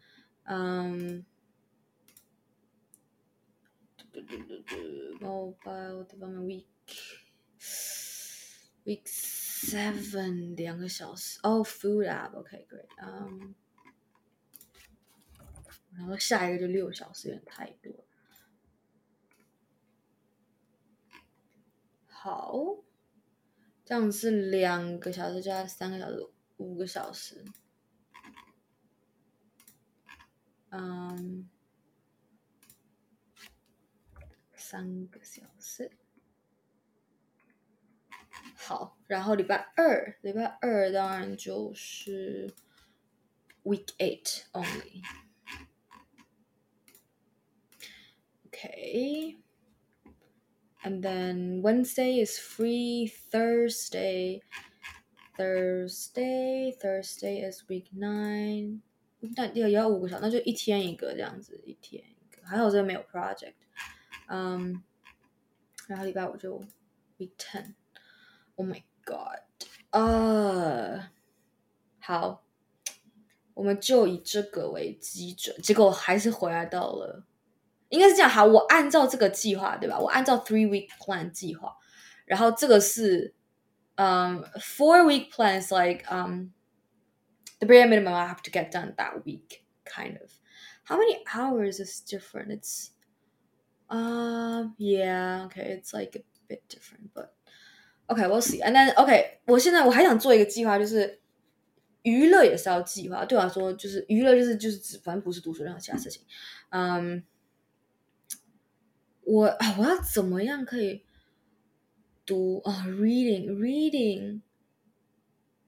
[0.42, 1.24] 嗯
[5.20, 6.66] ，mobile development week
[8.84, 13.54] week seven 两个小时哦、，food app，OK，great，嗯，
[15.96, 18.04] 然后下一个就六小时，有点太多。
[22.06, 22.54] 好，
[23.84, 26.26] 这样是两个小时加三个小时，
[26.56, 27.44] 五个小时。
[30.70, 31.48] 嗯，
[34.54, 35.90] 三个小时。
[38.56, 42.52] 好，然后礼拜二，礼拜二当然就是
[43.62, 45.23] week eight only。
[48.63, 53.11] OK。And then Wednesday is free.
[53.31, 54.41] Thursday,
[55.37, 58.79] Thursday, Thursday is week nine.
[59.35, 62.41] 但要要五个小时，那就一天一个这样子，一天一个。
[62.47, 63.55] 还好这个没有 project。
[64.27, 64.81] 嗯，
[65.87, 66.63] 然后礼拜五就
[67.17, 69.41] week ten。Oh my god！
[69.89, 71.03] 啊、uh，
[71.99, 72.45] 好，
[73.53, 77.25] 我们就以这个为基准，结果还是回来到了。
[77.93, 79.97] 应该是这样，好，我按照这个计划，对吧？
[79.99, 81.75] 我按照 three week plan 计划，
[82.25, 83.33] 然后这个是，
[83.95, 86.51] 嗯、um,，four week plans like um
[87.57, 90.29] the bare minimum I have to get done that week, kind of.
[90.85, 92.51] How many hours is different?
[92.51, 92.91] It's,
[93.89, 97.33] um, yeah, okay, it's like a bit different, but
[98.07, 98.61] okay, we'll see.
[98.61, 101.19] And then, okay，我现在我还想做一个计划，就是
[102.03, 103.25] 娱乐也是要计划。
[103.25, 106.21] 对我来说，就是娱乐就是就是指，反正不是读书任何其他事情，
[106.69, 107.23] 嗯、um,。
[109.26, 111.02] 我啊，我要怎么样可以
[112.26, 114.40] 读啊？Reading, reading，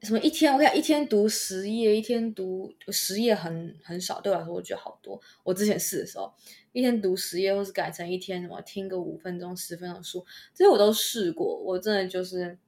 [0.02, 0.52] 什么一天？
[0.52, 5.20] 我看一天读十页，一天读十页很很少，对我来说我觉得好多。
[5.42, 6.34] 我之前试的时候，
[6.72, 10.24] 一天读十页，或是改成一天什么听个五分钟、十分钟书，
[10.54, 11.58] 这些我都试过。
[11.58, 12.58] 我真的就是，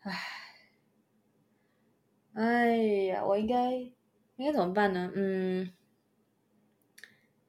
[0.00, 0.18] 唉，
[2.32, 5.10] 哎呀，我应该应该怎么办呢？
[5.14, 5.70] 嗯，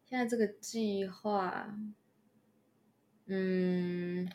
[0.06, 1.74] 现在这个计划。
[3.32, 4.28] 嗯，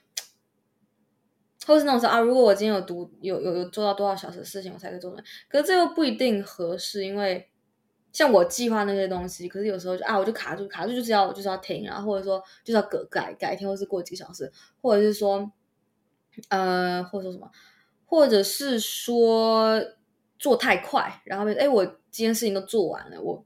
[1.67, 5.25] 或是那种说啊，如果我今天有读有有有做到多少小时的事情，我才可以做完？
[5.49, 7.51] 可是这又不一定合适，因为
[8.13, 15.51] 像我计划那些东西，可是有时候就啊，我就卡住卡住，就是要就是要停，然后或者说就是要改改改天，或是过几个小时，或者是说
[16.51, 17.51] 呃，或者说什么，
[18.07, 19.83] 或者是说
[20.39, 23.45] 做太快，然后哎，我今天事情都做完了，我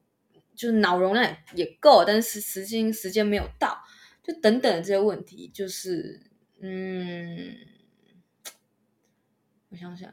[0.54, 3.78] 就是脑容量也也够，但是时间时间没有到。
[4.28, 6.20] 就等等这些问题，就是
[6.60, 7.56] 嗯，
[9.70, 10.12] 我想想，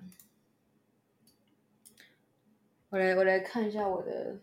[2.88, 4.40] 我来我来看一下我的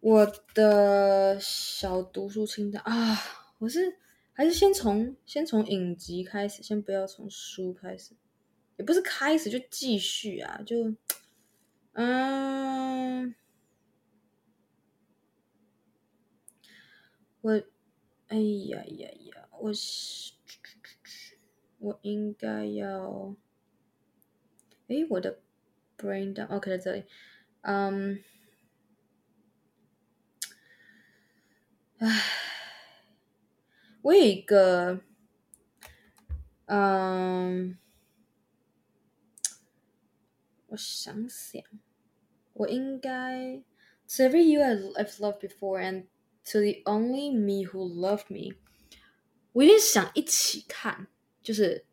[0.00, 3.18] 我的小读书清单啊，
[3.58, 3.98] 我是
[4.32, 8.14] 还是先从先从影集开始，先不要从书开始，
[8.78, 10.94] 也不是开始就继续啊，就
[11.92, 13.34] 嗯，
[17.42, 17.62] 我。
[18.27, 19.49] 哎呀呀呀！
[19.59, 20.33] 我是
[21.79, 23.35] 我应该要
[24.87, 25.39] 哎，我的
[25.97, 27.05] brain down，OK，在这里。
[27.61, 28.23] 嗯，
[31.99, 32.21] 唉，
[34.01, 35.01] 我有一个，
[36.65, 37.77] 嗯，
[40.67, 41.61] 我想想，
[42.53, 43.61] 我应该，
[44.07, 46.07] So every you I've loved before and
[46.45, 48.57] To the only me who loved me，
[49.53, 51.07] 我有点想一起看，
[51.43, 51.85] 就是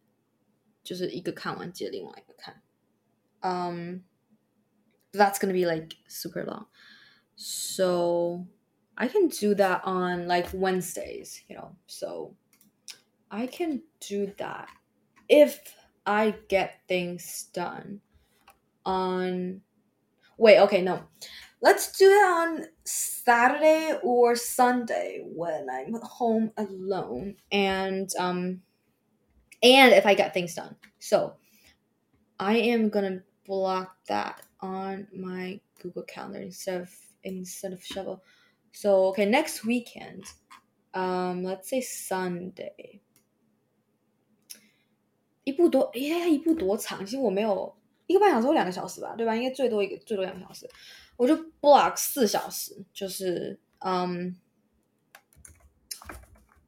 [0.83, 2.63] 就是一个看完接另外一个看，
[3.41, 4.03] 嗯、
[5.13, 6.67] um,，That's gonna be like super long,
[7.37, 8.47] so
[8.95, 12.35] I can do that on like Wednesdays, you know, so
[13.29, 14.69] I can do that
[15.29, 15.59] if
[16.05, 18.01] I get things done
[18.83, 19.61] on.
[20.37, 21.03] Wait, okay, no.
[21.61, 28.63] Let's do it on Saturday or Sunday when I'm home alone and um
[29.61, 30.77] and if I get things done.
[31.01, 31.35] So
[32.39, 36.95] I am gonna block that on my Google Calendar instead of
[37.25, 38.23] instead of shovel.
[38.73, 40.23] So okay, next weekend,
[40.95, 43.01] um, let's say Sunday.
[45.43, 47.05] 一部多，哎，一部多长？
[47.05, 47.75] 其实我没有
[48.14, 49.36] 一个半小时或两个小时吧，对吧？
[49.36, 50.70] 应该最多一个，最多两个小时。
[51.18, 54.36] 我就 block 四小时，就是嗯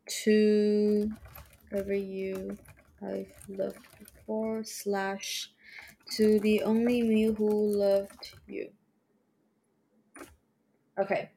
[0.05, 1.07] ，to
[1.69, 2.57] Every you
[2.99, 5.49] I've loved before slash
[6.17, 8.71] to the only me who loved you.
[10.95, 11.29] OK。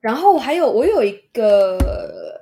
[0.00, 2.38] 然后还有我有一个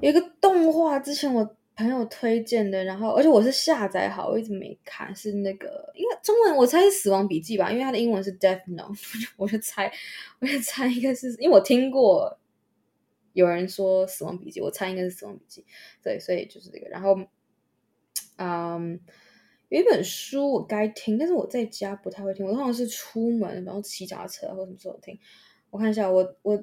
[0.00, 8.98] 有一个动画，之前我朋友推荐的，然后而且我是下载好，我一直没看，是那个因为中文我猜是《死亡笔记》吧，因为它的英文是 Death Note，
[9.36, 9.92] 我就猜
[10.40, 12.38] 我就猜应该是因为我听过
[13.34, 15.60] 有人说《死亡笔记》，我猜应该是《死亡笔记》，
[16.02, 16.88] 对，所以就是这个。
[16.88, 17.16] 然后，
[18.36, 19.00] 嗯。
[19.68, 22.46] 有一本书我该听，但是我在家不太会听。
[22.46, 25.18] 我通常是出门，然后骑脚踏车或什么时候听。
[25.70, 26.62] 我看一下，我我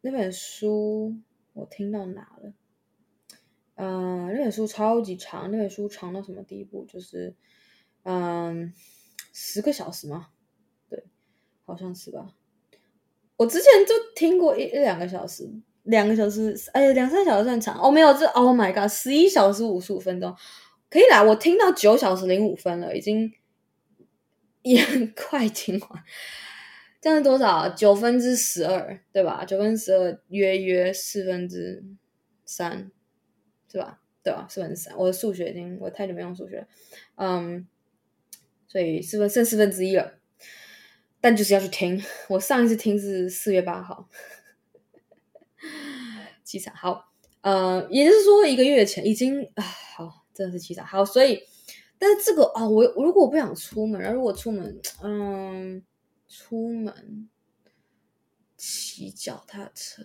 [0.00, 1.14] 那本书
[1.52, 2.54] 我听到哪了？
[3.82, 6.84] 嗯、那本书超级长，那本书长到什么地步？
[6.86, 7.34] 就是
[8.02, 8.74] 嗯，
[9.32, 10.28] 十个小时吗？
[10.90, 11.02] 对，
[11.64, 12.34] 好像是吧。
[13.38, 15.48] 我之前就听过一一两个小时，
[15.84, 17.80] 两个小时，哎呀，两三小时算长。
[17.80, 20.36] 哦，没有，这 Oh my God，十一小时五十五分钟。
[20.90, 23.32] 可以啦，我听到九小时零五分了，已经
[24.60, 26.04] 也很快听完。
[27.00, 27.70] 这样是多少？
[27.70, 29.46] 九分之十二，对吧？
[29.46, 31.82] 九分之十二，约约四分之
[32.44, 32.90] 三，
[33.70, 34.00] 是吧？
[34.22, 34.46] 对吧？
[34.50, 34.96] 四分之三。
[34.96, 36.66] 我的数学已经，我太久没用数学了，
[37.16, 37.66] 嗯，
[38.68, 40.18] 所以四分剩四分之一了。
[41.20, 44.08] 但就是要去听，我上一次听是四月八号，
[46.44, 46.74] 凄惨。
[46.74, 50.20] 好，呃，也就是说一个月前已经啊，好。
[50.32, 50.86] 真的是凄惨。
[50.86, 51.42] 好，所以，
[51.98, 55.82] 但是这个哦，我如果我不想出门，然后如果出门，嗯，
[56.28, 57.28] 出门
[58.56, 60.02] 骑脚踏车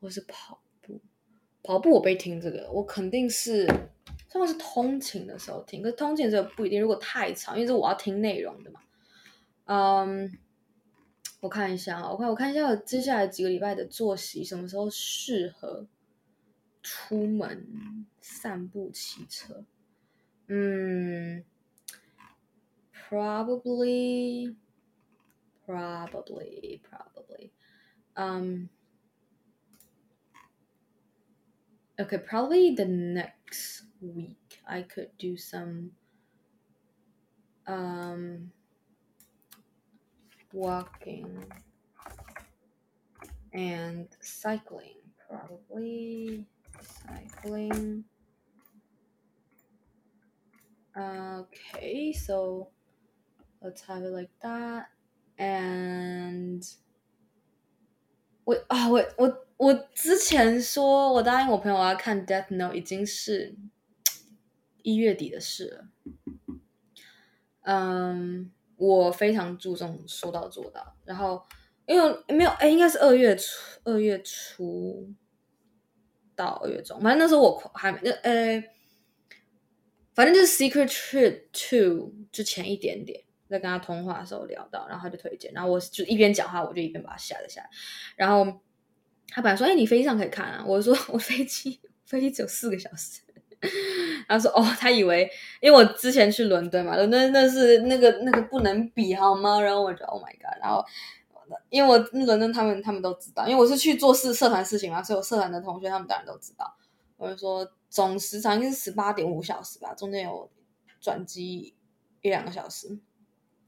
[0.00, 0.62] 或是跑，
[1.62, 3.66] 跑步我被听这个，我肯定是，
[4.28, 5.82] 算是通勤的时候听。
[5.82, 8.80] 可是通勤的时候不一定，如果太长，因为是我要听内容的嘛。
[9.64, 10.38] 嗯，
[11.40, 15.86] 我看一下，我看我看一下我接下来几个礼拜的作息，什么时候适合
[16.82, 18.06] 出门？
[18.22, 19.64] 散步、骑车，
[20.46, 21.42] 嗯
[22.94, 24.54] ，probably,
[25.66, 27.50] probably, probably,
[28.14, 28.68] um,
[32.00, 35.92] okay, probably the next week I could do some,
[37.66, 38.50] um,
[40.52, 41.44] walking
[43.52, 44.96] and cycling,
[45.28, 46.46] probably
[46.80, 48.04] cycling.
[50.96, 52.68] Okay, so
[53.62, 54.88] let's have it like that.
[55.38, 56.66] And
[58.44, 63.54] 我啊，我我我之前说我答应我朋友我要看 Death Note 已经是
[64.82, 65.88] 一月底的事了。
[67.62, 70.96] 嗯，我非常注重说到做到。
[71.04, 71.42] 然后
[71.86, 75.12] 因为没有哎，应该是二月初，二月初
[76.34, 78.62] 到二月中，反正那时候我还没呃。
[80.12, 87.68] 反正就是《Secret Trip Two》之前一点点，在跟他通话的时候聊到，然后他就推荐，然后我就一边讲话，我就一边把它下了下来。
[88.16, 88.60] 然后
[89.28, 93.20] 他本来说：“哎，你飞机上可以看啊。”我说：“我飞机飞机只有四个小时。”
[94.28, 100.84] 他说：“哦，他以为因为我之前去伦敦嘛，伦敦那是那个那个不能比好吗？”然后我就 “Oh my god！” 然后
[101.68, 106.76] 因为我伦敦他们他们都知道，因为我是去做事社团事情嘛，所以我社团的同学他们当然都知道。
[107.16, 107.70] 我就说。
[107.92, 110.48] 总时长应该是十八点五小时吧，中间有
[111.00, 111.74] 转机
[112.22, 112.86] 一两个小时，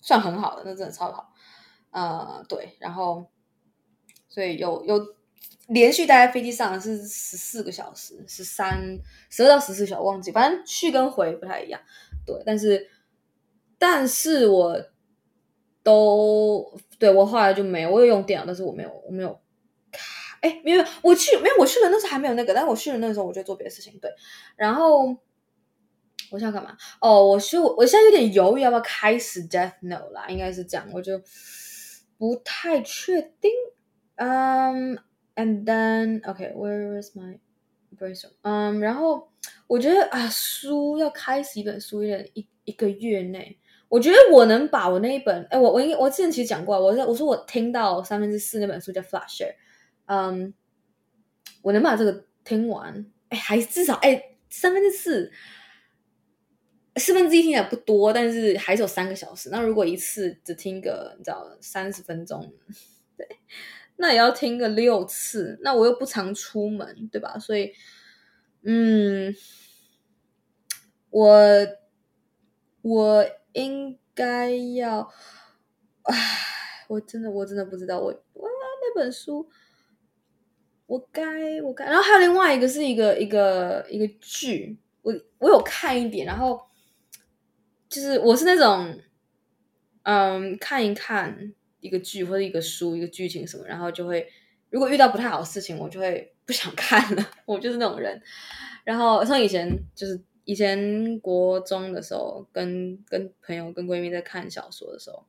[0.02, 1.32] 算很好的，那真的超好。
[1.90, 3.26] 呃，对，然后
[4.28, 4.98] 所以有有
[5.68, 8.98] 连续待在飞机上是十四个小时，十三
[9.30, 11.80] 十二到十四小时忘记，反正去跟回不太一样。
[12.26, 12.90] 对，但是
[13.78, 14.78] 但是我
[15.82, 19.40] 都对我后来就没有，我有用电脑，但是我没有我没有
[19.90, 20.00] 卡。
[20.40, 24.10] 哎，没有，我去没有，我去了那时候还没有那个，但是我去了那时候我就做别的事情，对。
[24.56, 25.16] 然后
[26.32, 26.76] 我想干嘛？
[27.00, 31.20] 哦，我是我现在有点犹豫要不要开始 Death Note 啦，应该是这样，我就
[32.16, 33.50] 不太确定。
[34.16, 34.94] 嗯、
[35.34, 37.38] um,，and then OK，where、is my
[37.98, 38.32] brainstorm？
[38.42, 39.30] 嗯，然后
[39.66, 49.54] 我觉得啊，书要开始一本书，有点一一个月内，我觉得我能把我那一本，哎，我我应我之前其实讲过，我在我说我听到三分之四那本书叫 Flasher。
[50.06, 50.50] 嗯，um,
[51.62, 55.32] 我能把这个听完，哎，还至少哎三分之四，
[56.96, 59.48] 四分之一听起来不多，但是还是有三个小时。
[59.50, 62.52] 那如果一次只听个你知道三十分钟，
[63.16, 63.26] 对，
[63.96, 65.58] 那也要听个六次。
[65.62, 67.38] 那我又不常出门，对吧？
[67.38, 67.72] 所以，
[68.62, 69.34] 嗯，
[71.10, 71.36] 我
[72.82, 75.10] 我应该要，
[76.02, 76.16] 唉，
[76.88, 79.48] 我真的我真的不知道，我我那本书。
[80.86, 86.60] 我该我该，然后还有另外一个是一个一个一个剧，我我有看一点，然后
[87.92, 88.98] 就是我是那种，
[90.04, 94.26] 嗯，看一看一个剧或者一个书一个剧情什么，然后就会
[94.70, 98.20] 如果遇到不太好的事情，我就会不想看了，我就是那种人。
[98.84, 105.24] 然后像以前就是以前国中的时候，跟跟朋友跟闺蜜在看小说的时候，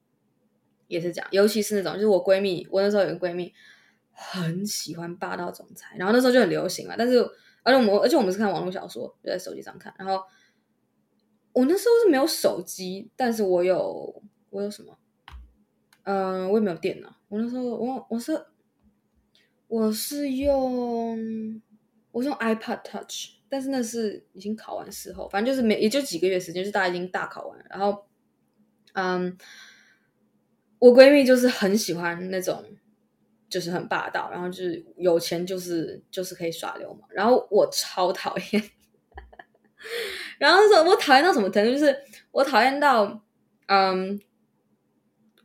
[0.87, 3.53] 也是这样，尤其是那种就是我闺蜜，我那时候有个闺蜜。
[4.15, 6.93] 很喜欢霸道总裁，然后那时候就很流行嘛。
[6.95, 7.17] 但是，
[7.63, 9.91] 而且我们，而且我们是看网络小说，就在手机上看。
[9.97, 10.23] 然后
[11.53, 14.97] 我那时候是没有手机，但是我有，我有什么？
[16.03, 17.15] 嗯、呃，我也没有电脑。
[17.29, 18.45] 我那时候，我我是
[19.67, 21.61] 我是用
[22.11, 27.65] 我是用 iPad Touch，但是那是已经考完试后，反正就是没也就几个月时间，就大家已经大考完。
[27.69, 28.05] 然后，
[28.93, 29.37] 嗯，
[30.79, 32.63] 我闺蜜就是很喜欢那种。
[33.49, 38.63] 就是很霸道，然后就是有钱就是就是可以耍流氓，然后我超讨厌，
[40.37, 41.71] 然后说我讨厌到什么程度？
[41.71, 41.95] 就是
[42.31, 43.21] 我讨厌到，
[43.67, 44.19] 嗯，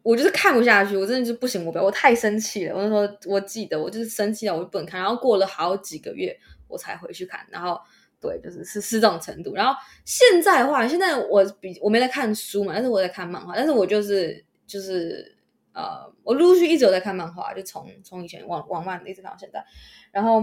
[0.03, 2.77] 我就是看不下去，我真的就不行，我不要，我太生气了。
[2.77, 7.81] 我就说我记得，我就是生气了我就不能看，然后过了好几个月我才回去看，然后
[8.21, 9.55] 对，就是是是这种程度。
[9.55, 9.75] 然后
[10.05, 15.35] 现在的话，现在我比我没在看书嘛，但是我在看漫画，但是我就是就是。
[15.75, 19.65] 呃，我陆续一直有在看漫画，就从从以前往往漫一直看到现在，
[20.11, 20.41] 然后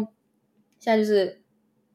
[0.80, 1.42] 现在就是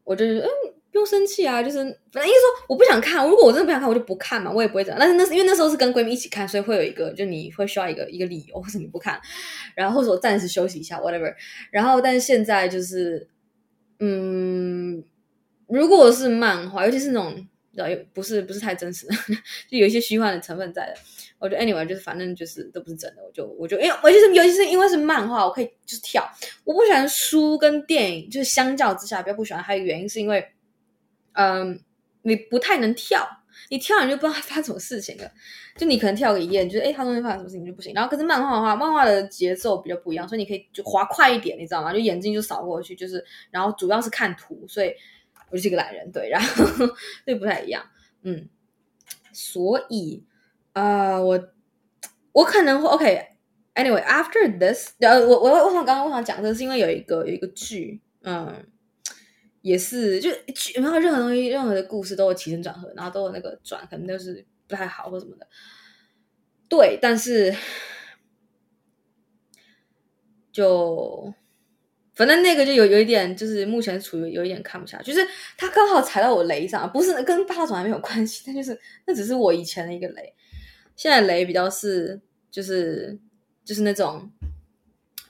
[0.04, 0.48] 我就是嗯，
[0.92, 1.78] 不用生气啊，就是
[2.12, 4.98] 反正意思说我不想看，如果我真的不想看，我就不看嘛，我也不会这样。
[4.98, 9.20] 但是那是因为那时候是跟闺蜜一起看，所以会有一个就你会需要一个一个理由，或者你不看，
[9.74, 11.32] 然后或者我暂时休息一下，whatever。
[11.70, 13.28] 然后但是现在就是
[14.00, 15.04] 嗯，
[15.68, 17.46] 如果是漫画，尤其是那种
[17.76, 19.14] 呃不是不是太真实的，
[19.70, 20.94] 就有一些虚幻的成分在的。
[21.38, 26.22] 我觉得 anyway 就是反正就是都不是真的，我就我就因为我就是尤其是因为是漫画，我可以就是跳。
[26.64, 29.62] 我不喜欢书跟电影，就是相较之下比较不喜欢。
[29.62, 30.46] 还有原因是因为，
[31.32, 31.80] 嗯，
[32.22, 33.26] 你不太能跳，
[33.68, 35.30] 你跳你就不知道发什么事情了。
[35.76, 37.92] 就你可能跳个一页，你觉得哎，它中间发生什么事情就不行。
[37.94, 41.92] 然后可是漫画的话，漫画的节奏比较不一样，所以你可以就滑快一点，你知道吗？
[41.92, 44.92] 就眼睛就扫过去，就是然后主要是看图，所以
[45.50, 46.64] 我就是一个懒人，对，然后
[47.24, 47.84] 这不太一样，
[48.22, 48.48] 嗯，
[49.32, 50.24] 所以。
[50.72, 51.48] 啊我
[52.30, 58.66] 我可能会 OK，Anyway，After、this，呃，我我我想刚刚我想讲的是因为有一个有一个剧，嗯，
[59.62, 60.30] 也是就
[60.80, 65.46] 没有任何东西任何的故事都有起承转合，然后都有那个转，可能都是不太好或什么的，
[66.68, 67.54] 对，但是
[70.52, 71.32] 就。
[72.12, 75.26] 反正那个就有有一点，就是目前处于有一点看不下去，就是
[75.56, 80.34] 他刚好踩到我雷上，不是跟霸道总裁没有关系，那就是那只是我以前的一个雷。
[80.96, 82.20] 现在雷比较是
[82.50, 83.18] 就是
[83.64, 84.30] 就是那种，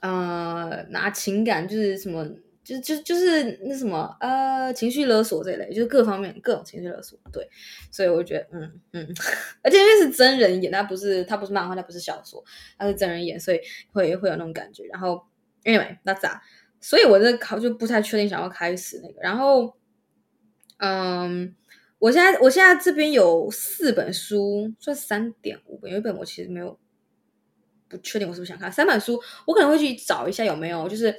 [0.00, 2.28] 呃，拿情感就是什么，
[2.62, 7.18] 就就就是那什么呃情绪勒索这一类，就是各方面各种情绪勒索。
[7.32, 7.48] 对，
[7.90, 9.14] 所以我觉得嗯嗯，
[9.62, 12.44] 而且因为是真人演，他不是他不是漫画，他不是小说，
[12.78, 13.60] 他是真人演，所以
[13.92, 14.84] 会会有那种感觉。
[14.84, 15.22] 然后
[15.64, 16.42] anyway，那咋？
[16.82, 19.74] 所以我这考就不太确定想要开始那个，然后，
[20.78, 21.54] 嗯，
[21.98, 26.78] 我现在我现在这边有四本书，算三点五本，有一本我其实没有
[27.86, 31.14] 不确定我是不是想看，三本书我可能会去找一下有没有，就是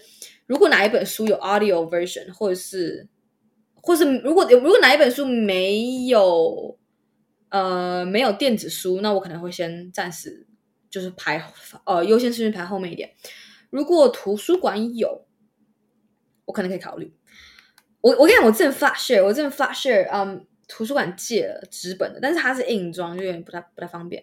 [0.51, 3.07] 如果哪一本书有 audio version，或者是，
[3.75, 6.77] 或是如果有如果哪一本书没有，
[7.47, 10.45] 呃，没有电子书，那我可能会先暂时
[10.89, 11.41] 就是排
[11.85, 13.11] 呃优先顺序排后面一点，
[13.69, 15.25] 如果图书馆有。
[16.45, 17.13] 我可能可以考虑。
[18.01, 24.21] 我我跟你讲，我之前 Flash，我之前 Flash，嗯，图书馆借了纸本的，但是它是硬装，就有点不太不太方便。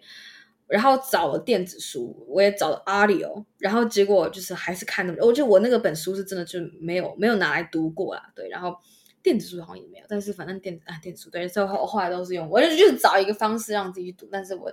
[0.69, 5.19] 然后找了电子书，我也找了 Audio，然后结果就是还是看那么。
[5.25, 8.49] 我觉得我那个本书是真的就没有没有拿来读过啦，对。
[8.49, 8.77] 然后
[9.23, 14.71] 电子书好像也没有，但是反正电子啊电子书，对，最后后来都是用，我就就找一个方式让自己去读，但是我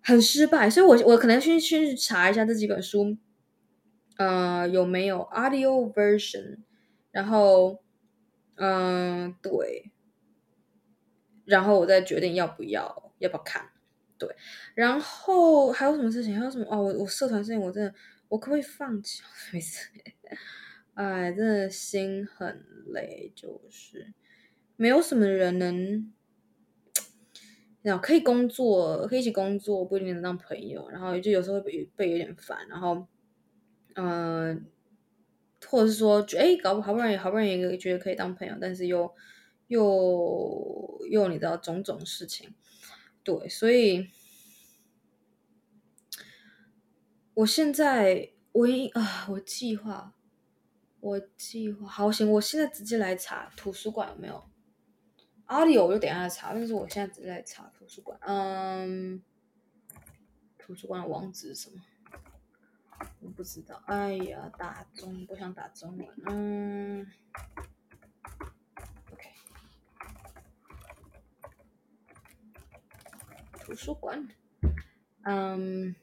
[0.00, 3.16] 很失败，所以我我可能先去查一下这几本书。
[4.18, 6.58] 呃，有没有 audio version？
[7.10, 7.82] 然后，
[8.56, 9.90] 嗯、对，
[11.44, 13.71] 然后我再决定要不要，要不要看。
[14.26, 14.36] 对，
[14.74, 16.38] 然后还有什么事情？
[16.38, 16.64] 还有什么？
[16.70, 17.94] 哦，我我社团事情，我真的，
[18.28, 19.22] 我可不可以放弃？
[19.52, 19.88] 没事，
[20.94, 24.12] 哎，真的心很累，就是
[24.76, 26.12] 没有什么人能，
[27.82, 30.88] 然 后可以工作，可以一起工作，不一定能当朋友。
[30.90, 33.06] 然后就有时候会被被有点烦，然后。
[33.94, 34.64] 嗯、
[35.66, 39.14] 或者是说，哎，搞不好不容易，好不容易觉得可以当朋友，但是又
[39.68, 42.54] 又又你知道种种事情，
[43.24, 44.10] 对，所以
[47.34, 50.14] 我现在我一啊，我计划
[51.00, 54.44] 我计划好行，我现在直接来查图书馆有没有
[55.46, 56.52] 阿里有我就等下查。
[56.54, 59.22] 但是我现在直接来查图书馆，嗯，
[60.58, 61.82] 图书馆的网址是什么？
[63.20, 63.82] 我不知道。
[63.86, 67.06] 哎呀，打中不想打中文，嗯
[73.72, 74.28] 图书馆，
[75.24, 75.94] 嗯。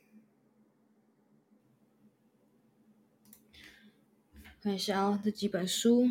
[4.62, 6.06] 看一下啊，这几本书，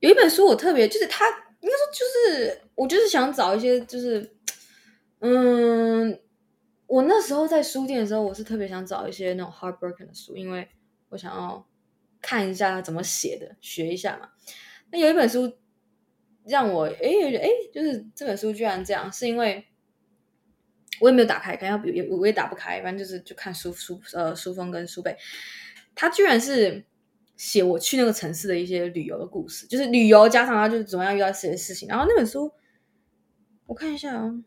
[0.00, 1.24] 有一本书我特别就是它，
[1.60, 4.36] 应该说就是我就是想找一些就是，
[5.20, 6.20] 嗯，
[6.88, 10.68] 我那时候在书店的时候，我是特别想找一些那种 heartbroken 的书，因为
[11.10, 11.64] 我想要
[12.20, 14.30] 看一下怎么写的，学一下嘛。
[14.90, 15.56] 那有一本书
[16.48, 17.08] 让我哎
[17.40, 19.66] 哎，就是这本书居然这样，是因为
[21.00, 25.16] 我也没有打开，看要也我也打不开，反正就是就看书书呃书封跟书背。
[25.94, 26.84] 他居然是
[27.36, 31.88] 写我去那个城市的一些旅游的故事，就是旅游加上他就是怎么样遇到一些事情。
[31.88, 32.52] 然后那本书
[33.66, 34.42] 我看一下哦，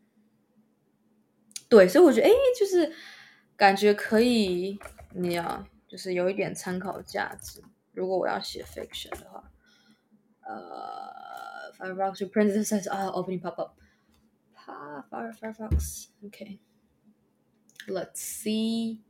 [1.68, 2.92] 对，所以我觉得哎，就是
[3.56, 4.78] 感觉可以，
[5.14, 7.62] 你要就是有一点参考价值。
[7.92, 9.44] 如果我要写 fiction 的话，
[10.46, 11.12] 呃
[11.81, 19.01] ，Firefox Princess 啊，opening pop up，Fire Firefox，OK，Let's see，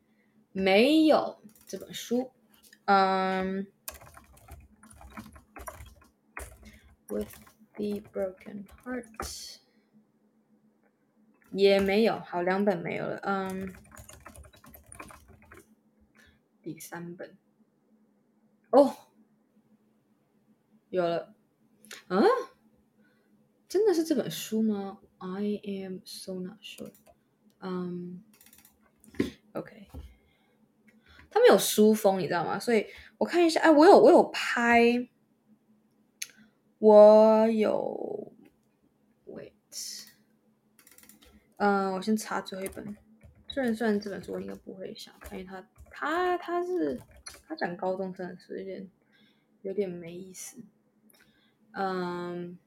[0.52, 1.40] 没有。
[1.68, 2.32] 这本书，
[2.86, 3.68] 嗯、
[7.10, 7.34] um,，With
[7.76, 9.58] the broken hearts
[11.52, 13.74] 也没有，好，两本没有了，嗯、um,，
[16.62, 17.38] 第三本，
[18.70, 18.96] 哦，
[20.88, 21.36] 有了，
[22.08, 22.24] 啊，
[23.73, 26.93] 真的是这本书吗？I am so not sure，
[27.61, 28.23] 嗯、
[29.55, 29.89] ，OK。
[31.31, 32.59] 他没有书封，你知道吗？
[32.59, 32.85] 所以
[33.17, 35.09] 我看一下，哎，我有我有拍，
[36.81, 38.35] 我有
[39.27, 40.05] ，wait，
[41.57, 42.95] 嗯，我先查最后一本。
[43.49, 47.01] 虽然虽然这本书我应该不会想看，因为它它它是
[47.49, 48.91] 它讲高中生的书，有点
[49.63, 50.63] 有点没意思。
[51.71, 52.59] 嗯，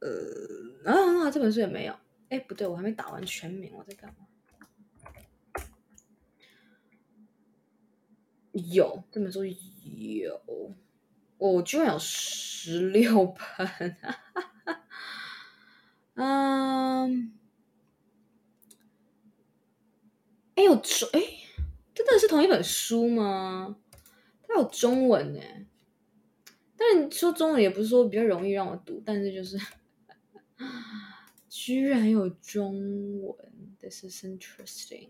[0.00, 1.94] 呃，啊啊，这本书也没有。
[2.28, 4.26] 哎，不对，我还没打完全名，我在干嘛？
[8.52, 10.40] 有这本书有，
[11.38, 13.96] 我、居然有十六本，
[16.14, 17.32] 嗯，
[20.56, 21.20] 哎有中哎，
[21.94, 23.76] 真的是同一本书吗？
[24.42, 25.40] 它有中文呢，
[26.76, 29.56] 但说中文也不是说比较容易让我读，但是就是
[31.48, 33.36] 居然有中文
[33.80, 35.08] ，This is interesting。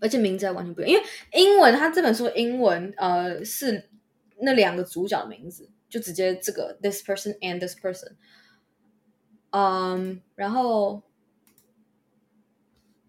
[0.00, 3.90] 而且名字还完全不一样，因为英文它这本书英文呃是
[4.40, 8.12] 那两个主角的名字，就直接这个 this person and this person，
[9.50, 11.02] 嗯，然后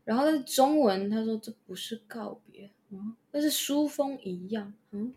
[0.04, 5.14] 然后在中文他说这不是告别，嗯，但是书封一样，嗯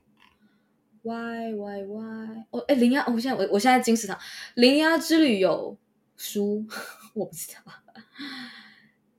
[1.00, 4.18] ，why why why，哦，哎，铃芽，我现在我我现在金石堂
[4.56, 5.78] 铃芽之旅有
[6.24, 6.64] 书，
[7.14, 7.60] 我不知道。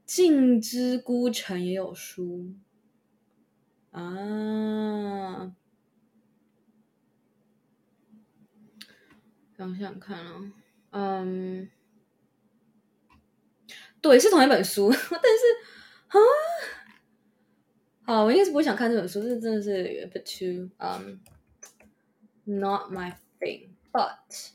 [0.05, 2.53] 镜之孤城也有书
[3.91, 5.53] 啊，
[9.57, 10.53] 想想看啊，
[10.91, 11.69] 嗯，
[13.99, 15.09] 对，是同一本书， 但是
[16.07, 16.17] 啊，
[18.05, 21.17] 好，我应该是不会想看这本书，这真的是 a bit too um
[22.45, 24.51] not my thing，but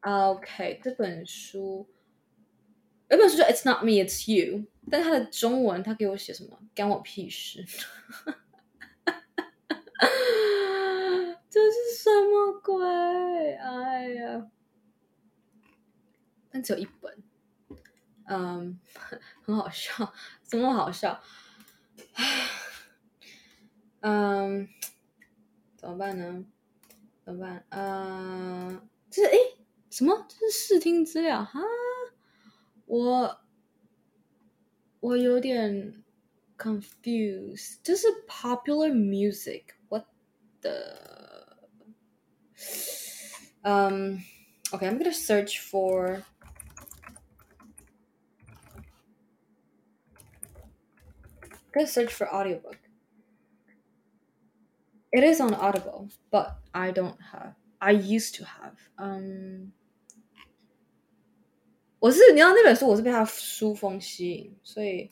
[0.00, 1.88] OK，这本书。
[3.08, 4.58] 有本书叫《It's Not Me, It's You》，
[4.90, 6.58] 但它的中文，他给我写什么？
[6.74, 7.64] 干我屁事！
[11.50, 13.54] 这是什么鬼？
[13.54, 14.50] 哎呀！
[16.50, 17.22] 但只有一本，
[18.26, 18.78] 嗯，
[19.42, 20.12] 很好笑，
[20.42, 21.20] 怎么好笑？
[24.00, 24.68] 嗯，
[25.76, 26.44] 怎么办呢？
[27.24, 27.64] 怎么办？
[27.70, 29.36] 嗯，这是哎，
[29.97, 30.25] 什么？
[30.27, 31.59] 这是试听资料哈？
[32.85, 33.41] 我
[34.99, 36.03] 我有点
[36.57, 40.05] confused，这是 popular music，what
[40.61, 41.57] the？
[43.61, 44.19] 嗯，
[44.71, 46.25] OK，I'm gonna search for，gonna
[51.85, 57.53] search for audiobook。It is on Audible, but I don't have.
[57.79, 58.79] I used to have.
[58.97, 59.73] Um.
[61.99, 65.09] 我是你知道那本书，我是被它书封吸引，所以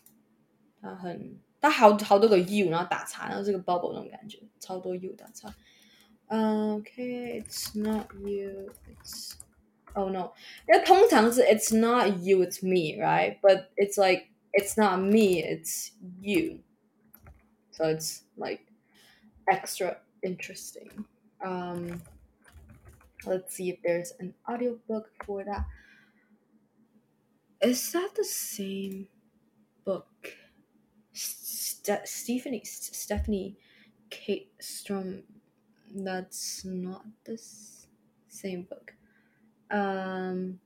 [0.82, 5.54] 它很， 它好好多个 U，然后打叉，然后这个 bubble 那种感觉，超多 U 打叉。
[6.28, 9.34] Okay, it's not you, it's
[9.96, 10.32] oh no，
[10.66, 13.38] 因为通常是 it's not you, it's me, right?
[13.42, 15.92] But it's like it's not me, it's
[16.22, 16.60] you.
[17.72, 18.62] So it's like
[19.46, 21.06] extra interesting.
[21.44, 22.02] Um,
[23.26, 25.66] let's see if there's an audiobook for that.
[27.61, 29.09] Is that the same
[29.85, 30.33] book?
[31.13, 33.57] St Stephanie Stephanie
[34.11, 35.23] Kate Strom.
[35.95, 37.41] That's not the
[38.29, 38.95] same book.
[39.71, 40.61] Um.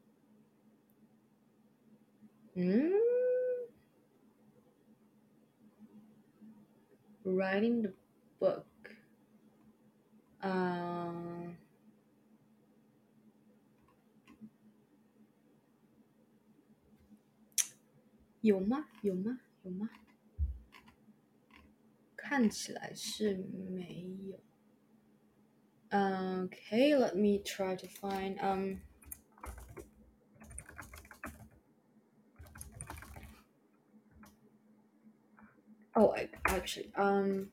[2.55, 2.89] Hmm?
[7.25, 7.93] Writing the
[8.41, 8.67] book.
[10.43, 11.40] Uh,
[18.41, 18.89] 有吗？
[19.03, 19.41] 有吗？
[19.63, 19.91] 有吗？
[22.17, 24.41] 看起来是没有。
[25.91, 28.39] Okay, let me try to find.
[28.39, 28.81] Um.
[35.93, 36.15] Oh,
[36.45, 37.51] actually, um.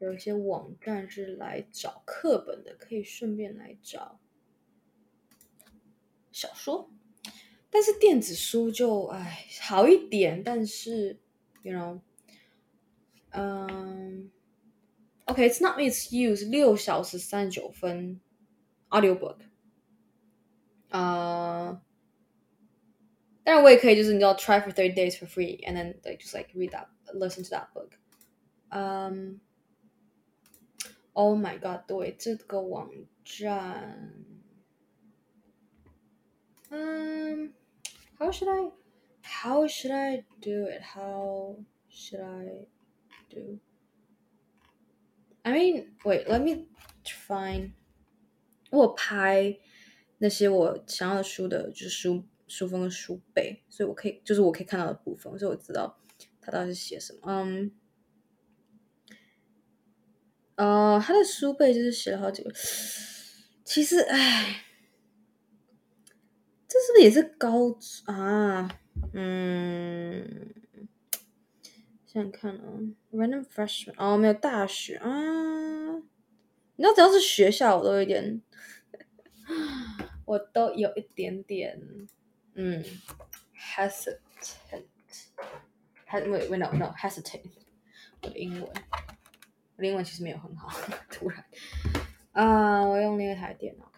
[0.00, 4.18] 有一些网站是来找课本的，可以顺便来找
[6.32, 6.90] 小说。
[7.69, 11.19] 但是电子书就唉好一点，但是，
[11.61, 11.99] you know，
[13.31, 14.31] 嗯、
[15.25, 18.21] um,，OK，it's、okay, not it's used 六小时三十九分，
[18.89, 19.39] audiobook，
[20.89, 21.79] 呃、uh,，
[23.43, 27.67] 当然我也可以就是你知道 try for thirty days for free，and then like just like read that listen to that
[27.73, 27.89] book，
[28.69, 29.41] 嗯、
[31.13, 32.89] um,，Oh my god，对这个网
[33.25, 34.13] 站，
[36.69, 37.53] 嗯。
[38.20, 38.70] How should I,
[39.22, 40.82] how should I do it?
[40.82, 41.56] How
[41.88, 42.66] should I
[43.30, 43.58] do?
[45.42, 46.66] I mean, wait, let me
[47.26, 47.72] find.
[48.70, 49.58] 我拍
[50.18, 55.98] 那些我想要的书的，就是书书封跟书背，所以我可以，就是我可以看到的部分，所以我知道
[56.42, 57.20] 他到底是写什么。
[57.24, 57.72] 嗯，
[60.56, 62.52] 呃，他的书背就是写了好几个，
[63.64, 64.66] 其实，唉。
[66.72, 67.76] 这是不是也是高
[68.06, 68.70] 啊？
[69.12, 70.54] 嗯，
[72.06, 72.62] 想想看啊
[73.12, 75.10] ，random freshman 哦，没有大学啊。
[76.76, 78.40] 你知道只要是学校，我都有点，
[80.24, 81.76] 我都有一点点，
[82.54, 82.84] 嗯
[83.58, 84.84] ，hesitant。
[86.04, 87.42] 还，wait wait no no hesitate。
[88.22, 90.68] 我的英文，我的英文其实没有很好，
[91.10, 91.44] 突然。
[92.30, 93.89] 啊，我用另一台电脑。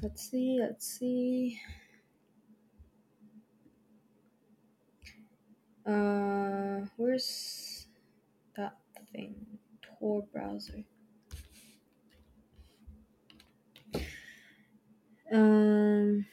[0.00, 1.60] Let's see, let's see.
[5.84, 7.88] Uh, where's
[8.56, 8.76] that
[9.12, 9.34] thing?
[9.82, 10.84] Tor browser.
[15.32, 16.26] Um,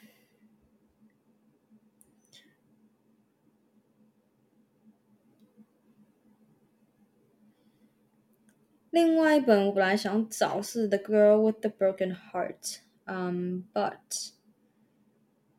[10.87, 12.84] The Girl with the Broken Heart》。
[13.07, 14.31] 嗯、um,，but，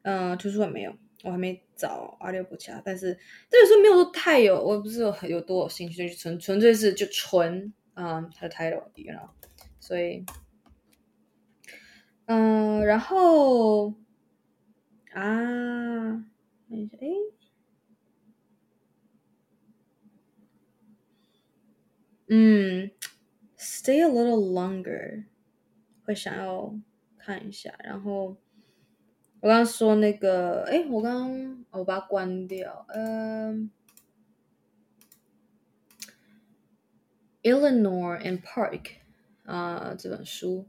[0.03, 3.15] 呃，图书馆没有，我还没找 audiobook 其他，但是
[3.49, 9.29] 这本书没有说太有，我不是有有多有兴趣，就纯纯粹是就纯，嗯，它的 title，you know，
[9.79, 10.25] 所以，
[12.25, 13.91] 嗯，然后
[15.13, 15.23] 啊，
[16.69, 17.07] 看一下，哎，
[22.29, 22.91] 嗯
[23.57, 25.27] ，stay a little longer，
[26.05, 26.77] 会想要。
[27.27, 28.37] 看一下，然后
[29.41, 32.87] 我刚刚说那个，哎，我刚刚我把它关掉。
[32.91, 33.69] 嗯、
[37.43, 38.93] uh,，Eleanor and Park
[39.45, 40.69] 啊、这本书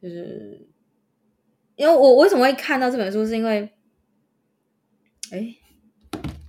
[0.00, 0.68] 就是，
[1.74, 3.68] 因为我为什么会看到这本书，是因为，
[5.32, 5.56] 哎，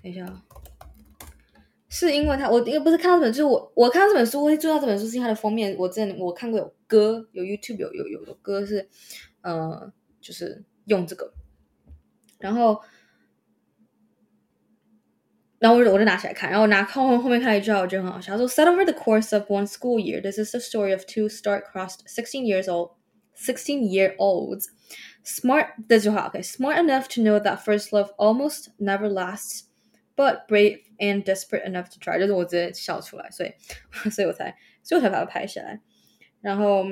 [0.04, 0.44] 等一下，
[1.94, 8.90] 是因为他，我因为不是看到这本书，我我看到这本书，我会注意到这本书是因为它的封面，我之前我看过有歌，有 YouTube 有有有的歌是。
[9.46, 9.92] 呃，
[10.22, 11.34] 就是用这个，
[12.40, 12.80] 然后，
[15.60, 18.32] 然后我就我就拿起来看，然后拿看后后面看了一句话，我觉得很好笑。
[18.32, 22.46] 他说：“Set over the course of one school year, this is the story of two star-crossed sixteen
[22.46, 22.92] years old,
[23.36, 24.68] sixteen year olds,
[25.26, 29.64] smart 这句话 OK, smart enough to know that first love almost never lasts,
[30.16, 33.52] but brave and desperate enough to try。”就是我直接笑出来，所以
[34.12, 35.82] 所以我才所以我才把它拍下来，
[36.42, 36.86] 然后。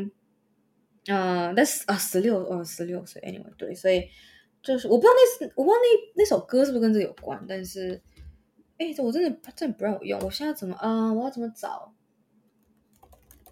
[1.07, 4.07] 嗯，但是啊，十六哦，十六岁，anyway，对，所以
[4.61, 7.99] 就是我不知道那是我不知道那那首歌是不是跟这个有关，但是
[8.77, 11.14] 哎，这我真的真的不让我用，我现在怎么啊、呃？
[11.15, 11.95] 我要怎么找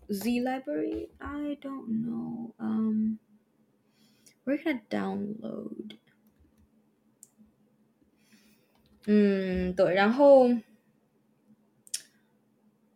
[0.10, 1.10] ？Z library?
[1.18, 2.54] I don't know.
[2.60, 3.18] Um,
[4.46, 5.98] where can I download?
[9.06, 10.48] 嗯，对，然后，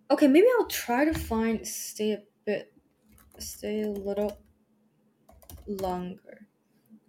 [0.08, 2.72] OK, maybe I'll try to find stay a bit,
[3.38, 4.36] stay a little
[5.66, 6.46] longer.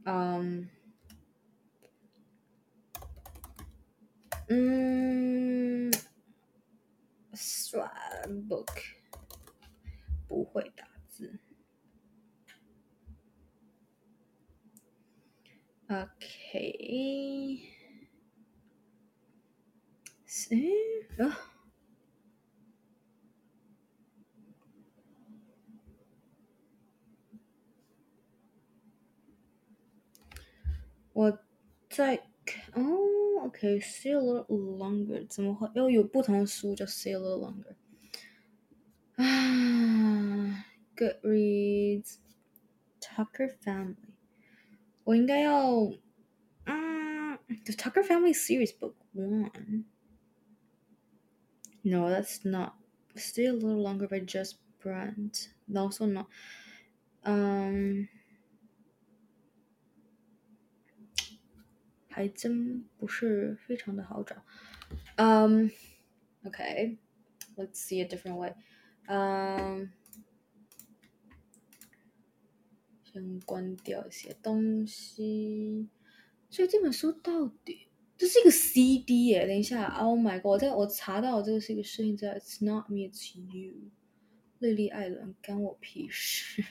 [0.05, 0.69] Um.
[4.49, 5.91] 嗯，
[7.33, 8.81] swag book
[10.27, 11.39] 不会打字。
[20.33, 20.71] OK，谁
[21.17, 21.37] 啊？
[31.13, 31.39] 我
[31.89, 32.15] 在
[32.73, 32.83] 哦。
[33.41, 35.69] OK, stay a little longer，怎么会？
[35.73, 37.75] 又有不同的书叫 stay a little longer。
[39.15, 40.65] 啊，
[40.95, 42.17] Goodreads,
[42.99, 43.95] Tucker Family，
[45.05, 45.69] 我应该要，
[46.65, 49.85] 嗯，The Tucker Family Series Book One。
[51.83, 52.75] No, that's not.
[53.15, 55.49] Stay a little longer by Jess Brent.
[55.75, 56.27] Also not.
[57.23, 58.07] Um.
[62.11, 64.43] 还真不是非常的好找，
[65.15, 65.69] 嗯、
[66.43, 67.73] um,，OK，let's、okay.
[67.73, 68.53] see a different way，
[69.05, 69.89] 嗯、um,，
[73.05, 75.87] 先关掉一些东西，
[76.49, 77.82] 所以这本书到底
[78.17, 79.47] 这是一个 CD 耶？
[79.47, 83.91] 等一下，Oh my god，我在我查到这个是一个视频，在 It's not me, it's you，
[84.59, 86.63] 莉莉艾伦干我屁事，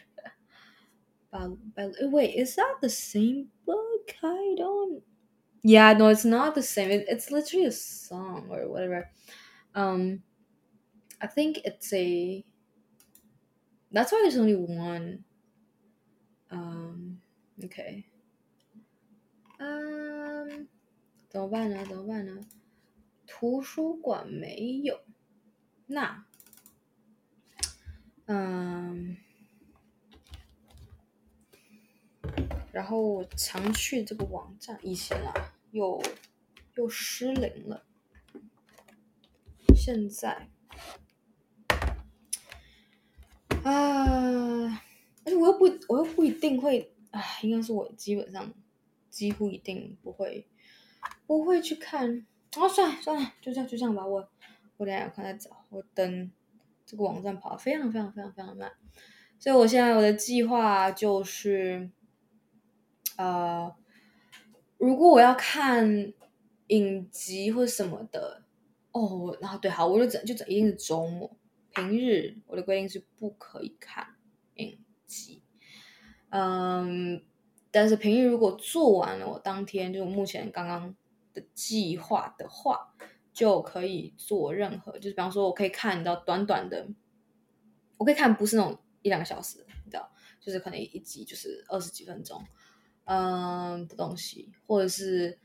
[1.30, 4.14] 把把， Wait, is that the same book?
[4.20, 5.02] I don't.
[5.62, 6.90] Yeah, no, it's not the same.
[6.90, 9.10] It, it's literally a song or whatever.
[9.74, 10.22] Um,
[11.20, 12.44] I think it's a.
[13.90, 15.24] That's why there's only one.
[16.50, 17.20] Um,
[17.64, 18.06] okay.
[19.60, 20.68] Um,
[21.33, 21.83] 怎么办呢？
[21.85, 22.39] 怎么办呢？
[23.25, 25.01] 图书馆没有。
[25.87, 26.25] 那，
[28.25, 29.17] 嗯，
[32.71, 35.33] 然后我常去这个网站，以前啊。
[35.71, 35.99] 又
[36.75, 37.83] 又失灵了。
[39.75, 40.47] 现在
[43.63, 44.65] 啊，
[45.25, 48.53] 而且我又不，我又不一定会啊，应该是我基本上
[49.09, 50.47] 几乎一定不会
[51.25, 52.25] 不会去看。
[52.57, 54.05] 哦，算了算了，就这样就这样吧。
[54.05, 54.29] 我
[54.77, 55.65] 我等下看再找。
[55.69, 56.31] 我等
[56.85, 58.71] 这个网站跑得非常非常非常非常慢，
[59.39, 61.89] 所以我现在我的计划就是
[63.17, 63.73] 呃。
[64.79, 66.11] 如果我要看
[66.67, 68.43] 影集或什么的，
[68.91, 71.33] 哦，然后对，好，我就整就整一定是周末，
[71.73, 74.05] 平日我的规定是不可以看
[74.55, 75.41] 影集，
[76.31, 77.23] 嗯，
[77.71, 80.93] 但是平日如果做完了，我当天就目前刚刚
[81.33, 82.93] 的计划的话，
[83.33, 86.87] 就可以做任何，就是比方说我可以看到短短的，
[87.97, 92.43] 我可以看不是那种一两个小时，你知道，就是可能一集就是二十几分钟。
[93.05, 95.37] 嗯的东西，或者是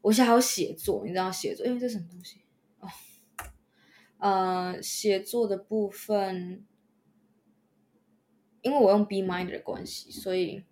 [0.00, 2.40] 我现在还有写作，你知道写作，因为这是什么东西
[2.80, 2.88] 哦？
[4.18, 6.66] 呃，写作的部分，
[8.62, 10.64] 因为我用 be mind 的关系，所以，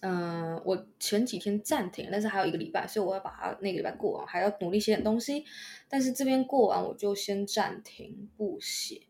[0.00, 5.44] 嗯、我前几天暂停，但是还有一个礼拜，所以我要把它那个礼拜过完，还要努力写点东西。
[5.88, 9.02] 但是这边过完，我就先暂停不写，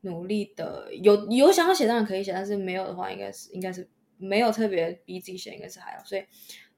[0.00, 3.88] 努力的有有想要写当然可以写，但是没有的话，应该是应该是。
[4.20, 6.24] 没有特别逼自己写，应该是还好，所以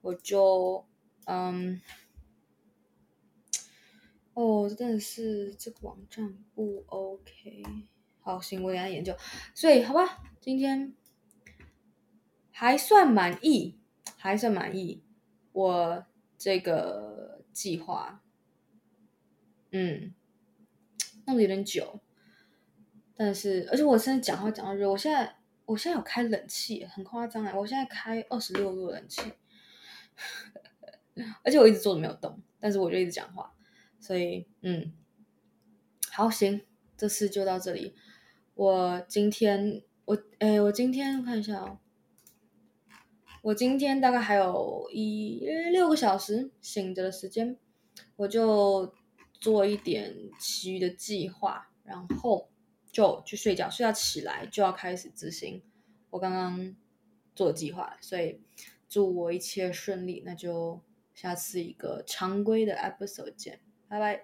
[0.03, 0.87] 我就
[1.25, 1.81] 嗯，
[4.35, 7.63] 哦，真的是这个网站不 OK。
[8.21, 9.17] 好，行，我等下研究。
[9.55, 10.93] 所以好吧，今天
[12.61, 13.79] 还算满意，
[14.19, 15.03] 还算满意
[15.53, 16.05] 我
[16.37, 18.23] 这个计划。
[19.71, 20.13] 嗯，
[21.25, 22.01] 弄得有点久，
[23.17, 25.37] 但是而且我现在讲话讲到热，我现在。
[25.65, 27.55] 我现在有开冷气，很夸张哎！
[27.55, 29.23] 我现在开二十六度冷气，
[31.45, 33.55] 而且我一直坐着没有动，但是我就一直讲话，
[34.01, 34.93] 所以嗯，
[36.11, 36.63] 好，行，
[36.97, 37.95] 这次就到这里。
[38.55, 41.79] 我今天我哎，我今天看一下哦，
[43.43, 47.57] 我今天大概还有一六个小时醒着的时间，
[48.17, 48.93] 我就
[49.41, 52.49] 做一点其余的计划，然后。
[52.93, 55.63] 就去睡觉，睡觉起来就要开始执行
[56.11, 56.75] 我刚刚
[57.37, 58.41] 做的计划，所以
[58.89, 60.25] 祝我一切顺利。
[60.27, 60.83] 那就
[61.15, 63.61] 下次一个常规的 episode 见。
[63.87, 64.19] 拜拜。